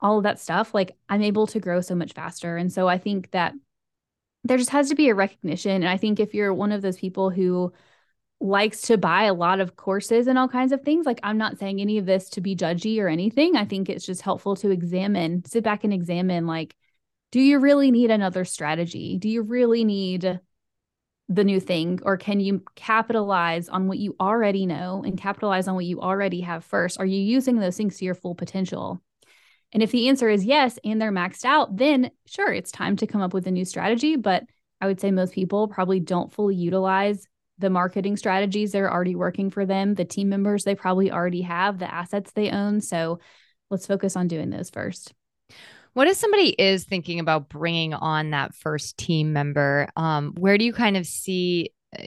all 0.00 0.18
of 0.18 0.24
that 0.24 0.40
stuff. 0.40 0.72
Like 0.72 0.96
I'm 1.08 1.22
able 1.22 1.46
to 1.48 1.60
grow 1.60 1.80
so 1.80 1.94
much 1.94 2.14
faster. 2.14 2.56
And 2.56 2.72
so 2.72 2.88
I 2.88 2.98
think 2.98 3.30
that 3.32 3.52
there 4.44 4.58
just 4.58 4.70
has 4.70 4.88
to 4.88 4.94
be 4.94 5.08
a 5.08 5.14
recognition. 5.14 5.72
And 5.72 5.88
I 5.88 5.96
think 5.96 6.20
if 6.20 6.34
you're 6.34 6.54
one 6.54 6.72
of 6.72 6.82
those 6.82 6.96
people 6.96 7.30
who 7.30 7.72
likes 8.40 8.80
to 8.82 8.96
buy 8.96 9.24
a 9.24 9.34
lot 9.34 9.60
of 9.60 9.76
courses 9.76 10.26
and 10.26 10.38
all 10.38 10.48
kinds 10.48 10.72
of 10.72 10.80
things. 10.80 11.04
Like, 11.04 11.20
I'm 11.22 11.36
not 11.36 11.58
saying 11.58 11.80
any 11.80 11.98
of 11.98 12.06
this 12.06 12.30
to 12.30 12.40
be 12.40 12.56
judgy 12.56 13.00
or 13.00 13.08
anything. 13.08 13.54
I 13.54 13.66
think 13.66 13.88
it's 13.88 14.06
just 14.06 14.22
helpful 14.22 14.56
to 14.56 14.70
examine, 14.70 15.44
sit 15.44 15.62
back 15.62 15.84
and 15.84 15.92
examine, 15.92 16.46
like, 16.46 16.74
do 17.32 17.40
you 17.40 17.58
really 17.58 17.90
need 17.90 18.10
another 18.10 18.44
strategy? 18.44 19.18
Do 19.18 19.28
you 19.28 19.42
really 19.42 19.84
need 19.84 20.40
the 21.28 21.44
new 21.44 21.60
thing? 21.60 22.00
Or 22.02 22.16
can 22.16 22.40
you 22.40 22.64
capitalize 22.74 23.68
on 23.68 23.86
what 23.86 23.98
you 23.98 24.16
already 24.18 24.66
know 24.66 25.04
and 25.04 25.16
capitalize 25.16 25.68
on 25.68 25.76
what 25.76 25.84
you 25.84 26.00
already 26.00 26.40
have 26.40 26.64
first? 26.64 26.98
Are 26.98 27.06
you 27.06 27.20
using 27.20 27.58
those 27.60 27.76
things 27.76 27.98
to 27.98 28.04
your 28.04 28.14
full 28.14 28.34
potential? 28.34 29.00
And 29.72 29.82
if 29.82 29.92
the 29.92 30.08
answer 30.08 30.28
is 30.28 30.44
yes, 30.44 30.78
and 30.84 31.00
they're 31.00 31.12
maxed 31.12 31.44
out, 31.44 31.76
then 31.76 32.10
sure, 32.26 32.52
it's 32.52 32.72
time 32.72 32.96
to 32.96 33.06
come 33.06 33.20
up 33.20 33.32
with 33.32 33.46
a 33.46 33.50
new 33.50 33.64
strategy. 33.64 34.16
But 34.16 34.44
I 34.80 34.86
would 34.86 35.00
say 35.00 35.10
most 35.10 35.32
people 35.32 35.68
probably 35.68 36.00
don't 36.00 36.32
fully 36.32 36.56
utilize 36.56 37.26
the 37.58 37.70
marketing 37.70 38.16
strategies 38.16 38.72
that 38.72 38.80
are 38.80 38.90
already 38.90 39.14
working 39.14 39.50
for 39.50 39.66
them, 39.66 39.94
the 39.94 40.04
team 40.04 40.28
members 40.28 40.64
they 40.64 40.74
probably 40.74 41.12
already 41.12 41.42
have, 41.42 41.78
the 41.78 41.92
assets 41.92 42.32
they 42.32 42.50
own. 42.50 42.80
So 42.80 43.20
let's 43.70 43.86
focus 43.86 44.16
on 44.16 44.28
doing 44.28 44.50
those 44.50 44.70
first. 44.70 45.12
What 45.92 46.08
if 46.08 46.16
somebody 46.16 46.50
is 46.50 46.84
thinking 46.84 47.20
about 47.20 47.48
bringing 47.48 47.94
on 47.94 48.30
that 48.30 48.54
first 48.54 48.96
team 48.96 49.32
member? 49.32 49.88
Um, 49.96 50.34
where 50.38 50.56
do 50.56 50.64
you 50.64 50.72
kind 50.72 50.96
of 50.96 51.06
see 51.06 51.72
uh, 51.98 52.02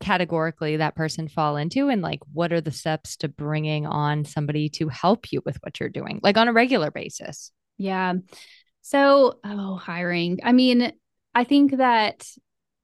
categorically 0.00 0.76
that 0.76 0.94
person 0.94 1.28
fall 1.28 1.56
into? 1.56 1.88
And 1.88 2.02
like, 2.02 2.20
what 2.32 2.52
are 2.52 2.60
the 2.60 2.70
steps 2.70 3.16
to 3.18 3.28
bringing 3.28 3.86
on 3.86 4.24
somebody 4.24 4.68
to 4.70 4.88
help 4.88 5.32
you 5.32 5.42
with 5.44 5.56
what 5.62 5.80
you're 5.80 5.88
doing, 5.88 6.20
like 6.22 6.36
on 6.36 6.48
a 6.48 6.52
regular 6.52 6.90
basis? 6.90 7.52
Yeah. 7.76 8.14
So, 8.82 9.38
oh, 9.44 9.76
hiring. 9.76 10.40
I 10.42 10.52
mean, 10.52 10.92
I 11.34 11.44
think 11.44 11.78
that 11.78 12.26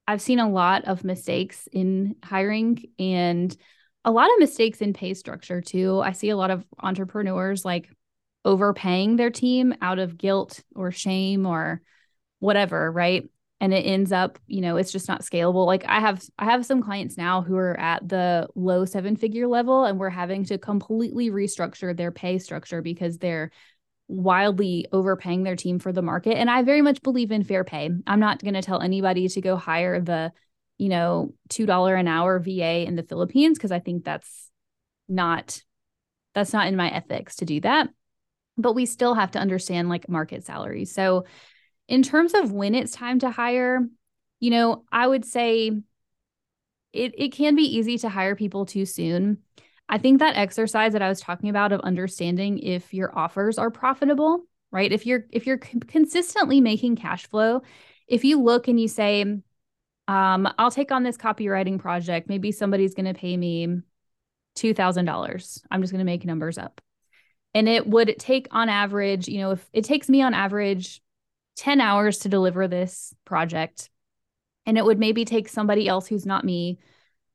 I've 0.07 0.21
seen 0.21 0.39
a 0.39 0.49
lot 0.49 0.85
of 0.85 1.03
mistakes 1.03 1.67
in 1.71 2.15
hiring 2.23 2.83
and 2.99 3.55
a 4.03 4.11
lot 4.11 4.29
of 4.31 4.39
mistakes 4.39 4.81
in 4.81 4.93
pay 4.93 5.13
structure 5.13 5.61
too. 5.61 5.99
I 5.99 6.11
see 6.11 6.29
a 6.29 6.37
lot 6.37 6.51
of 6.51 6.65
entrepreneurs 6.79 7.63
like 7.63 7.89
overpaying 8.43 9.15
their 9.15 9.29
team 9.29 9.75
out 9.81 9.99
of 9.99 10.17
guilt 10.17 10.61
or 10.75 10.91
shame 10.91 11.45
or 11.45 11.81
whatever, 12.39 12.91
right? 12.91 13.29
And 13.61 13.73
it 13.73 13.85
ends 13.85 14.11
up, 14.11 14.39
you 14.47 14.59
know, 14.59 14.75
it's 14.75 14.91
just 14.91 15.07
not 15.07 15.21
scalable. 15.21 15.65
Like 15.65 15.85
I 15.87 15.99
have 16.01 16.21
I 16.37 16.45
have 16.45 16.65
some 16.65 16.81
clients 16.81 17.15
now 17.15 17.41
who 17.43 17.55
are 17.55 17.79
at 17.79 18.09
the 18.09 18.49
low 18.55 18.83
seven 18.85 19.15
figure 19.15 19.47
level 19.47 19.85
and 19.85 19.99
we're 19.99 20.09
having 20.09 20.43
to 20.45 20.57
completely 20.57 21.29
restructure 21.29 21.95
their 21.95 22.11
pay 22.11 22.39
structure 22.39 22.81
because 22.81 23.19
they're 23.19 23.51
wildly 24.07 24.87
overpaying 24.91 25.43
their 25.43 25.55
team 25.55 25.79
for 25.79 25.93
the 25.93 26.01
market. 26.01 26.37
And 26.37 26.49
I 26.49 26.63
very 26.63 26.81
much 26.81 27.01
believe 27.01 27.31
in 27.31 27.43
fair 27.43 27.63
pay. 27.63 27.89
I'm 28.05 28.19
not 28.19 28.41
going 28.41 28.55
to 28.55 28.61
tell 28.61 28.81
anybody 28.81 29.27
to 29.29 29.41
go 29.41 29.55
hire 29.55 30.01
the, 30.01 30.31
you 30.77 30.89
know, 30.89 31.33
$2 31.49 31.99
an 31.99 32.07
hour 32.07 32.39
VA 32.39 32.85
in 32.85 32.95
the 32.95 33.03
Philippines 33.03 33.57
because 33.57 33.71
I 33.71 33.79
think 33.79 34.03
that's 34.03 34.49
not 35.07 35.61
that's 36.33 36.53
not 36.53 36.67
in 36.67 36.75
my 36.75 36.89
ethics 36.89 37.37
to 37.37 37.45
do 37.45 37.59
that. 37.61 37.89
But 38.57 38.73
we 38.73 38.85
still 38.85 39.13
have 39.13 39.31
to 39.31 39.39
understand 39.39 39.87
like 39.87 40.09
market 40.09 40.45
salaries. 40.45 40.93
So 40.93 41.25
in 41.91 42.03
terms 42.03 42.33
of 42.33 42.53
when 42.53 42.73
it's 42.73 42.93
time 42.93 43.19
to 43.19 43.29
hire, 43.29 43.85
you 44.39 44.49
know, 44.49 44.85
I 44.93 45.05
would 45.05 45.25
say 45.25 45.71
it 46.93 47.13
it 47.17 47.33
can 47.33 47.53
be 47.53 47.63
easy 47.63 47.97
to 47.97 48.07
hire 48.07 48.33
people 48.33 48.65
too 48.65 48.85
soon. 48.85 49.39
I 49.89 49.97
think 49.97 50.19
that 50.19 50.37
exercise 50.37 50.93
that 50.93 51.01
I 51.01 51.09
was 51.09 51.19
talking 51.19 51.49
about 51.49 51.73
of 51.73 51.81
understanding 51.81 52.59
if 52.59 52.93
your 52.93 53.13
offers 53.13 53.57
are 53.57 53.69
profitable, 53.69 54.45
right? 54.71 54.89
If 54.89 55.05
you're 55.05 55.25
if 55.31 55.45
you're 55.45 55.57
consistently 55.57 56.61
making 56.61 56.95
cash 56.95 57.27
flow, 57.27 57.61
if 58.07 58.23
you 58.23 58.41
look 58.41 58.69
and 58.69 58.79
you 58.79 58.87
say, 58.87 59.23
um, 60.07 60.53
I'll 60.57 60.71
take 60.71 60.93
on 60.93 61.03
this 61.03 61.17
copywriting 61.17 61.77
project, 61.77 62.29
maybe 62.29 62.53
somebody's 62.53 62.95
going 62.95 63.13
to 63.13 63.19
pay 63.19 63.35
me 63.35 63.81
$2,000. 64.55 65.61
I'm 65.69 65.81
just 65.81 65.91
going 65.91 65.99
to 65.99 66.05
make 66.05 66.23
numbers 66.23 66.57
up. 66.57 66.79
And 67.53 67.67
it 67.67 67.85
would 67.85 68.15
take 68.17 68.47
on 68.51 68.69
average, 68.69 69.27
you 69.27 69.39
know, 69.39 69.51
if 69.51 69.69
it 69.73 69.83
takes 69.83 70.07
me 70.07 70.21
on 70.21 70.33
average 70.33 71.01
10 71.61 71.79
hours 71.79 72.19
to 72.19 72.29
deliver 72.29 72.67
this 72.67 73.13
project, 73.25 73.89
and 74.65 74.77
it 74.77 74.85
would 74.85 74.99
maybe 74.99 75.25
take 75.25 75.47
somebody 75.47 75.87
else 75.87 76.07
who's 76.07 76.25
not 76.25 76.43
me 76.43 76.79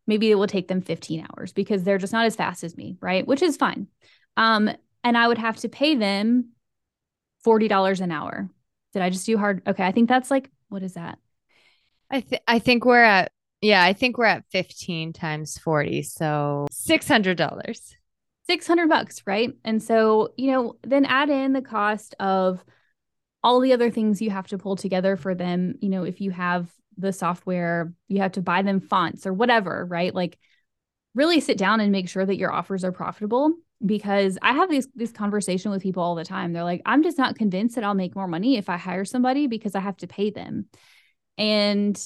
maybe 0.07 0.31
it 0.31 0.37
will 0.37 0.47
take 0.47 0.69
them 0.69 0.81
15 0.81 1.27
hours 1.31 1.53
because 1.53 1.83
they're 1.83 1.99
just 1.99 2.13
not 2.13 2.27
as 2.27 2.37
fast 2.37 2.65
as 2.65 2.77
me, 2.77 2.97
right? 3.01 3.27
Which 3.27 3.43
is 3.43 3.57
fine. 3.57 3.89
Um, 4.37 4.71
and 5.03 5.19
I 5.19 5.27
would 5.29 5.39
have 5.39 5.57
to 5.59 5.69
pay 5.69 5.95
them 5.95 6.51
$40 7.45 8.01
an 8.01 8.13
hour. 8.13 8.49
Did 8.93 9.03
I 9.03 9.11
just 9.11 9.27
do 9.27 9.37
hard? 9.37 9.63
Okay. 9.67 9.85
I 9.85 9.93
think 9.93 10.09
that's 10.09 10.31
like, 10.31 10.51
what 10.69 10.83
is 10.83 10.95
that? 10.95 11.19
I 12.11 12.21
think 12.21 12.43
I 12.47 12.61
think 12.61 12.85
we're 12.85 13.03
at 13.03 13.33
yeah, 13.61 13.83
I 13.83 13.95
think 13.95 14.17
we're 14.17 14.27
at 14.27 14.45
15 14.53 15.13
times 15.13 15.59
40. 15.59 16.03
So 16.03 16.67
$600. 16.71 17.95
600 18.49 18.89
bucks, 18.89 19.23
right? 19.27 19.53
And 19.65 19.83
so, 19.83 20.33
you 20.37 20.53
know, 20.53 20.77
then 20.83 21.05
add 21.05 21.31
in 21.31 21.53
the 21.53 21.63
cost 21.63 22.15
of 22.21 22.65
all 23.47 23.61
the 23.61 23.73
other 23.73 23.93
things 23.93 24.21
you 24.21 24.31
have 24.31 24.49
to 24.49 24.59
pull 24.59 24.75
together 24.75 25.17
for 25.17 25.33
them. 25.33 25.77
You 25.81 25.89
know, 25.89 26.03
if 26.03 26.21
you 26.21 26.33
have 26.33 26.69
the 26.99 27.13
software, 27.13 27.93
you 28.09 28.19
have 28.19 28.33
to 28.33 28.43
buy 28.43 28.63
them 28.63 28.81
fonts 28.81 29.25
or 29.25 29.33
whatever, 29.33 29.87
right? 29.87 30.13
Like 30.13 30.37
really 31.15 31.39
sit 31.39 31.57
down 31.57 31.79
and 31.79 31.93
make 31.93 32.09
sure 32.09 32.27
that 32.27 32.39
your 32.39 32.53
offers 32.53 32.83
are 32.83 32.91
profitable 32.91 33.55
because 33.85 34.37
I 34.43 34.53
have 34.55 34.69
these 34.69 34.89
this 34.97 35.13
conversation 35.13 35.71
with 35.71 35.81
people 35.81 36.03
all 36.03 36.17
the 36.17 36.25
time. 36.25 36.53
They're 36.53 36.65
like, 36.65 36.83
"I'm 36.85 37.05
just 37.05 37.19
not 37.19 37.39
convinced 37.39 37.77
that 37.77 37.85
I'll 37.85 37.95
make 37.95 38.17
more 38.17 38.27
money 38.27 38.57
if 38.57 38.69
I 38.69 38.79
hire 38.79 39.05
somebody 39.05 39.47
because 39.47 39.77
I 39.77 39.81
have 39.81 39.97
to 39.99 40.09
pay 40.09 40.31
them." 40.31 40.67
And 41.39 41.97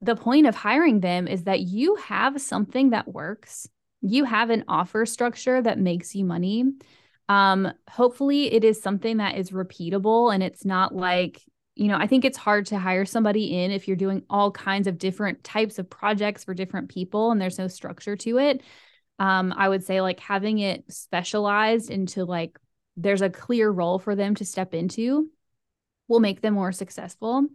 the 0.00 0.16
point 0.16 0.48
of 0.48 0.56
hiring 0.56 0.98
them 0.98 1.28
is 1.28 1.44
that 1.44 1.60
you 1.60 1.94
have 1.94 2.40
something 2.40 2.90
that 2.90 3.06
works. 3.06 3.68
You 4.00 4.24
have 4.24 4.50
an 4.50 4.64
offer 4.66 5.06
structure 5.06 5.62
that 5.62 5.78
makes 5.78 6.16
you 6.16 6.24
money. 6.24 6.64
Um, 7.28 7.72
hopefully 7.90 8.52
it 8.52 8.64
is 8.64 8.80
something 8.80 9.18
that 9.18 9.36
is 9.36 9.50
repeatable 9.50 10.32
and 10.32 10.42
it's 10.42 10.64
not 10.64 10.94
like 10.94 11.42
you 11.78 11.86
know, 11.86 11.96
I 11.96 12.08
think 12.08 12.24
it's 12.24 12.36
hard 12.36 12.66
to 12.66 12.78
hire 12.78 13.04
somebody 13.04 13.62
in 13.62 13.70
if 13.70 13.86
you're 13.86 13.96
doing 13.96 14.24
all 14.28 14.50
kinds 14.50 14.88
of 14.88 14.98
different 14.98 15.44
types 15.44 15.78
of 15.78 15.88
projects 15.88 16.42
for 16.42 16.52
different 16.52 16.88
people 16.88 17.30
and 17.30 17.40
there's 17.40 17.56
no 17.56 17.68
structure 17.68 18.16
to 18.16 18.38
it. 18.38 18.62
Um, 19.20 19.54
I 19.56 19.68
would 19.68 19.84
say 19.84 20.00
like 20.00 20.18
having 20.18 20.58
it 20.58 20.92
specialized 20.92 21.88
into 21.88 22.24
like 22.24 22.58
there's 22.96 23.22
a 23.22 23.30
clear 23.30 23.70
role 23.70 24.00
for 24.00 24.16
them 24.16 24.34
to 24.34 24.44
step 24.44 24.74
into 24.74 25.30
will 26.08 26.18
make 26.18 26.40
them 26.40 26.54
more 26.54 26.72
successful. 26.72 27.46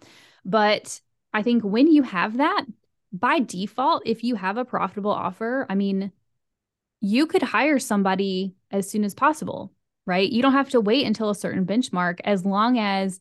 But 0.45 1.01
I 1.33 1.43
think 1.43 1.63
when 1.63 1.91
you 1.91 2.03
have 2.03 2.38
that, 2.38 2.65
by 3.12 3.39
default, 3.39 4.03
if 4.05 4.23
you 4.23 4.36
have 4.36 4.57
a 4.57 4.63
profitable 4.63 5.12
offer, 5.12 5.65
I 5.69 5.75
mean, 5.75 6.13
you 7.06 7.28
could 7.28 7.44
hire 7.44 7.80
somebody 7.80 8.56
as 8.72 8.89
soon 8.89 9.04
as 9.04 9.13
possible, 9.13 9.74
right? 10.06 10.32
You 10.32 10.42
don't 10.42 10.54
have 10.54 10.70
to 10.70 10.80
wait 10.80 11.06
until 11.06 11.30
a 11.30 11.36
certain 11.36 11.66
benchmark 11.66 12.22
as 12.24 12.46
long 12.46 12.80
as 12.80 13.20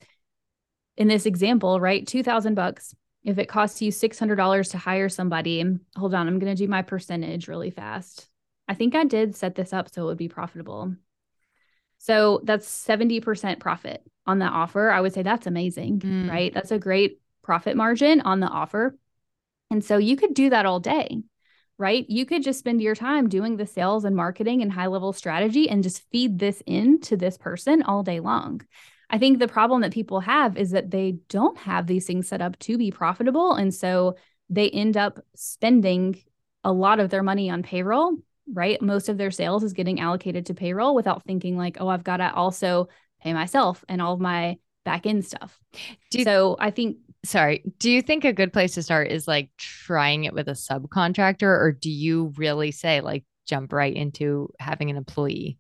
in 0.97 1.09
this 1.09 1.27
example, 1.27 1.81
right? 1.81 2.07
2000 2.07 2.55
bucks. 2.55 2.95
If 3.25 3.39
it 3.39 3.49
costs 3.49 3.83
you 3.83 3.91
$600 3.91 4.71
to 4.71 4.79
hire 4.79 5.09
somebody, 5.09 5.65
hold 5.97 6.15
on, 6.15 6.29
I'm 6.29 6.39
going 6.39 6.55
to 6.55 6.65
do 6.65 6.71
my 6.71 6.83
percentage 6.83 7.49
really 7.49 7.71
fast. 7.71 8.29
I 8.69 8.75
think 8.75 8.95
I 8.95 9.03
did 9.03 9.35
set 9.35 9.57
this 9.57 9.73
up 9.73 9.93
so 9.93 10.03
it 10.03 10.07
would 10.07 10.17
be 10.17 10.29
profitable. 10.29 10.95
So 11.99 12.41
that's 12.45 12.69
70% 12.69 13.59
profit 13.59 14.05
on 14.27 14.39
that 14.39 14.53
offer. 14.53 14.91
I 14.91 15.01
would 15.01 15.13
say 15.13 15.25
that's 15.25 15.49
amazing, 15.49 15.99
mm. 16.01 16.31
right? 16.31 16.55
That's 16.55 16.71
a 16.71 16.79
great 16.79 17.21
profit 17.43 17.77
margin 17.77 18.21
on 18.21 18.39
the 18.39 18.47
offer. 18.47 18.97
And 19.73 19.85
so 19.85 19.97
you 19.97 20.17
could 20.17 20.35
do 20.35 20.51
that 20.51 20.67
all 20.67 20.79
day, 20.79 21.23
right? 21.79 22.05
You 22.09 22.27
could 22.27 22.43
just 22.43 22.59
spend 22.59 22.81
your 22.81 22.95
time 22.95 23.29
doing 23.29 23.57
the 23.57 23.67
sales 23.67 24.05
and 24.05 24.15
marketing 24.15 24.63
and 24.63 24.73
high 24.73 24.87
level 24.87 25.13
strategy 25.13 25.69
and 25.69 25.83
just 25.83 26.09
feed 26.11 26.39
this 26.39 26.63
in 26.67 27.01
to 27.03 27.17
this 27.17 27.37
person 27.39 27.83
all 27.83 28.03
day 28.03 28.21
long. 28.21 28.63
I 29.11 29.19
think 29.19 29.39
the 29.39 29.49
problem 29.49 29.83
that 29.83 29.93
people 29.93 30.21
have 30.21 30.57
is 30.57 30.71
that 30.71 30.91
they 30.91 31.17
don't 31.29 31.59
have 31.59 31.87
these 31.87 32.07
things 32.07 32.29
set 32.29 32.41
up 32.41 32.59
to 32.61 32.79
be 32.79 32.91
profitable. 32.91 33.55
And 33.55 33.75
so 33.75 34.17
they 34.49 34.71
end 34.71 34.97
up 34.97 35.21
spending 35.35 36.23
a 36.65 36.73
lot 36.73 37.01
of 37.01 37.11
their 37.11 37.23
money 37.23 37.51
on 37.51 37.63
payroll, 37.63 38.17
right? 38.51 38.81
Most 38.81 39.09
of 39.09 39.19
their 39.19 39.31
sales 39.31 39.65
is 39.65 39.73
getting 39.73 40.01
allocated 40.01 40.47
to 40.47 40.55
payroll 40.55 40.95
without 40.95 41.25
thinking, 41.25 41.59
like, 41.59 41.77
oh, 41.81 41.89
I've 41.89 42.05
got 42.05 42.19
to 42.19 42.33
also 42.33 42.89
pay 43.21 43.33
myself 43.33 43.85
and 43.89 44.01
all 44.01 44.15
of 44.15 44.21
my 44.21 44.57
back 44.85 45.07
end 45.07 45.25
stuff. 45.25 45.59
You, 46.13 46.25
so 46.25 46.57
I 46.59 46.71
think 46.71 46.99
sorry, 47.25 47.63
do 47.79 47.91
you 47.91 48.03
think 48.03 48.25
a 48.25 48.33
good 48.33 48.53
place 48.53 48.75
to 48.75 48.83
start 48.83 49.11
is 49.11 49.29
like 49.29 49.51
trying 49.57 50.25
it 50.25 50.35
with 50.35 50.49
a 50.49 50.53
subcontractor 50.53 51.43
or 51.43 51.73
do 51.73 51.91
you 51.91 52.33
really 52.37 52.71
say 52.73 53.01
like 53.01 53.25
jump 53.47 53.73
right 53.73 53.95
into 53.95 54.51
having 54.59 54.91
an 54.91 54.97
employee? 54.97 55.59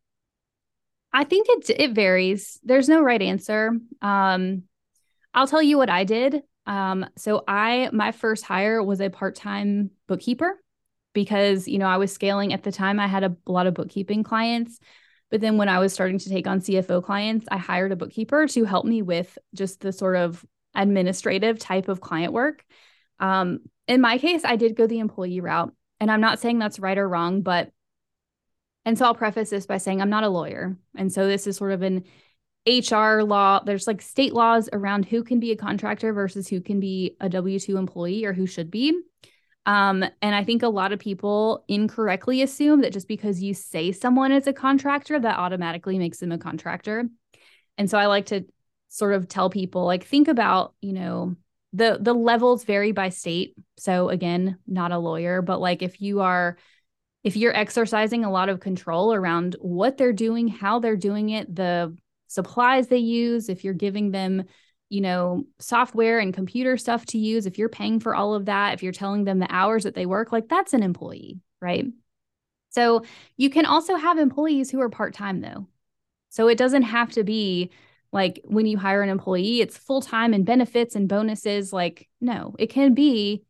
I 1.13 1.25
think 1.25 1.47
it 1.51 1.71
it 1.79 1.93
varies. 1.93 2.59
There's 2.65 2.89
no 2.89 3.03
right 3.03 3.21
answer. 3.21 3.73
Um, 4.01 4.63
I'll 5.35 5.47
tell 5.47 5.63
you 5.63 5.79
what 5.79 5.91
I 5.91 6.05
did. 6.05 6.43
Um, 6.67 7.07
so 7.17 7.45
I 7.47 7.91
my 7.93 8.13
first 8.13 8.45
hire 8.45 8.83
was 8.83 9.01
a 9.01 9.11
part-time 9.11 9.91
bookkeeper 10.07 10.59
because 11.13 11.69
you 11.69 11.79
know 11.79 11.87
I 11.87 11.99
was 11.99 12.13
scaling 12.13 12.53
at 12.53 12.63
the 12.63 12.73
time. 12.73 12.99
I 12.99 13.07
had 13.07 13.25
a, 13.25 13.37
a 13.47 13.53
lot 13.53 13.67
of 13.67 13.75
bookkeeping 13.75 14.23
clients, 14.23 14.79
but 15.31 15.41
then 15.41 15.59
when 15.59 15.69
I 15.69 15.81
was 15.81 15.93
starting 15.93 16.19
to 16.19 16.31
take 16.31 16.47
on 16.47 16.61
CFO 16.61 17.05
clients, 17.05 17.47
I 17.51 17.59
hired 17.59 17.93
a 17.93 17.97
bookkeeper 17.97 18.47
to 18.49 18.65
help 18.65 18.87
me 18.87 19.03
with 19.03 19.37
just 19.55 19.81
the 19.81 19.93
sort 19.93 20.17
of 20.17 20.45
administrative 20.75 21.59
type 21.59 21.89
of 21.89 22.01
client 22.01 22.33
work. 22.33 22.65
Um, 23.19 23.61
in 23.87 24.01
my 24.01 24.19
case, 24.19 24.43
I 24.45 24.57
did 24.57 24.77
go 24.77 24.87
the 24.87 25.01
employee 25.01 25.41
route, 25.41 25.73
and 26.01 26.11
I'm 26.11 26.21
not 26.21 26.39
saying 26.39 26.59
that's 26.59 26.79
right 26.79 26.99
or 26.99 27.09
wrong, 27.09 27.43
but 27.43 27.71
and 28.85 28.99
so 28.99 29.05
I'll 29.05 29.15
preface 29.15 29.51
this 29.51 29.67
by 29.67 29.79
saying 29.79 30.01
I'm 30.01 30.11
not 30.11 30.25
a 30.25 30.29
lawyer. 30.29 30.77
And 30.97 31.13
so 31.13 31.27
this 31.27 31.47
is 31.47 31.57
sort 31.57 31.73
of 31.73 31.83
an 31.83 32.05
HR 32.67 33.23
law. 33.23 33.61
There's 33.65 33.87
like 33.87 34.03
state 34.03 34.33
laws 34.33 34.69
around 34.73 35.07
who 35.07 35.23
can 35.23 35.41
be 35.41 35.53
a 35.53 35.57
contractor 35.57 36.13
versus 36.13 36.49
who 36.49 36.61
can 36.61 36.81
be 36.81 37.17
a 37.21 37.29
W 37.29 37.59
2 37.59 37.77
employee 37.77 38.25
or 38.25 38.33
who 38.33 38.47
should 38.47 38.71
be. 38.71 39.01
Um, 39.65 40.05
and 40.21 40.35
I 40.35 40.43
think 40.43 40.63
a 40.63 40.69
lot 40.69 40.93
of 40.93 40.99
people 40.99 41.65
incorrectly 41.69 42.43
assume 42.43 42.81
that 42.81 42.93
just 42.93 43.07
because 43.07 43.41
you 43.41 43.55
say 43.55 43.93
someone 43.93 44.33
is 44.33 44.49
a 44.49 44.53
contractor, 44.53 45.21
that 45.21 45.39
automatically 45.39 45.99
makes 45.99 46.19
them 46.19 46.33
a 46.33 46.39
contractor. 46.39 47.09
And 47.79 47.89
so 47.89 47.97
I 47.97 48.07
like 48.07 48.27
to 48.27 48.45
sort 48.93 49.15
of 49.15 49.27
tell 49.27 49.49
people 49.49 49.87
like 49.87 50.05
think 50.05 50.29
about, 50.29 50.75
you 50.83 50.93
know, 50.93 51.35
the 51.73 51.97
the 51.99 52.13
levels 52.13 52.65
vary 52.65 52.93
by 52.93 53.09
state. 53.09 53.55
So 53.79 54.11
again, 54.11 54.59
not 54.67 54.93
a 54.93 54.99
lawyer, 54.99 55.41
but 55.41 55.61
like 55.61 55.81
if 55.81 56.03
you 56.03 56.21
are 56.21 56.59
if 57.25 57.35
you're 57.35 57.57
exercising 57.57 58.25
a 58.25 58.31
lot 58.31 58.51
of 58.51 58.61
control 58.61 59.15
around 59.15 59.57
what 59.61 59.97
they're 59.97 60.13
doing, 60.13 60.47
how 60.47 60.79
they're 60.79 60.97
doing 60.97 61.31
it, 61.31 61.55
the 61.55 61.97
supplies 62.29 62.89
they 62.89 62.99
use, 62.99 63.49
if 63.49 63.65
you're 63.65 63.73
giving 63.73 64.11
them, 64.11 64.45
you 64.91 65.01
know, 65.01 65.45
software 65.59 66.19
and 66.19 66.35
computer 66.35 66.77
stuff 66.77 67.07
to 67.07 67.19
use, 67.19 67.47
if 67.47 67.57
you're 67.57 67.71
paying 67.71 67.99
for 67.99 68.15
all 68.15 68.35
of 68.35 68.45
that, 68.45 68.75
if 68.75 68.83
you're 68.83 68.93
telling 68.93 69.25
them 69.25 69.39
the 69.39 69.51
hours 69.51 69.85
that 69.85 69.95
they 69.95 70.05
work, 70.05 70.33
like 70.33 70.49
that's 70.49 70.75
an 70.75 70.83
employee, 70.83 71.41
right? 71.63 71.87
So 72.71 73.05
you 73.39 73.49
can 73.49 73.65
also 73.65 73.97
have 73.97 74.19
employees 74.19 74.71
who 74.71 74.83
are 74.83 74.91
part 74.91 75.15
time 75.15 75.41
though. 75.41 75.67
So 76.29 76.49
it 76.49 76.59
doesn't 76.59 76.83
have 76.83 77.13
to 77.13 77.25
be 77.25 77.71
like 78.13 78.41
when 78.45 78.67
you 78.67 78.79
hire 78.79 79.03
an 79.03 79.09
employee, 79.09 79.61
it's 79.61 79.79
full 79.79 80.03
time 80.03 80.35
and 80.35 80.45
benefits 80.45 80.95
and 80.95 81.09
bonuses. 81.09 81.73
Like, 81.73 82.09
no, 82.21 82.55
it 82.59 82.69
can 82.69 82.95
be 82.95 83.45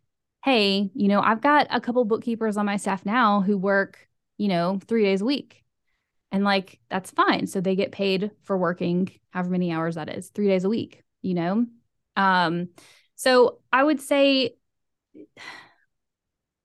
hey, 0.44 0.90
you 0.94 1.08
know, 1.08 1.20
I've 1.20 1.40
got 1.40 1.68
a 1.70 1.80
couple 1.80 2.04
bookkeepers 2.04 2.56
on 2.56 2.66
my 2.66 2.76
staff 2.76 3.06
now 3.06 3.40
who 3.40 3.56
work, 3.56 4.08
you 4.38 4.48
know, 4.48 4.78
three 4.86 5.04
days 5.04 5.20
a 5.20 5.24
week. 5.24 5.64
And 6.32 6.44
like, 6.44 6.80
that's 6.88 7.10
fine. 7.10 7.46
So 7.46 7.60
they 7.60 7.76
get 7.76 7.92
paid 7.92 8.30
for 8.42 8.56
working 8.56 9.10
however 9.30 9.50
many 9.50 9.72
hours 9.72 9.94
that 9.94 10.08
is, 10.08 10.30
three 10.30 10.48
days 10.48 10.64
a 10.64 10.68
week, 10.68 11.02
you 11.20 11.34
know? 11.34 11.66
Um, 12.16 12.70
so 13.14 13.60
I 13.72 13.84
would 13.84 14.00
say, 14.00 14.56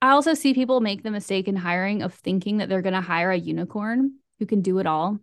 I 0.02 0.12
also 0.12 0.34
see 0.34 0.54
people 0.54 0.80
make 0.80 1.04
the 1.04 1.12
mistake 1.12 1.48
in 1.48 1.56
hiring 1.56 2.02
of 2.02 2.14
thinking 2.14 2.58
that 2.58 2.70
they're 2.70 2.82
going 2.82 2.94
to 2.94 3.02
hire 3.02 3.32
a 3.32 3.38
unicorn 3.38 4.14
who 4.40 4.46
can 4.46 4.62
do 4.62 4.80
it 4.80 4.88
all. 4.88 5.20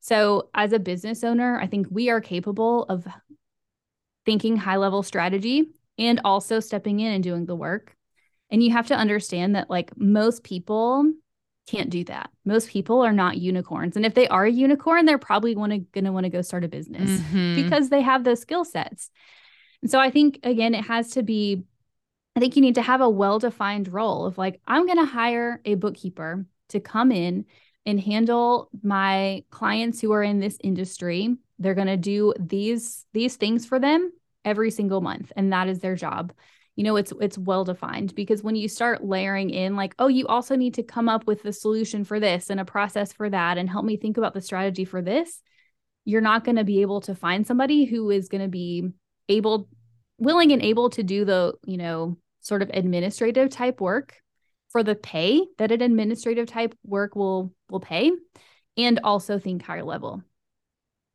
So, 0.00 0.48
as 0.54 0.72
a 0.72 0.78
business 0.78 1.24
owner, 1.24 1.58
I 1.60 1.66
think 1.66 1.88
we 1.90 2.08
are 2.08 2.20
capable 2.20 2.84
of 2.84 3.06
thinking 4.24 4.56
high 4.56 4.76
level 4.76 5.02
strategy 5.02 5.70
and 5.98 6.20
also 6.24 6.60
stepping 6.60 7.00
in 7.00 7.12
and 7.12 7.24
doing 7.24 7.46
the 7.46 7.56
work. 7.56 7.96
And 8.50 8.62
you 8.62 8.72
have 8.72 8.86
to 8.88 8.94
understand 8.94 9.56
that 9.56 9.68
like 9.68 9.96
most 9.96 10.44
people 10.44 11.12
can't 11.68 11.90
do 11.90 12.04
that. 12.04 12.30
Most 12.44 12.68
people 12.68 13.02
are 13.02 13.12
not 13.12 13.38
unicorns. 13.38 13.96
And 13.96 14.06
if 14.06 14.14
they 14.14 14.28
are 14.28 14.44
a 14.44 14.50
unicorn, 14.50 15.04
they're 15.04 15.18
probably 15.18 15.54
wanna, 15.54 15.80
gonna 15.80 16.12
want 16.12 16.24
to 16.24 16.30
go 16.30 16.42
start 16.42 16.64
a 16.64 16.68
business 16.68 17.10
mm-hmm. 17.10 17.56
because 17.56 17.90
they 17.90 18.00
have 18.00 18.24
those 18.24 18.40
skill 18.40 18.64
sets. 18.64 19.10
And 19.82 19.90
so 19.90 19.98
I 19.98 20.10
think 20.10 20.40
again, 20.42 20.74
it 20.74 20.84
has 20.84 21.10
to 21.10 21.22
be, 21.22 21.64
I 22.36 22.40
think 22.40 22.56
you 22.56 22.62
need 22.62 22.76
to 22.76 22.82
have 22.82 23.00
a 23.00 23.10
well-defined 23.10 23.92
role 23.92 24.26
of 24.26 24.38
like, 24.38 24.60
I'm 24.66 24.86
gonna 24.86 25.04
hire 25.04 25.60
a 25.64 25.74
bookkeeper 25.74 26.46
to 26.70 26.80
come 26.80 27.12
in 27.12 27.44
and 27.88 27.98
handle 27.98 28.68
my 28.82 29.42
clients 29.50 30.00
who 30.00 30.12
are 30.12 30.22
in 30.22 30.38
this 30.38 30.58
industry. 30.62 31.34
They're 31.58 31.74
gonna 31.74 31.96
do 31.96 32.34
these 32.38 33.06
these 33.12 33.36
things 33.36 33.66
for 33.66 33.78
them 33.78 34.12
every 34.44 34.70
single 34.70 35.00
month 35.00 35.32
and 35.36 35.52
that 35.52 35.68
is 35.68 35.80
their 35.80 35.96
job 35.96 36.32
you 36.76 36.84
know 36.84 36.94
it's 36.94 37.12
it's 37.20 37.36
well 37.36 37.64
defined 37.64 38.14
because 38.14 38.42
when 38.42 38.54
you 38.54 38.68
start 38.68 39.04
layering 39.04 39.50
in 39.50 39.74
like 39.74 39.94
oh 39.98 40.06
you 40.06 40.26
also 40.28 40.54
need 40.54 40.74
to 40.74 40.82
come 40.82 41.08
up 41.08 41.26
with 41.26 41.42
the 41.42 41.52
solution 41.52 42.04
for 42.04 42.20
this 42.20 42.48
and 42.48 42.60
a 42.60 42.64
process 42.64 43.12
for 43.12 43.28
that 43.28 43.58
and 43.58 43.68
help 43.68 43.84
me 43.84 43.96
think 43.96 44.16
about 44.16 44.32
the 44.32 44.40
strategy 44.40 44.84
for 44.84 45.02
this 45.02 45.42
you're 46.04 46.20
not 46.20 46.44
going 46.44 46.56
to 46.56 46.64
be 46.64 46.80
able 46.80 47.00
to 47.00 47.14
find 47.16 47.46
somebody 47.46 47.84
who 47.84 48.10
is 48.10 48.28
going 48.28 48.40
to 48.40 48.48
be 48.48 48.88
able 49.28 49.68
willing 50.18 50.52
and 50.52 50.62
able 50.62 50.88
to 50.88 51.02
do 51.02 51.24
the 51.24 51.52
you 51.66 51.76
know 51.76 52.16
sort 52.40 52.62
of 52.62 52.70
administrative 52.72 53.50
type 53.50 53.80
work 53.80 54.14
for 54.70 54.82
the 54.82 54.94
pay 54.94 55.46
that 55.58 55.72
an 55.72 55.82
administrative 55.82 56.46
type 56.46 56.74
work 56.84 57.16
will 57.16 57.52
will 57.70 57.80
pay 57.80 58.10
and 58.76 59.00
also 59.02 59.38
think 59.38 59.62
higher 59.62 59.84
level 59.84 60.22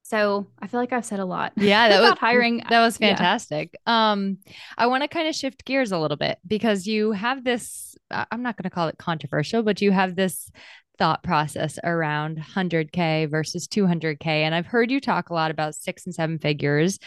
so 0.03 0.47
I 0.59 0.67
feel 0.67 0.81
like 0.81 0.91
I've 0.91 1.05
said 1.05 1.21
a 1.21 1.25
lot. 1.25 1.53
Yeah, 1.55 1.87
that 1.87 2.01
was 2.09 2.19
hiring. 2.19 2.61
That 2.69 2.81
was 2.81 2.97
fantastic. 2.97 3.73
Yeah. 3.87 4.11
Um, 4.11 4.37
I 4.77 4.87
want 4.87 5.01
to 5.03 5.07
kind 5.07 5.27
of 5.27 5.33
shift 5.33 5.65
gears 5.65 5.91
a 5.91 5.97
little 5.97 6.17
bit 6.17 6.39
because 6.45 6.85
you 6.85 7.13
have 7.13 7.43
this. 7.43 7.95
I'm 8.11 8.43
not 8.43 8.57
going 8.57 8.65
to 8.65 8.69
call 8.69 8.89
it 8.89 8.97
controversial, 8.97 9.63
but 9.63 9.81
you 9.81 9.91
have 9.91 10.15
this 10.15 10.51
thought 10.99 11.23
process 11.23 11.79
around 11.83 12.37
100k 12.37 13.29
versus 13.29 13.67
200k, 13.67 14.27
and 14.27 14.53
I've 14.53 14.67
heard 14.67 14.91
you 14.91 14.99
talk 14.99 15.29
a 15.29 15.33
lot 15.33 15.51
about 15.51 15.73
six 15.73 16.05
and 16.05 16.13
seven 16.13 16.37
figures. 16.37 16.99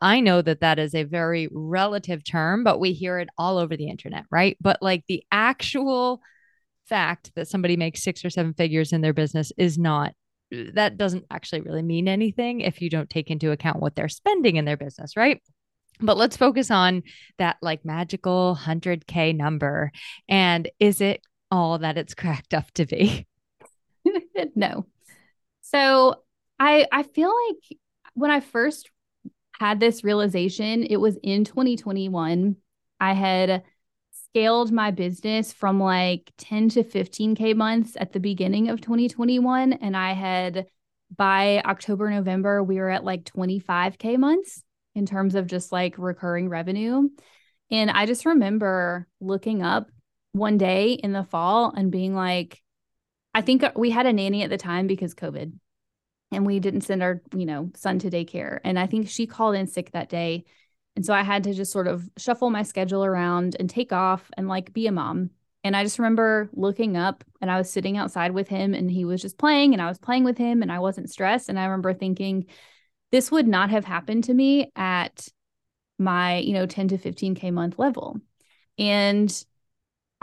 I 0.00 0.20
know 0.20 0.42
that 0.42 0.60
that 0.60 0.78
is 0.78 0.94
a 0.94 1.04
very 1.04 1.48
relative 1.52 2.24
term, 2.24 2.64
but 2.64 2.80
we 2.80 2.92
hear 2.92 3.18
it 3.18 3.28
all 3.38 3.58
over 3.58 3.76
the 3.76 3.88
internet, 3.88 4.24
right? 4.30 4.56
But 4.60 4.82
like 4.82 5.04
the 5.08 5.22
actual 5.30 6.20
fact 6.88 7.32
that 7.36 7.48
somebody 7.48 7.76
makes 7.76 8.02
six 8.02 8.24
or 8.24 8.30
seven 8.30 8.54
figures 8.54 8.92
in 8.92 9.00
their 9.00 9.12
business 9.12 9.52
is 9.56 9.78
not 9.78 10.12
uh, 10.54 10.64
that 10.74 10.98
doesn't 10.98 11.24
actually 11.30 11.62
really 11.62 11.82
mean 11.82 12.08
anything 12.08 12.60
if 12.60 12.80
you 12.80 12.90
don't 12.90 13.08
take 13.08 13.30
into 13.30 13.52
account 13.52 13.80
what 13.80 13.94
they're 13.94 14.08
spending 14.08 14.56
in 14.56 14.64
their 14.64 14.76
business, 14.76 15.16
right? 15.16 15.40
But 16.00 16.16
let's 16.16 16.36
focus 16.36 16.70
on 16.70 17.02
that 17.38 17.56
like 17.62 17.84
magical 17.84 18.58
100K 18.60 19.34
number. 19.34 19.92
And 20.28 20.68
is 20.80 21.00
it 21.00 21.22
all 21.50 21.78
that 21.78 21.96
it's 21.96 22.14
cracked 22.14 22.52
up 22.52 22.70
to 22.72 22.86
be? 22.86 23.26
no. 24.54 24.86
So 25.62 26.16
I 26.58 26.86
I 26.92 27.04
feel 27.04 27.32
like 27.48 27.78
when 28.14 28.30
I 28.30 28.40
first 28.40 28.90
had 29.58 29.80
this 29.80 30.04
realization, 30.04 30.84
it 30.84 30.96
was 30.96 31.16
in 31.22 31.44
2021. 31.44 32.56
I 33.00 33.12
had 33.12 33.62
scaled 34.10 34.72
my 34.72 34.90
business 34.90 35.52
from 35.52 35.80
like 35.80 36.32
10 36.38 36.70
to 36.70 36.84
15K 36.84 37.54
months 37.54 37.96
at 37.98 38.12
the 38.12 38.20
beginning 38.20 38.68
of 38.68 38.80
2021. 38.80 39.74
And 39.74 39.96
I 39.96 40.12
had 40.12 40.66
by 41.16 41.62
October, 41.64 42.10
November, 42.10 42.62
we 42.62 42.78
were 42.78 42.90
at 42.90 43.04
like 43.04 43.24
25K 43.24 44.18
months 44.18 44.62
in 44.94 45.06
terms 45.06 45.34
of 45.34 45.46
just 45.46 45.70
like 45.70 45.94
recurring 45.98 46.48
revenue. 46.48 47.08
And 47.70 47.90
I 47.90 48.06
just 48.06 48.26
remember 48.26 49.06
looking 49.20 49.62
up 49.62 49.88
one 50.32 50.58
day 50.58 50.92
in 50.92 51.12
the 51.12 51.24
fall 51.24 51.72
and 51.76 51.92
being 51.92 52.14
like, 52.14 52.60
I 53.34 53.42
think 53.42 53.64
we 53.76 53.90
had 53.90 54.06
a 54.06 54.12
nanny 54.12 54.42
at 54.42 54.50
the 54.50 54.56
time 54.56 54.86
because 54.86 55.14
COVID 55.14 55.52
and 56.34 56.46
we 56.46 56.60
didn't 56.60 56.82
send 56.82 57.02
our, 57.02 57.22
you 57.34 57.46
know, 57.46 57.70
son 57.74 57.98
to 58.00 58.10
daycare. 58.10 58.60
And 58.64 58.78
I 58.78 58.86
think 58.86 59.08
she 59.08 59.26
called 59.26 59.54
in 59.54 59.66
sick 59.66 59.92
that 59.92 60.08
day 60.08 60.44
and 60.96 61.04
so 61.04 61.12
I 61.12 61.22
had 61.22 61.44
to 61.44 61.54
just 61.54 61.72
sort 61.72 61.88
of 61.88 62.08
shuffle 62.16 62.50
my 62.50 62.62
schedule 62.62 63.04
around 63.04 63.56
and 63.58 63.68
take 63.68 63.92
off 63.92 64.30
and 64.36 64.48
like 64.48 64.72
be 64.72 64.86
a 64.86 64.92
mom. 64.92 65.30
And 65.64 65.76
I 65.76 65.82
just 65.82 65.98
remember 65.98 66.50
looking 66.52 66.96
up 66.96 67.24
and 67.40 67.50
I 67.50 67.56
was 67.56 67.70
sitting 67.70 67.96
outside 67.96 68.32
with 68.32 68.48
him 68.48 68.74
and 68.74 68.90
he 68.90 69.04
was 69.04 69.22
just 69.22 69.38
playing 69.38 69.72
and 69.72 69.82
I 69.82 69.88
was 69.88 69.98
playing 69.98 70.24
with 70.24 70.38
him 70.38 70.62
and 70.62 70.70
I 70.70 70.78
wasn't 70.78 71.10
stressed. 71.10 71.48
And 71.48 71.58
I 71.58 71.64
remember 71.64 71.94
thinking, 71.94 72.46
this 73.10 73.30
would 73.30 73.48
not 73.48 73.70
have 73.70 73.84
happened 73.84 74.24
to 74.24 74.34
me 74.34 74.70
at 74.76 75.28
my, 75.98 76.38
you 76.38 76.52
know, 76.52 76.66
10 76.66 76.88
to 76.88 76.98
15K 76.98 77.50
month 77.52 77.78
level. 77.78 78.20
And 78.78 79.44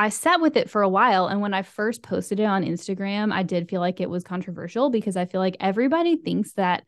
I 0.01 0.09
sat 0.09 0.41
with 0.41 0.57
it 0.57 0.67
for 0.67 0.81
a 0.81 0.89
while. 0.89 1.27
And 1.27 1.41
when 1.41 1.53
I 1.53 1.61
first 1.61 2.01
posted 2.01 2.39
it 2.39 2.45
on 2.45 2.63
Instagram, 2.63 3.31
I 3.31 3.43
did 3.43 3.69
feel 3.69 3.81
like 3.81 4.01
it 4.01 4.09
was 4.09 4.23
controversial 4.23 4.89
because 4.89 5.15
I 5.15 5.25
feel 5.25 5.39
like 5.39 5.57
everybody 5.59 6.15
thinks 6.15 6.53
that 6.53 6.85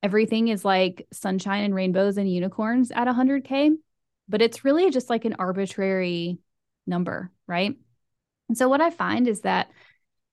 everything 0.00 0.46
is 0.46 0.64
like 0.64 1.08
sunshine 1.12 1.64
and 1.64 1.74
rainbows 1.74 2.18
and 2.18 2.32
unicorns 2.32 2.92
at 2.92 3.08
100K, 3.08 3.72
but 4.28 4.42
it's 4.42 4.64
really 4.64 4.92
just 4.92 5.10
like 5.10 5.24
an 5.24 5.34
arbitrary 5.40 6.38
number, 6.86 7.32
right? 7.48 7.74
And 8.48 8.56
so 8.56 8.68
what 8.68 8.80
I 8.80 8.90
find 8.90 9.26
is 9.26 9.40
that 9.40 9.68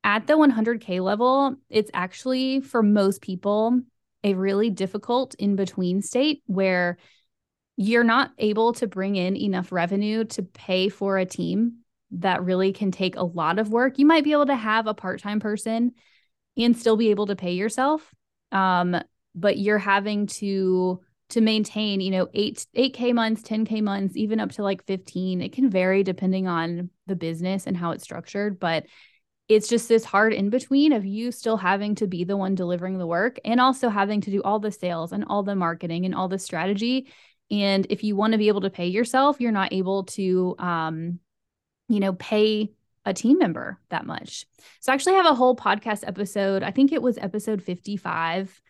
at 0.04 0.28
the 0.28 0.38
100K 0.38 1.02
level, 1.02 1.56
it's 1.68 1.90
actually 1.96 2.62
for 2.62 2.84
most 2.84 3.24
people 3.24 3.82
a 4.24 4.36
really 4.36 4.70
difficult 4.70 5.34
in 5.40 5.56
between 5.56 6.04
state 6.04 6.44
where 6.46 7.00
you're 7.76 8.04
not 8.04 8.30
able 8.38 8.74
to 8.74 8.86
bring 8.86 9.16
in 9.16 9.36
enough 9.36 9.72
revenue 9.72 10.26
to 10.26 10.44
pay 10.44 10.90
for 10.90 11.18
a 11.18 11.26
team 11.26 11.80
that 12.12 12.44
really 12.44 12.74
can 12.74 12.92
take 12.92 13.16
a 13.16 13.24
lot 13.24 13.60
of 13.60 13.70
work. 13.70 14.00
You 14.00 14.06
might 14.06 14.24
be 14.24 14.32
able 14.32 14.48
to 14.48 14.56
have 14.56 14.88
a 14.88 14.94
part 14.94 15.22
time 15.22 15.40
person 15.40 15.94
and 16.58 16.78
still 16.78 16.98
be 16.98 17.12
able 17.12 17.28
to 17.28 17.36
pay 17.36 17.54
yourself. 17.54 18.14
Um, 18.52 18.96
but 19.36 19.58
you're 19.58 19.78
having 19.78 20.28
to 20.28 21.02
to 21.30 21.42
maintain, 21.42 22.02
you 22.02 22.10
know, 22.10 22.28
eight 22.34 22.66
eight 22.74 22.94
K 22.94 23.14
months, 23.14 23.44
10K 23.44 23.82
months, 23.82 24.18
even 24.18 24.40
up 24.40 24.52
to 24.54 24.64
like 24.64 24.86
15. 24.86 25.42
It 25.42 25.54
can 25.54 25.70
vary 25.70 26.04
depending 26.04 26.48
on 26.48 26.90
the 27.06 27.16
business 27.16 27.68
and 27.68 27.78
how 27.78 27.92
it's 27.92 28.04
structured. 28.04 28.60
But 28.60 28.86
it's 29.48 29.68
just 29.68 29.88
this 29.88 30.06
hard 30.06 30.34
in 30.34 30.50
between 30.50 30.94
of 30.94 31.06
you 31.06 31.32
still 31.32 31.58
having 31.58 31.96
to 31.96 32.08
be 32.08 32.24
the 32.24 32.38
one 32.38 32.54
delivering 32.54 33.00
the 33.00 33.08
work 33.08 33.40
and 33.44 33.60
also 33.60 33.90
having 33.90 34.22
to 34.22 34.32
do 34.32 34.44
all 34.44 34.60
the 34.60 34.72
sales 34.72 35.12
and 35.12 35.26
all 35.28 35.42
the 35.42 35.56
marketing 35.56 36.06
and 36.06 36.14
all 36.14 36.28
the 36.28 36.38
strategy. 36.38 37.12
And 37.52 37.88
if 37.90 38.04
you 38.04 38.16
want 38.16 38.34
to 38.34 38.38
be 38.38 38.48
able 38.48 38.62
to 38.62 38.70
pay 38.70 38.88
yourself, 38.88 39.42
you're 39.42 39.52
not 39.52 39.74
able 39.74 40.04
to 40.06 40.56
um, 40.60 41.20
you 41.90 42.00
know, 42.00 42.14
pay 42.14 42.72
a 43.06 43.14
team 43.14 43.40
member 43.40 43.80
that 43.90 44.06
much. 44.06 44.46
So 44.80 44.92
I 44.92 44.96
actually 44.96 45.16
have 45.16 45.26
a 45.26 45.36
whole 45.36 45.56
podcast 45.56 46.08
episode. 46.08 46.64
I 46.64 46.72
think 46.72 46.92
it 46.92 47.02
was 47.02 47.18
episode 47.18 47.62
55. 47.62 48.62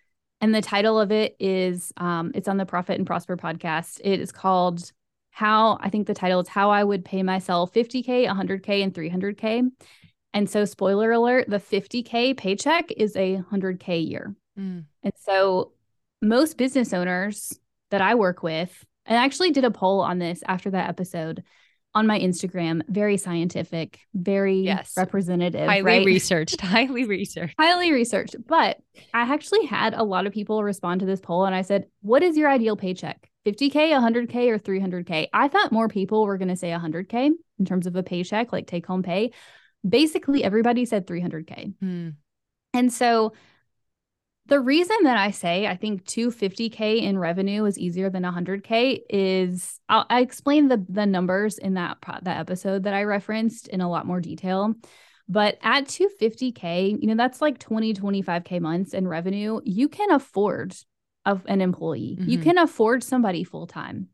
And 0.42 0.56
the 0.56 0.62
title 0.62 1.00
of 1.00 1.12
it 1.12 1.36
is 1.40 1.92
um, 1.98 2.32
it's 2.34 2.48
on 2.48 2.58
the 2.58 2.66
Profit 2.66 2.98
and 2.98 3.06
Prosper 3.06 3.36
podcast. 3.36 4.00
It 4.04 4.22
is 4.22 4.32
called 4.32 4.92
How 5.32 5.78
I 5.82 5.90
think 5.90 6.08
the 6.08 6.14
title 6.14 6.40
is 6.40 6.48
How 6.48 6.72
I 6.72 6.84
Would 6.84 7.04
Pay 7.04 7.24
Myself 7.24 7.74
50K, 7.74 8.26
100K, 8.28 8.84
and 8.84 8.94
300K. 8.94 9.70
And 10.34 10.50
so, 10.50 10.64
spoiler 10.64 11.12
alert, 11.12 11.50
the 11.50 11.58
50K 11.58 12.38
paycheck 12.38 12.92
is 12.92 13.16
a 13.16 13.42
100K 13.52 14.08
year. 14.08 14.36
Mm. 14.58 14.86
And 15.04 15.14
so, 15.18 15.74
most 16.22 16.58
business 16.58 16.94
owners 16.94 17.60
that 17.90 18.02
I 18.02 18.16
work 18.16 18.44
with, 18.44 18.86
and 19.06 19.18
I 19.18 19.26
actually 19.26 19.52
did 19.52 19.66
a 19.66 19.72
poll 19.72 20.02
on 20.02 20.20
this 20.20 20.44
after 20.48 20.70
that 20.70 20.88
episode 20.88 21.44
on 21.96 22.06
my 22.06 22.20
Instagram, 22.20 22.82
very 22.88 23.18
scientific, 23.18 24.00
very 24.14 24.60
yes. 24.60 24.94
representative, 24.96 25.68
highly 25.68 25.82
right? 25.82 26.06
researched, 26.06 26.62
highly 26.62 27.06
researched, 27.06 27.56
highly 27.58 27.92
researched. 27.92 28.36
But 28.48 28.78
I 29.14 29.22
actually 29.22 29.66
had 29.66 29.94
a 29.94 30.04
lot 30.04 30.28
of 30.28 30.34
people 30.34 30.64
respond 30.64 31.00
to 31.00 31.06
this 31.06 31.20
poll, 31.20 31.46
and 31.46 31.56
I 31.56 31.64
said, 31.64 31.86
"What 32.02 32.22
is 32.22 32.38
your 32.38 32.50
ideal 32.50 32.76
paycheck? 32.76 33.30
50k, 33.46 33.92
100k, 33.92 34.50
or 34.50 34.60
300k?" 34.60 35.28
I 35.34 35.48
thought 35.48 35.72
more 35.72 35.88
people 35.88 36.26
were 36.26 36.38
going 36.38 36.50
to 36.50 36.56
say 36.56 36.70
100k 36.70 37.32
in 37.58 37.66
terms 37.66 37.88
of 37.88 37.96
a 37.96 38.04
paycheck, 38.04 38.54
like 38.54 38.68
take 38.68 38.86
home 38.86 39.04
pay. 39.04 39.32
Basically, 39.88 40.44
everybody 40.44 40.86
said 40.86 41.08
300k, 41.08 41.74
hmm. 41.80 42.10
and 42.74 42.94
so 42.94 43.34
the 44.50 44.60
reason 44.60 44.98
that 45.04 45.18
I 45.18 45.32
say 45.32 45.68
I 45.68 45.76
think 45.76 46.06
250k 46.06 47.02
in 47.02 47.18
revenue 47.18 47.66
is 47.66 47.78
easier 47.78 48.10
than 48.10 48.24
100k 48.24 49.02
is 49.10 49.80
I'll, 49.88 50.06
I 50.10 50.22
explain 50.22 50.68
the 50.68 50.84
the 50.90 51.06
numbers 51.06 51.58
in 51.58 51.76
that 51.76 51.98
that 52.24 52.40
episode 52.40 52.84
that 52.84 52.94
I 52.94 53.04
referenced 53.04 53.68
in 53.68 53.82
a 53.82 53.90
lot 53.90 54.06
more 54.06 54.20
detail. 54.20 54.74
But 55.28 55.60
at 55.62 55.86
250k, 55.86 57.02
you 57.02 57.08
know 57.08 57.16
that's 57.16 57.42
like 57.42 57.60
20 57.60 57.94
25k 57.94 58.60
months 58.60 58.94
in 58.94 59.08
revenue. 59.08 59.62
You 59.64 59.88
can 59.88 60.12
afford 60.12 60.76
of 61.26 61.44
an 61.48 61.62
employee. 61.62 62.18
Mm-hmm. 62.20 62.30
You 62.30 62.40
can 62.40 62.58
afford 62.58 63.04
somebody 63.04 63.44
full 63.44 63.68
time. 63.68 64.10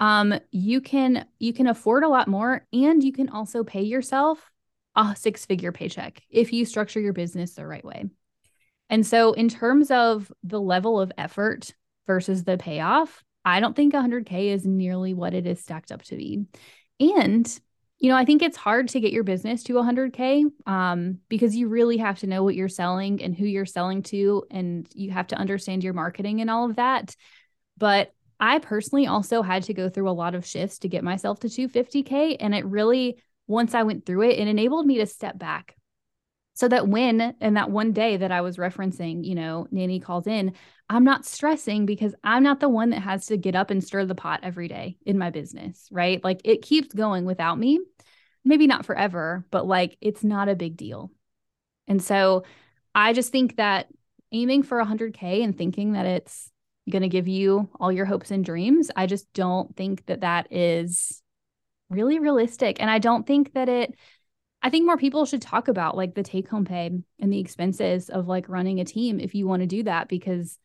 Um, 0.00 0.34
you 0.50 0.80
can 0.80 1.26
you 1.38 1.52
can 1.52 1.66
afford 1.66 2.04
a 2.04 2.08
lot 2.08 2.26
more, 2.26 2.66
and 2.72 3.04
you 3.04 3.12
can 3.12 3.28
also 3.28 3.62
pay 3.62 3.82
yourself 3.82 4.50
a 4.96 5.14
six 5.14 5.46
figure 5.46 5.72
paycheck 5.72 6.22
if 6.30 6.52
you 6.52 6.64
structure 6.64 7.00
your 7.00 7.12
business 7.12 7.52
the 7.54 7.66
right 7.66 7.84
way. 7.84 8.06
And 8.90 9.06
so, 9.06 9.32
in 9.32 9.48
terms 9.48 9.90
of 9.90 10.30
the 10.42 10.60
level 10.60 11.00
of 11.00 11.12
effort 11.16 11.72
versus 12.08 12.42
the 12.42 12.58
payoff, 12.58 13.22
I 13.44 13.60
don't 13.60 13.74
think 13.74 13.94
100K 13.94 14.48
is 14.48 14.66
nearly 14.66 15.14
what 15.14 15.32
it 15.32 15.46
is 15.46 15.60
stacked 15.60 15.92
up 15.92 16.02
to 16.02 16.16
be. 16.16 16.44
And, 16.98 17.60
you 18.00 18.10
know, 18.10 18.16
I 18.16 18.24
think 18.24 18.42
it's 18.42 18.56
hard 18.56 18.88
to 18.88 19.00
get 19.00 19.12
your 19.12 19.22
business 19.22 19.62
to 19.64 19.74
100K 19.74 20.44
um, 20.66 21.18
because 21.28 21.54
you 21.54 21.68
really 21.68 21.98
have 21.98 22.18
to 22.18 22.26
know 22.26 22.42
what 22.42 22.56
you're 22.56 22.68
selling 22.68 23.22
and 23.22 23.34
who 23.34 23.46
you're 23.46 23.64
selling 23.64 24.02
to, 24.04 24.44
and 24.50 24.88
you 24.92 25.12
have 25.12 25.28
to 25.28 25.36
understand 25.36 25.84
your 25.84 25.94
marketing 25.94 26.40
and 26.40 26.50
all 26.50 26.68
of 26.68 26.76
that. 26.76 27.14
But 27.78 28.12
I 28.40 28.58
personally 28.58 29.06
also 29.06 29.42
had 29.42 29.62
to 29.64 29.74
go 29.74 29.88
through 29.88 30.10
a 30.10 30.12
lot 30.12 30.34
of 30.34 30.44
shifts 30.44 30.80
to 30.80 30.88
get 30.88 31.04
myself 31.04 31.40
to 31.40 31.48
250K. 31.48 32.38
And 32.40 32.54
it 32.56 32.66
really, 32.66 33.22
once 33.46 33.72
I 33.72 33.84
went 33.84 34.04
through 34.04 34.22
it, 34.22 34.38
it 34.38 34.48
enabled 34.48 34.86
me 34.86 34.98
to 34.98 35.06
step 35.06 35.38
back 35.38 35.76
so 36.60 36.68
that 36.68 36.86
when 36.86 37.34
and 37.40 37.56
that 37.56 37.70
one 37.70 37.94
day 37.94 38.18
that 38.18 38.30
I 38.30 38.42
was 38.42 38.58
referencing, 38.58 39.24
you 39.24 39.34
know, 39.34 39.66
Nanny 39.70 39.98
calls 39.98 40.26
in, 40.26 40.52
I'm 40.90 41.04
not 41.04 41.24
stressing 41.24 41.86
because 41.86 42.14
I'm 42.22 42.42
not 42.42 42.60
the 42.60 42.68
one 42.68 42.90
that 42.90 43.00
has 43.00 43.24
to 43.28 43.38
get 43.38 43.56
up 43.56 43.70
and 43.70 43.82
stir 43.82 44.04
the 44.04 44.14
pot 44.14 44.40
every 44.42 44.68
day 44.68 44.98
in 45.06 45.16
my 45.16 45.30
business, 45.30 45.88
right? 45.90 46.22
Like 46.22 46.42
it 46.44 46.60
keeps 46.60 46.92
going 46.92 47.24
without 47.24 47.58
me. 47.58 47.80
Maybe 48.44 48.66
not 48.66 48.84
forever, 48.84 49.46
but 49.50 49.66
like 49.66 49.96
it's 50.02 50.22
not 50.22 50.50
a 50.50 50.54
big 50.54 50.76
deal. 50.76 51.10
And 51.88 52.02
so 52.02 52.44
I 52.94 53.14
just 53.14 53.32
think 53.32 53.56
that 53.56 53.86
aiming 54.30 54.62
for 54.62 54.84
100K 54.84 55.42
and 55.42 55.56
thinking 55.56 55.94
that 55.94 56.04
it's 56.04 56.50
going 56.90 57.02
to 57.02 57.08
give 57.08 57.26
you 57.26 57.70
all 57.80 57.90
your 57.90 58.04
hopes 58.04 58.30
and 58.30 58.44
dreams, 58.44 58.90
I 58.94 59.06
just 59.06 59.32
don't 59.32 59.74
think 59.76 60.04
that 60.06 60.20
that 60.20 60.52
is 60.52 61.22
really 61.88 62.18
realistic. 62.18 62.82
And 62.82 62.90
I 62.90 62.98
don't 62.98 63.26
think 63.26 63.54
that 63.54 63.70
it 63.70 63.94
I 64.62 64.70
think 64.70 64.84
more 64.84 64.96
people 64.96 65.24
should 65.24 65.42
talk 65.42 65.68
about 65.68 65.96
like 65.96 66.14
the 66.14 66.22
take 66.22 66.48
home 66.48 66.64
pay 66.64 66.90
and 67.18 67.32
the 67.32 67.38
expenses 67.38 68.10
of 68.10 68.28
like 68.28 68.48
running 68.48 68.80
a 68.80 68.84
team 68.84 69.18
if 69.18 69.34
you 69.34 69.46
want 69.46 69.60
to 69.60 69.66
do 69.66 69.82
that 69.84 70.08
because 70.08 70.58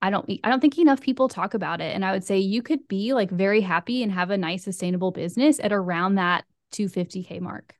I 0.00 0.10
don't 0.10 0.28
I 0.42 0.48
don't 0.48 0.60
think 0.60 0.78
enough 0.78 1.00
people 1.00 1.28
talk 1.28 1.54
about 1.54 1.80
it 1.80 1.94
and 1.94 2.04
I 2.04 2.12
would 2.12 2.24
say 2.24 2.38
you 2.38 2.62
could 2.62 2.88
be 2.88 3.12
like 3.12 3.30
very 3.30 3.60
happy 3.60 4.02
and 4.02 4.10
have 4.10 4.30
a 4.30 4.38
nice 4.38 4.64
sustainable 4.64 5.10
business 5.10 5.60
at 5.60 5.72
around 5.72 6.16
that 6.16 6.44
250k 6.72 7.40
mark. 7.40 7.74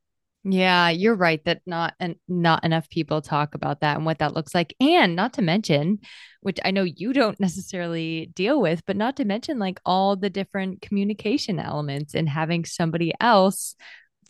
Yeah, 0.45 0.89
you're 0.89 1.15
right 1.15 1.43
that 1.45 1.63
not 1.67 1.95
and 2.01 2.17
not 2.29 2.65
enough 2.65 2.89
people 2.91 3.23
talk 3.23 3.55
about 3.55 3.81
that 3.81 3.97
and 3.97 4.05
what 4.05 4.19
that 4.19 4.35
looks 4.35 4.55
like 4.55 4.75
and 4.81 5.17
not 5.17 5.35
to 5.35 5.43
mention 5.43 6.01
which 6.41 6.59
I 6.65 6.73
know 6.73 6.83
you 6.83 7.13
don't 7.13 7.39
necessarily 7.41 8.31
deal 8.35 8.61
with 8.61 8.85
but 8.85 8.97
not 8.97 9.17
to 9.17 9.25
mention 9.25 9.59
like 9.59 9.81
all 9.87 10.17
the 10.17 10.31
different 10.31 10.83
communication 10.83 11.59
elements 11.59 12.15
and 12.15 12.29
having 12.29 12.65
somebody 12.65 13.13
else 13.21 13.75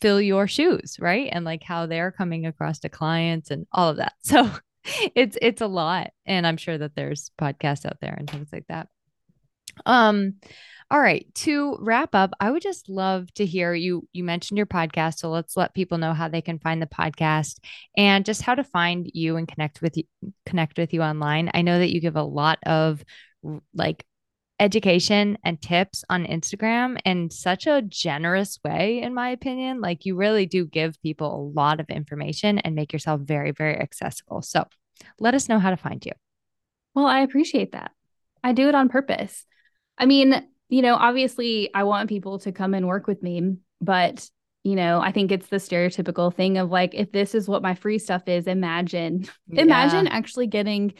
fill 0.02 0.20
your 0.20 0.48
shoes, 0.48 0.96
right? 0.98 1.28
And 1.32 1.44
like 1.44 1.62
how 1.62 1.86
they're 1.86 2.10
coming 2.10 2.44
across 2.44 2.80
to 2.80 2.88
clients 2.88 3.50
and 3.50 3.66
all 3.72 3.88
of 3.88 3.96
that. 3.96 4.14
So 4.24 4.50
it's 5.14 5.38
it's 5.40 5.60
a 5.60 5.68
lot. 5.68 6.10
And 6.26 6.44
I'm 6.44 6.56
sure 6.56 6.76
that 6.76 6.96
there's 6.96 7.30
podcasts 7.40 7.86
out 7.86 7.98
there 8.00 8.14
and 8.14 8.28
things 8.28 8.48
like 8.52 8.66
that. 8.68 8.88
Um 9.86 10.34
all 10.90 11.00
right, 11.00 11.24
to 11.36 11.78
wrap 11.80 12.14
up, 12.14 12.32
I 12.38 12.50
would 12.50 12.60
just 12.60 12.90
love 12.90 13.32
to 13.34 13.46
hear 13.46 13.72
you 13.72 14.06
you 14.12 14.24
mentioned 14.24 14.58
your 14.58 14.66
podcast, 14.66 15.18
so 15.18 15.30
let's 15.30 15.56
let 15.56 15.72
people 15.72 15.98
know 15.98 16.12
how 16.12 16.28
they 16.28 16.42
can 16.42 16.58
find 16.58 16.82
the 16.82 16.86
podcast 16.86 17.60
and 17.96 18.24
just 18.26 18.42
how 18.42 18.54
to 18.56 18.64
find 18.64 19.08
you 19.14 19.36
and 19.36 19.48
connect 19.48 19.80
with 19.80 19.96
you 19.96 20.04
connect 20.46 20.78
with 20.78 20.92
you 20.92 21.00
online. 21.02 21.48
I 21.54 21.62
know 21.62 21.78
that 21.78 21.92
you 21.92 22.00
give 22.00 22.16
a 22.16 22.22
lot 22.22 22.58
of 22.66 23.04
like 23.72 24.04
education 24.60 25.38
and 25.44 25.60
tips 25.60 26.04
on 26.08 26.24
Instagram 26.24 26.98
in 27.04 27.30
such 27.30 27.66
a 27.66 27.82
generous 27.82 28.58
way, 28.64 29.00
in 29.02 29.14
my 29.14 29.30
opinion. 29.30 29.80
Like 29.80 30.06
you 30.06 30.14
really 30.16 30.46
do 30.46 30.66
give 30.66 31.00
people 31.02 31.34
a 31.34 31.46
lot 31.58 31.80
of 31.80 31.88
information 31.88 32.58
and 32.58 32.74
make 32.74 32.92
yourself 32.92 33.20
very, 33.22 33.50
very 33.50 33.78
accessible. 33.78 34.42
So 34.42 34.66
let 35.18 35.34
us 35.34 35.48
know 35.48 35.58
how 35.58 35.70
to 35.70 35.76
find 35.76 36.04
you. 36.04 36.12
Well, 36.94 37.06
I 37.06 37.20
appreciate 37.20 37.72
that. 37.72 37.90
I 38.44 38.52
do 38.52 38.68
it 38.68 38.74
on 38.74 38.88
purpose. 38.88 39.44
I 39.98 40.06
mean, 40.06 40.46
you 40.68 40.82
know, 40.82 40.94
obviously 40.94 41.70
I 41.74 41.84
want 41.84 42.08
people 42.08 42.38
to 42.40 42.52
come 42.52 42.74
and 42.74 42.86
work 42.86 43.06
with 43.06 43.22
me, 43.22 43.56
but 43.80 44.28
you 44.64 44.76
know, 44.76 45.00
I 45.00 45.10
think 45.10 45.32
it's 45.32 45.48
the 45.48 45.56
stereotypical 45.56 46.32
thing 46.32 46.56
of 46.58 46.70
like, 46.70 46.94
if 46.94 47.10
this 47.10 47.34
is 47.34 47.48
what 47.48 47.62
my 47.62 47.74
free 47.74 47.98
stuff 47.98 48.28
is, 48.28 48.46
imagine, 48.46 49.26
yeah. 49.48 49.62
imagine 49.62 50.06
actually 50.06 50.46
getting 50.46 50.94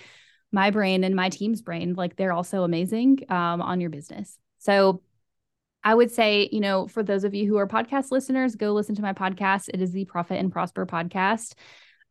my 0.53 0.71
brain 0.71 1.03
and 1.03 1.17
my 1.17 1.31
team's 1.31 1.63
brain, 1.63 1.95
like 1.95 2.17
they're 2.17 2.33
also 2.33 2.63
amazing 2.63 3.21
um, 3.29 3.63
on 3.63 3.81
your 3.81 3.91
business. 3.91 4.39
So 4.59 5.03
I 5.83 5.95
would 5.95 6.13
say, 6.13 6.49
you 6.53 6.61
know, 6.61 6.87
for 6.87 7.03
those 7.03 7.25
of 7.25 7.35
you 7.35 7.49
who 7.49 7.57
are 7.57 7.67
podcast 7.67 8.11
listeners, 8.11 8.55
go 8.55 8.73
listen 8.73 8.95
to 8.97 9.03
my 9.03 9.13
podcast. 9.13 9.69
It 9.73 9.83
is 9.83 9.93
the 9.93 10.05
Profit 10.05 10.39
and 10.39 10.53
Prosper 10.53 10.87
podcast. 10.87 11.55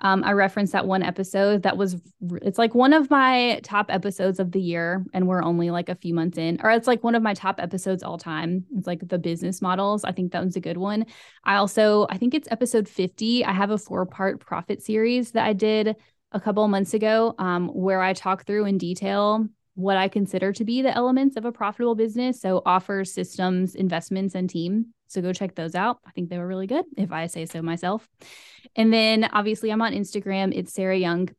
Um, 0.03 0.23
I 0.23 0.31
referenced 0.31 0.73
that 0.73 0.87
one 0.87 1.03
episode 1.03 1.61
that 1.61 1.77
was, 1.77 1.95
it's 2.41 2.57
like 2.57 2.73
one 2.73 2.91
of 2.91 3.11
my 3.11 3.59
top 3.63 3.85
episodes 3.89 4.39
of 4.39 4.51
the 4.51 4.59
year, 4.59 5.05
and 5.13 5.27
we're 5.27 5.43
only 5.43 5.69
like 5.69 5.89
a 5.89 5.95
few 5.95 6.15
months 6.15 6.39
in, 6.39 6.59
or 6.63 6.71
it's 6.71 6.87
like 6.87 7.03
one 7.03 7.13
of 7.13 7.21
my 7.21 7.35
top 7.35 7.59
episodes 7.59 8.01
all 8.01 8.17
time. 8.17 8.65
It's 8.75 8.87
like 8.87 9.07
the 9.07 9.19
business 9.19 9.61
models. 9.61 10.03
I 10.03 10.11
think 10.11 10.31
that 10.31 10.39
one's 10.39 10.55
a 10.55 10.61
good 10.61 10.77
one. 10.77 11.05
I 11.43 11.57
also, 11.57 12.07
I 12.09 12.17
think 12.17 12.33
it's 12.33 12.47
episode 12.49 12.89
50. 12.89 13.45
I 13.45 13.51
have 13.51 13.69
a 13.69 13.77
four 13.77 14.07
part 14.07 14.39
profit 14.39 14.81
series 14.81 15.31
that 15.33 15.45
I 15.45 15.53
did 15.53 15.95
a 16.31 16.39
couple 16.39 16.67
months 16.67 16.93
ago 16.93 17.35
um, 17.37 17.67
where 17.69 18.01
I 18.01 18.13
talk 18.13 18.45
through 18.45 18.65
in 18.65 18.77
detail 18.77 19.47
what 19.75 19.97
I 19.97 20.09
consider 20.09 20.51
to 20.53 20.65
be 20.65 20.81
the 20.81 20.95
elements 20.95 21.37
of 21.37 21.45
a 21.45 21.51
profitable 21.51 21.95
business. 21.95 22.41
So, 22.41 22.61
offers, 22.65 23.13
systems, 23.13 23.75
investments, 23.75 24.35
and 24.35 24.49
team. 24.49 24.87
So, 25.07 25.21
go 25.21 25.33
check 25.33 25.55
those 25.55 25.75
out. 25.75 25.99
I 26.05 26.11
think 26.11 26.29
they 26.29 26.37
were 26.37 26.47
really 26.47 26.67
good, 26.67 26.85
if 26.97 27.11
I 27.11 27.27
say 27.27 27.45
so 27.45 27.61
myself. 27.61 28.07
And 28.75 28.93
then, 28.93 29.29
obviously, 29.31 29.71
I'm 29.71 29.81
on 29.81 29.93
Instagram. 29.93 30.51
It's 30.53 30.73
Sarah 30.73 30.97
Young. 30.97 31.29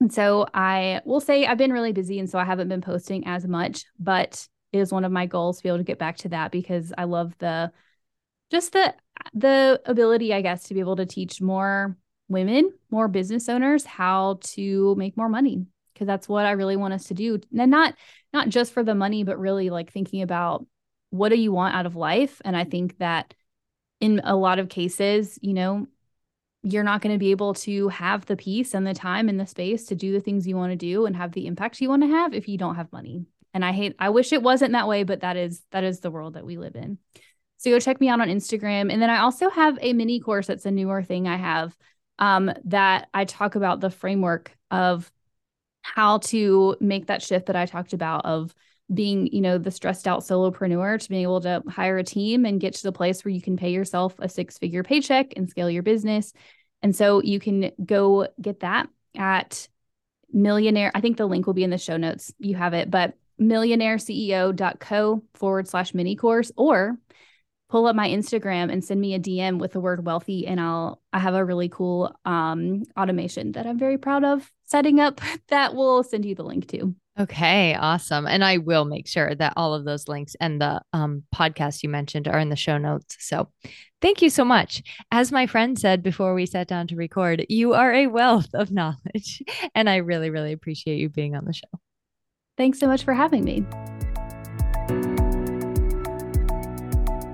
And 0.00 0.12
so 0.12 0.46
I 0.52 1.00
will 1.04 1.20
say 1.20 1.46
I've 1.46 1.58
been 1.58 1.72
really 1.72 1.92
busy. 1.92 2.18
And 2.18 2.28
so 2.28 2.38
I 2.38 2.44
haven't 2.44 2.68
been 2.68 2.82
posting 2.82 3.26
as 3.26 3.46
much, 3.46 3.84
but 3.98 4.46
it 4.72 4.78
is 4.78 4.92
one 4.92 5.04
of 5.04 5.12
my 5.12 5.26
goals 5.26 5.58
to 5.58 5.62
be 5.62 5.68
able 5.68 5.78
to 5.78 5.84
get 5.84 5.98
back 5.98 6.18
to 6.18 6.28
that 6.30 6.52
because 6.52 6.92
I 6.96 7.04
love 7.04 7.34
the 7.38 7.72
just 8.50 8.72
the 8.72 8.94
the 9.32 9.80
ability, 9.86 10.34
I 10.34 10.42
guess, 10.42 10.64
to 10.64 10.74
be 10.74 10.80
able 10.80 10.96
to 10.96 11.06
teach 11.06 11.40
more 11.40 11.96
women, 12.28 12.72
more 12.90 13.08
business 13.08 13.48
owners 13.48 13.84
how 13.84 14.38
to 14.42 14.94
make 14.96 15.16
more 15.16 15.28
money 15.28 15.66
because 15.92 16.06
that's 16.06 16.28
what 16.28 16.44
I 16.44 16.52
really 16.52 16.76
want 16.76 16.94
us 16.94 17.04
to 17.04 17.14
do. 17.14 17.40
And 17.56 17.70
not 17.70 17.94
not 18.32 18.48
just 18.48 18.72
for 18.72 18.82
the 18.82 18.94
money, 18.94 19.24
but 19.24 19.38
really 19.38 19.70
like 19.70 19.92
thinking 19.92 20.22
about 20.22 20.66
what 21.10 21.30
do 21.30 21.36
you 21.36 21.52
want 21.52 21.74
out 21.74 21.86
of 21.86 21.96
life? 21.96 22.42
And 22.44 22.56
I 22.56 22.64
think 22.64 22.98
that 22.98 23.34
in 24.00 24.20
a 24.24 24.36
lot 24.36 24.58
of 24.58 24.68
cases, 24.68 25.38
you 25.40 25.54
know, 25.54 25.86
you're 26.62 26.82
not 26.82 27.00
going 27.00 27.14
to 27.14 27.18
be 27.18 27.30
able 27.30 27.54
to 27.54 27.88
have 27.88 28.26
the 28.26 28.36
peace 28.36 28.74
and 28.74 28.86
the 28.86 28.92
time 28.92 29.28
and 29.28 29.38
the 29.38 29.46
space 29.46 29.86
to 29.86 29.94
do 29.94 30.12
the 30.12 30.20
things 30.20 30.46
you 30.46 30.56
want 30.56 30.72
to 30.72 30.76
do 30.76 31.06
and 31.06 31.16
have 31.16 31.32
the 31.32 31.46
impact 31.46 31.80
you 31.80 31.88
want 31.88 32.02
to 32.02 32.08
have 32.08 32.34
if 32.34 32.48
you 32.48 32.58
don't 32.58 32.74
have 32.74 32.92
money. 32.92 33.24
And 33.54 33.64
I 33.64 33.72
hate 33.72 33.94
I 33.98 34.10
wish 34.10 34.32
it 34.32 34.42
wasn't 34.42 34.72
that 34.72 34.88
way, 34.88 35.04
but 35.04 35.20
that 35.20 35.36
is 35.36 35.62
that 35.70 35.84
is 35.84 36.00
the 36.00 36.10
world 36.10 36.34
that 36.34 36.44
we 36.44 36.58
live 36.58 36.76
in. 36.76 36.98
So 37.58 37.70
go 37.70 37.80
check 37.80 38.00
me 38.00 38.08
out 38.08 38.20
on 38.20 38.28
Instagram. 38.28 38.92
And 38.92 39.00
then 39.00 39.08
I 39.08 39.20
also 39.20 39.48
have 39.48 39.78
a 39.80 39.94
mini 39.94 40.20
course 40.20 40.46
that's 40.46 40.66
a 40.66 40.70
newer 40.70 41.02
thing 41.02 41.26
I 41.26 41.36
have 41.36 41.74
um, 42.18 42.52
that 42.64 43.08
I 43.12 43.24
talk 43.24 43.54
about 43.54 43.80
the 43.80 43.90
framework 43.90 44.56
of 44.70 45.10
how 45.82 46.18
to 46.18 46.76
make 46.80 47.06
that 47.06 47.22
shift 47.22 47.46
that 47.46 47.56
I 47.56 47.66
talked 47.66 47.92
about 47.92 48.24
of 48.24 48.54
being, 48.92 49.26
you 49.32 49.40
know, 49.40 49.58
the 49.58 49.70
stressed 49.70 50.06
out 50.06 50.20
solopreneur 50.20 51.00
to 51.00 51.08
being 51.08 51.22
able 51.22 51.40
to 51.40 51.62
hire 51.68 51.98
a 51.98 52.04
team 52.04 52.44
and 52.44 52.60
get 52.60 52.74
to 52.74 52.82
the 52.82 52.92
place 52.92 53.24
where 53.24 53.32
you 53.32 53.42
can 53.42 53.56
pay 53.56 53.70
yourself 53.70 54.14
a 54.18 54.28
six 54.28 54.58
figure 54.58 54.82
paycheck 54.82 55.32
and 55.36 55.50
scale 55.50 55.70
your 55.70 55.82
business. 55.82 56.32
And 56.82 56.94
so 56.94 57.22
you 57.22 57.40
can 57.40 57.72
go 57.84 58.28
get 58.40 58.60
that 58.60 58.88
at 59.16 59.68
millionaire. 60.32 60.92
I 60.94 61.00
think 61.00 61.16
the 61.16 61.26
link 61.26 61.46
will 61.46 61.54
be 61.54 61.64
in 61.64 61.70
the 61.70 61.78
show 61.78 61.96
notes. 61.96 62.32
You 62.38 62.54
have 62.56 62.74
it, 62.74 62.90
but 62.90 63.14
millionaireceo.co 63.40 65.22
forward 65.34 65.68
slash 65.68 65.94
mini 65.94 66.16
course 66.16 66.52
or 66.56 66.96
pull 67.68 67.86
up 67.86 67.96
my 67.96 68.08
Instagram 68.08 68.72
and 68.72 68.84
send 68.84 69.00
me 69.00 69.14
a 69.14 69.20
DM 69.20 69.58
with 69.58 69.72
the 69.72 69.80
word 69.80 70.06
wealthy 70.06 70.46
and 70.46 70.60
I'll 70.60 71.00
I 71.12 71.18
have 71.18 71.34
a 71.34 71.44
really 71.44 71.68
cool 71.68 72.14
um 72.24 72.82
automation 72.96 73.52
that 73.52 73.66
I'm 73.66 73.78
very 73.78 73.98
proud 73.98 74.24
of 74.24 74.50
setting 74.64 75.00
up 75.00 75.20
that 75.48 75.74
will 75.74 76.02
send 76.02 76.24
you 76.24 76.34
the 76.34 76.44
link 76.44 76.68
to. 76.68 76.94
Okay, 77.18 77.74
awesome. 77.74 78.26
And 78.26 78.44
I 78.44 78.58
will 78.58 78.84
make 78.84 79.08
sure 79.08 79.34
that 79.34 79.54
all 79.56 79.72
of 79.72 79.86
those 79.86 80.06
links 80.06 80.36
and 80.38 80.60
the 80.60 80.82
um, 80.92 81.22
podcast 81.34 81.82
you 81.82 81.88
mentioned 81.88 82.28
are 82.28 82.38
in 82.38 82.50
the 82.50 82.56
show 82.56 82.76
notes. 82.76 83.16
So 83.20 83.48
thank 84.02 84.20
you 84.20 84.28
so 84.28 84.44
much. 84.44 84.82
As 85.10 85.32
my 85.32 85.46
friend 85.46 85.78
said 85.78 86.02
before 86.02 86.34
we 86.34 86.44
sat 86.44 86.68
down 86.68 86.88
to 86.88 86.96
record, 86.96 87.46
you 87.48 87.72
are 87.72 87.92
a 87.92 88.06
wealth 88.06 88.50
of 88.52 88.70
knowledge. 88.70 89.42
And 89.74 89.88
I 89.88 89.96
really, 89.96 90.30
really 90.30 90.52
appreciate 90.52 90.98
you 90.98 91.08
being 91.08 91.34
on 91.36 91.44
the 91.44 91.52
show. 91.52 91.80
Thanks 92.58 92.78
so 92.78 92.86
much 92.86 93.04
for 93.04 93.14
having 93.14 93.44
me. 93.44 93.64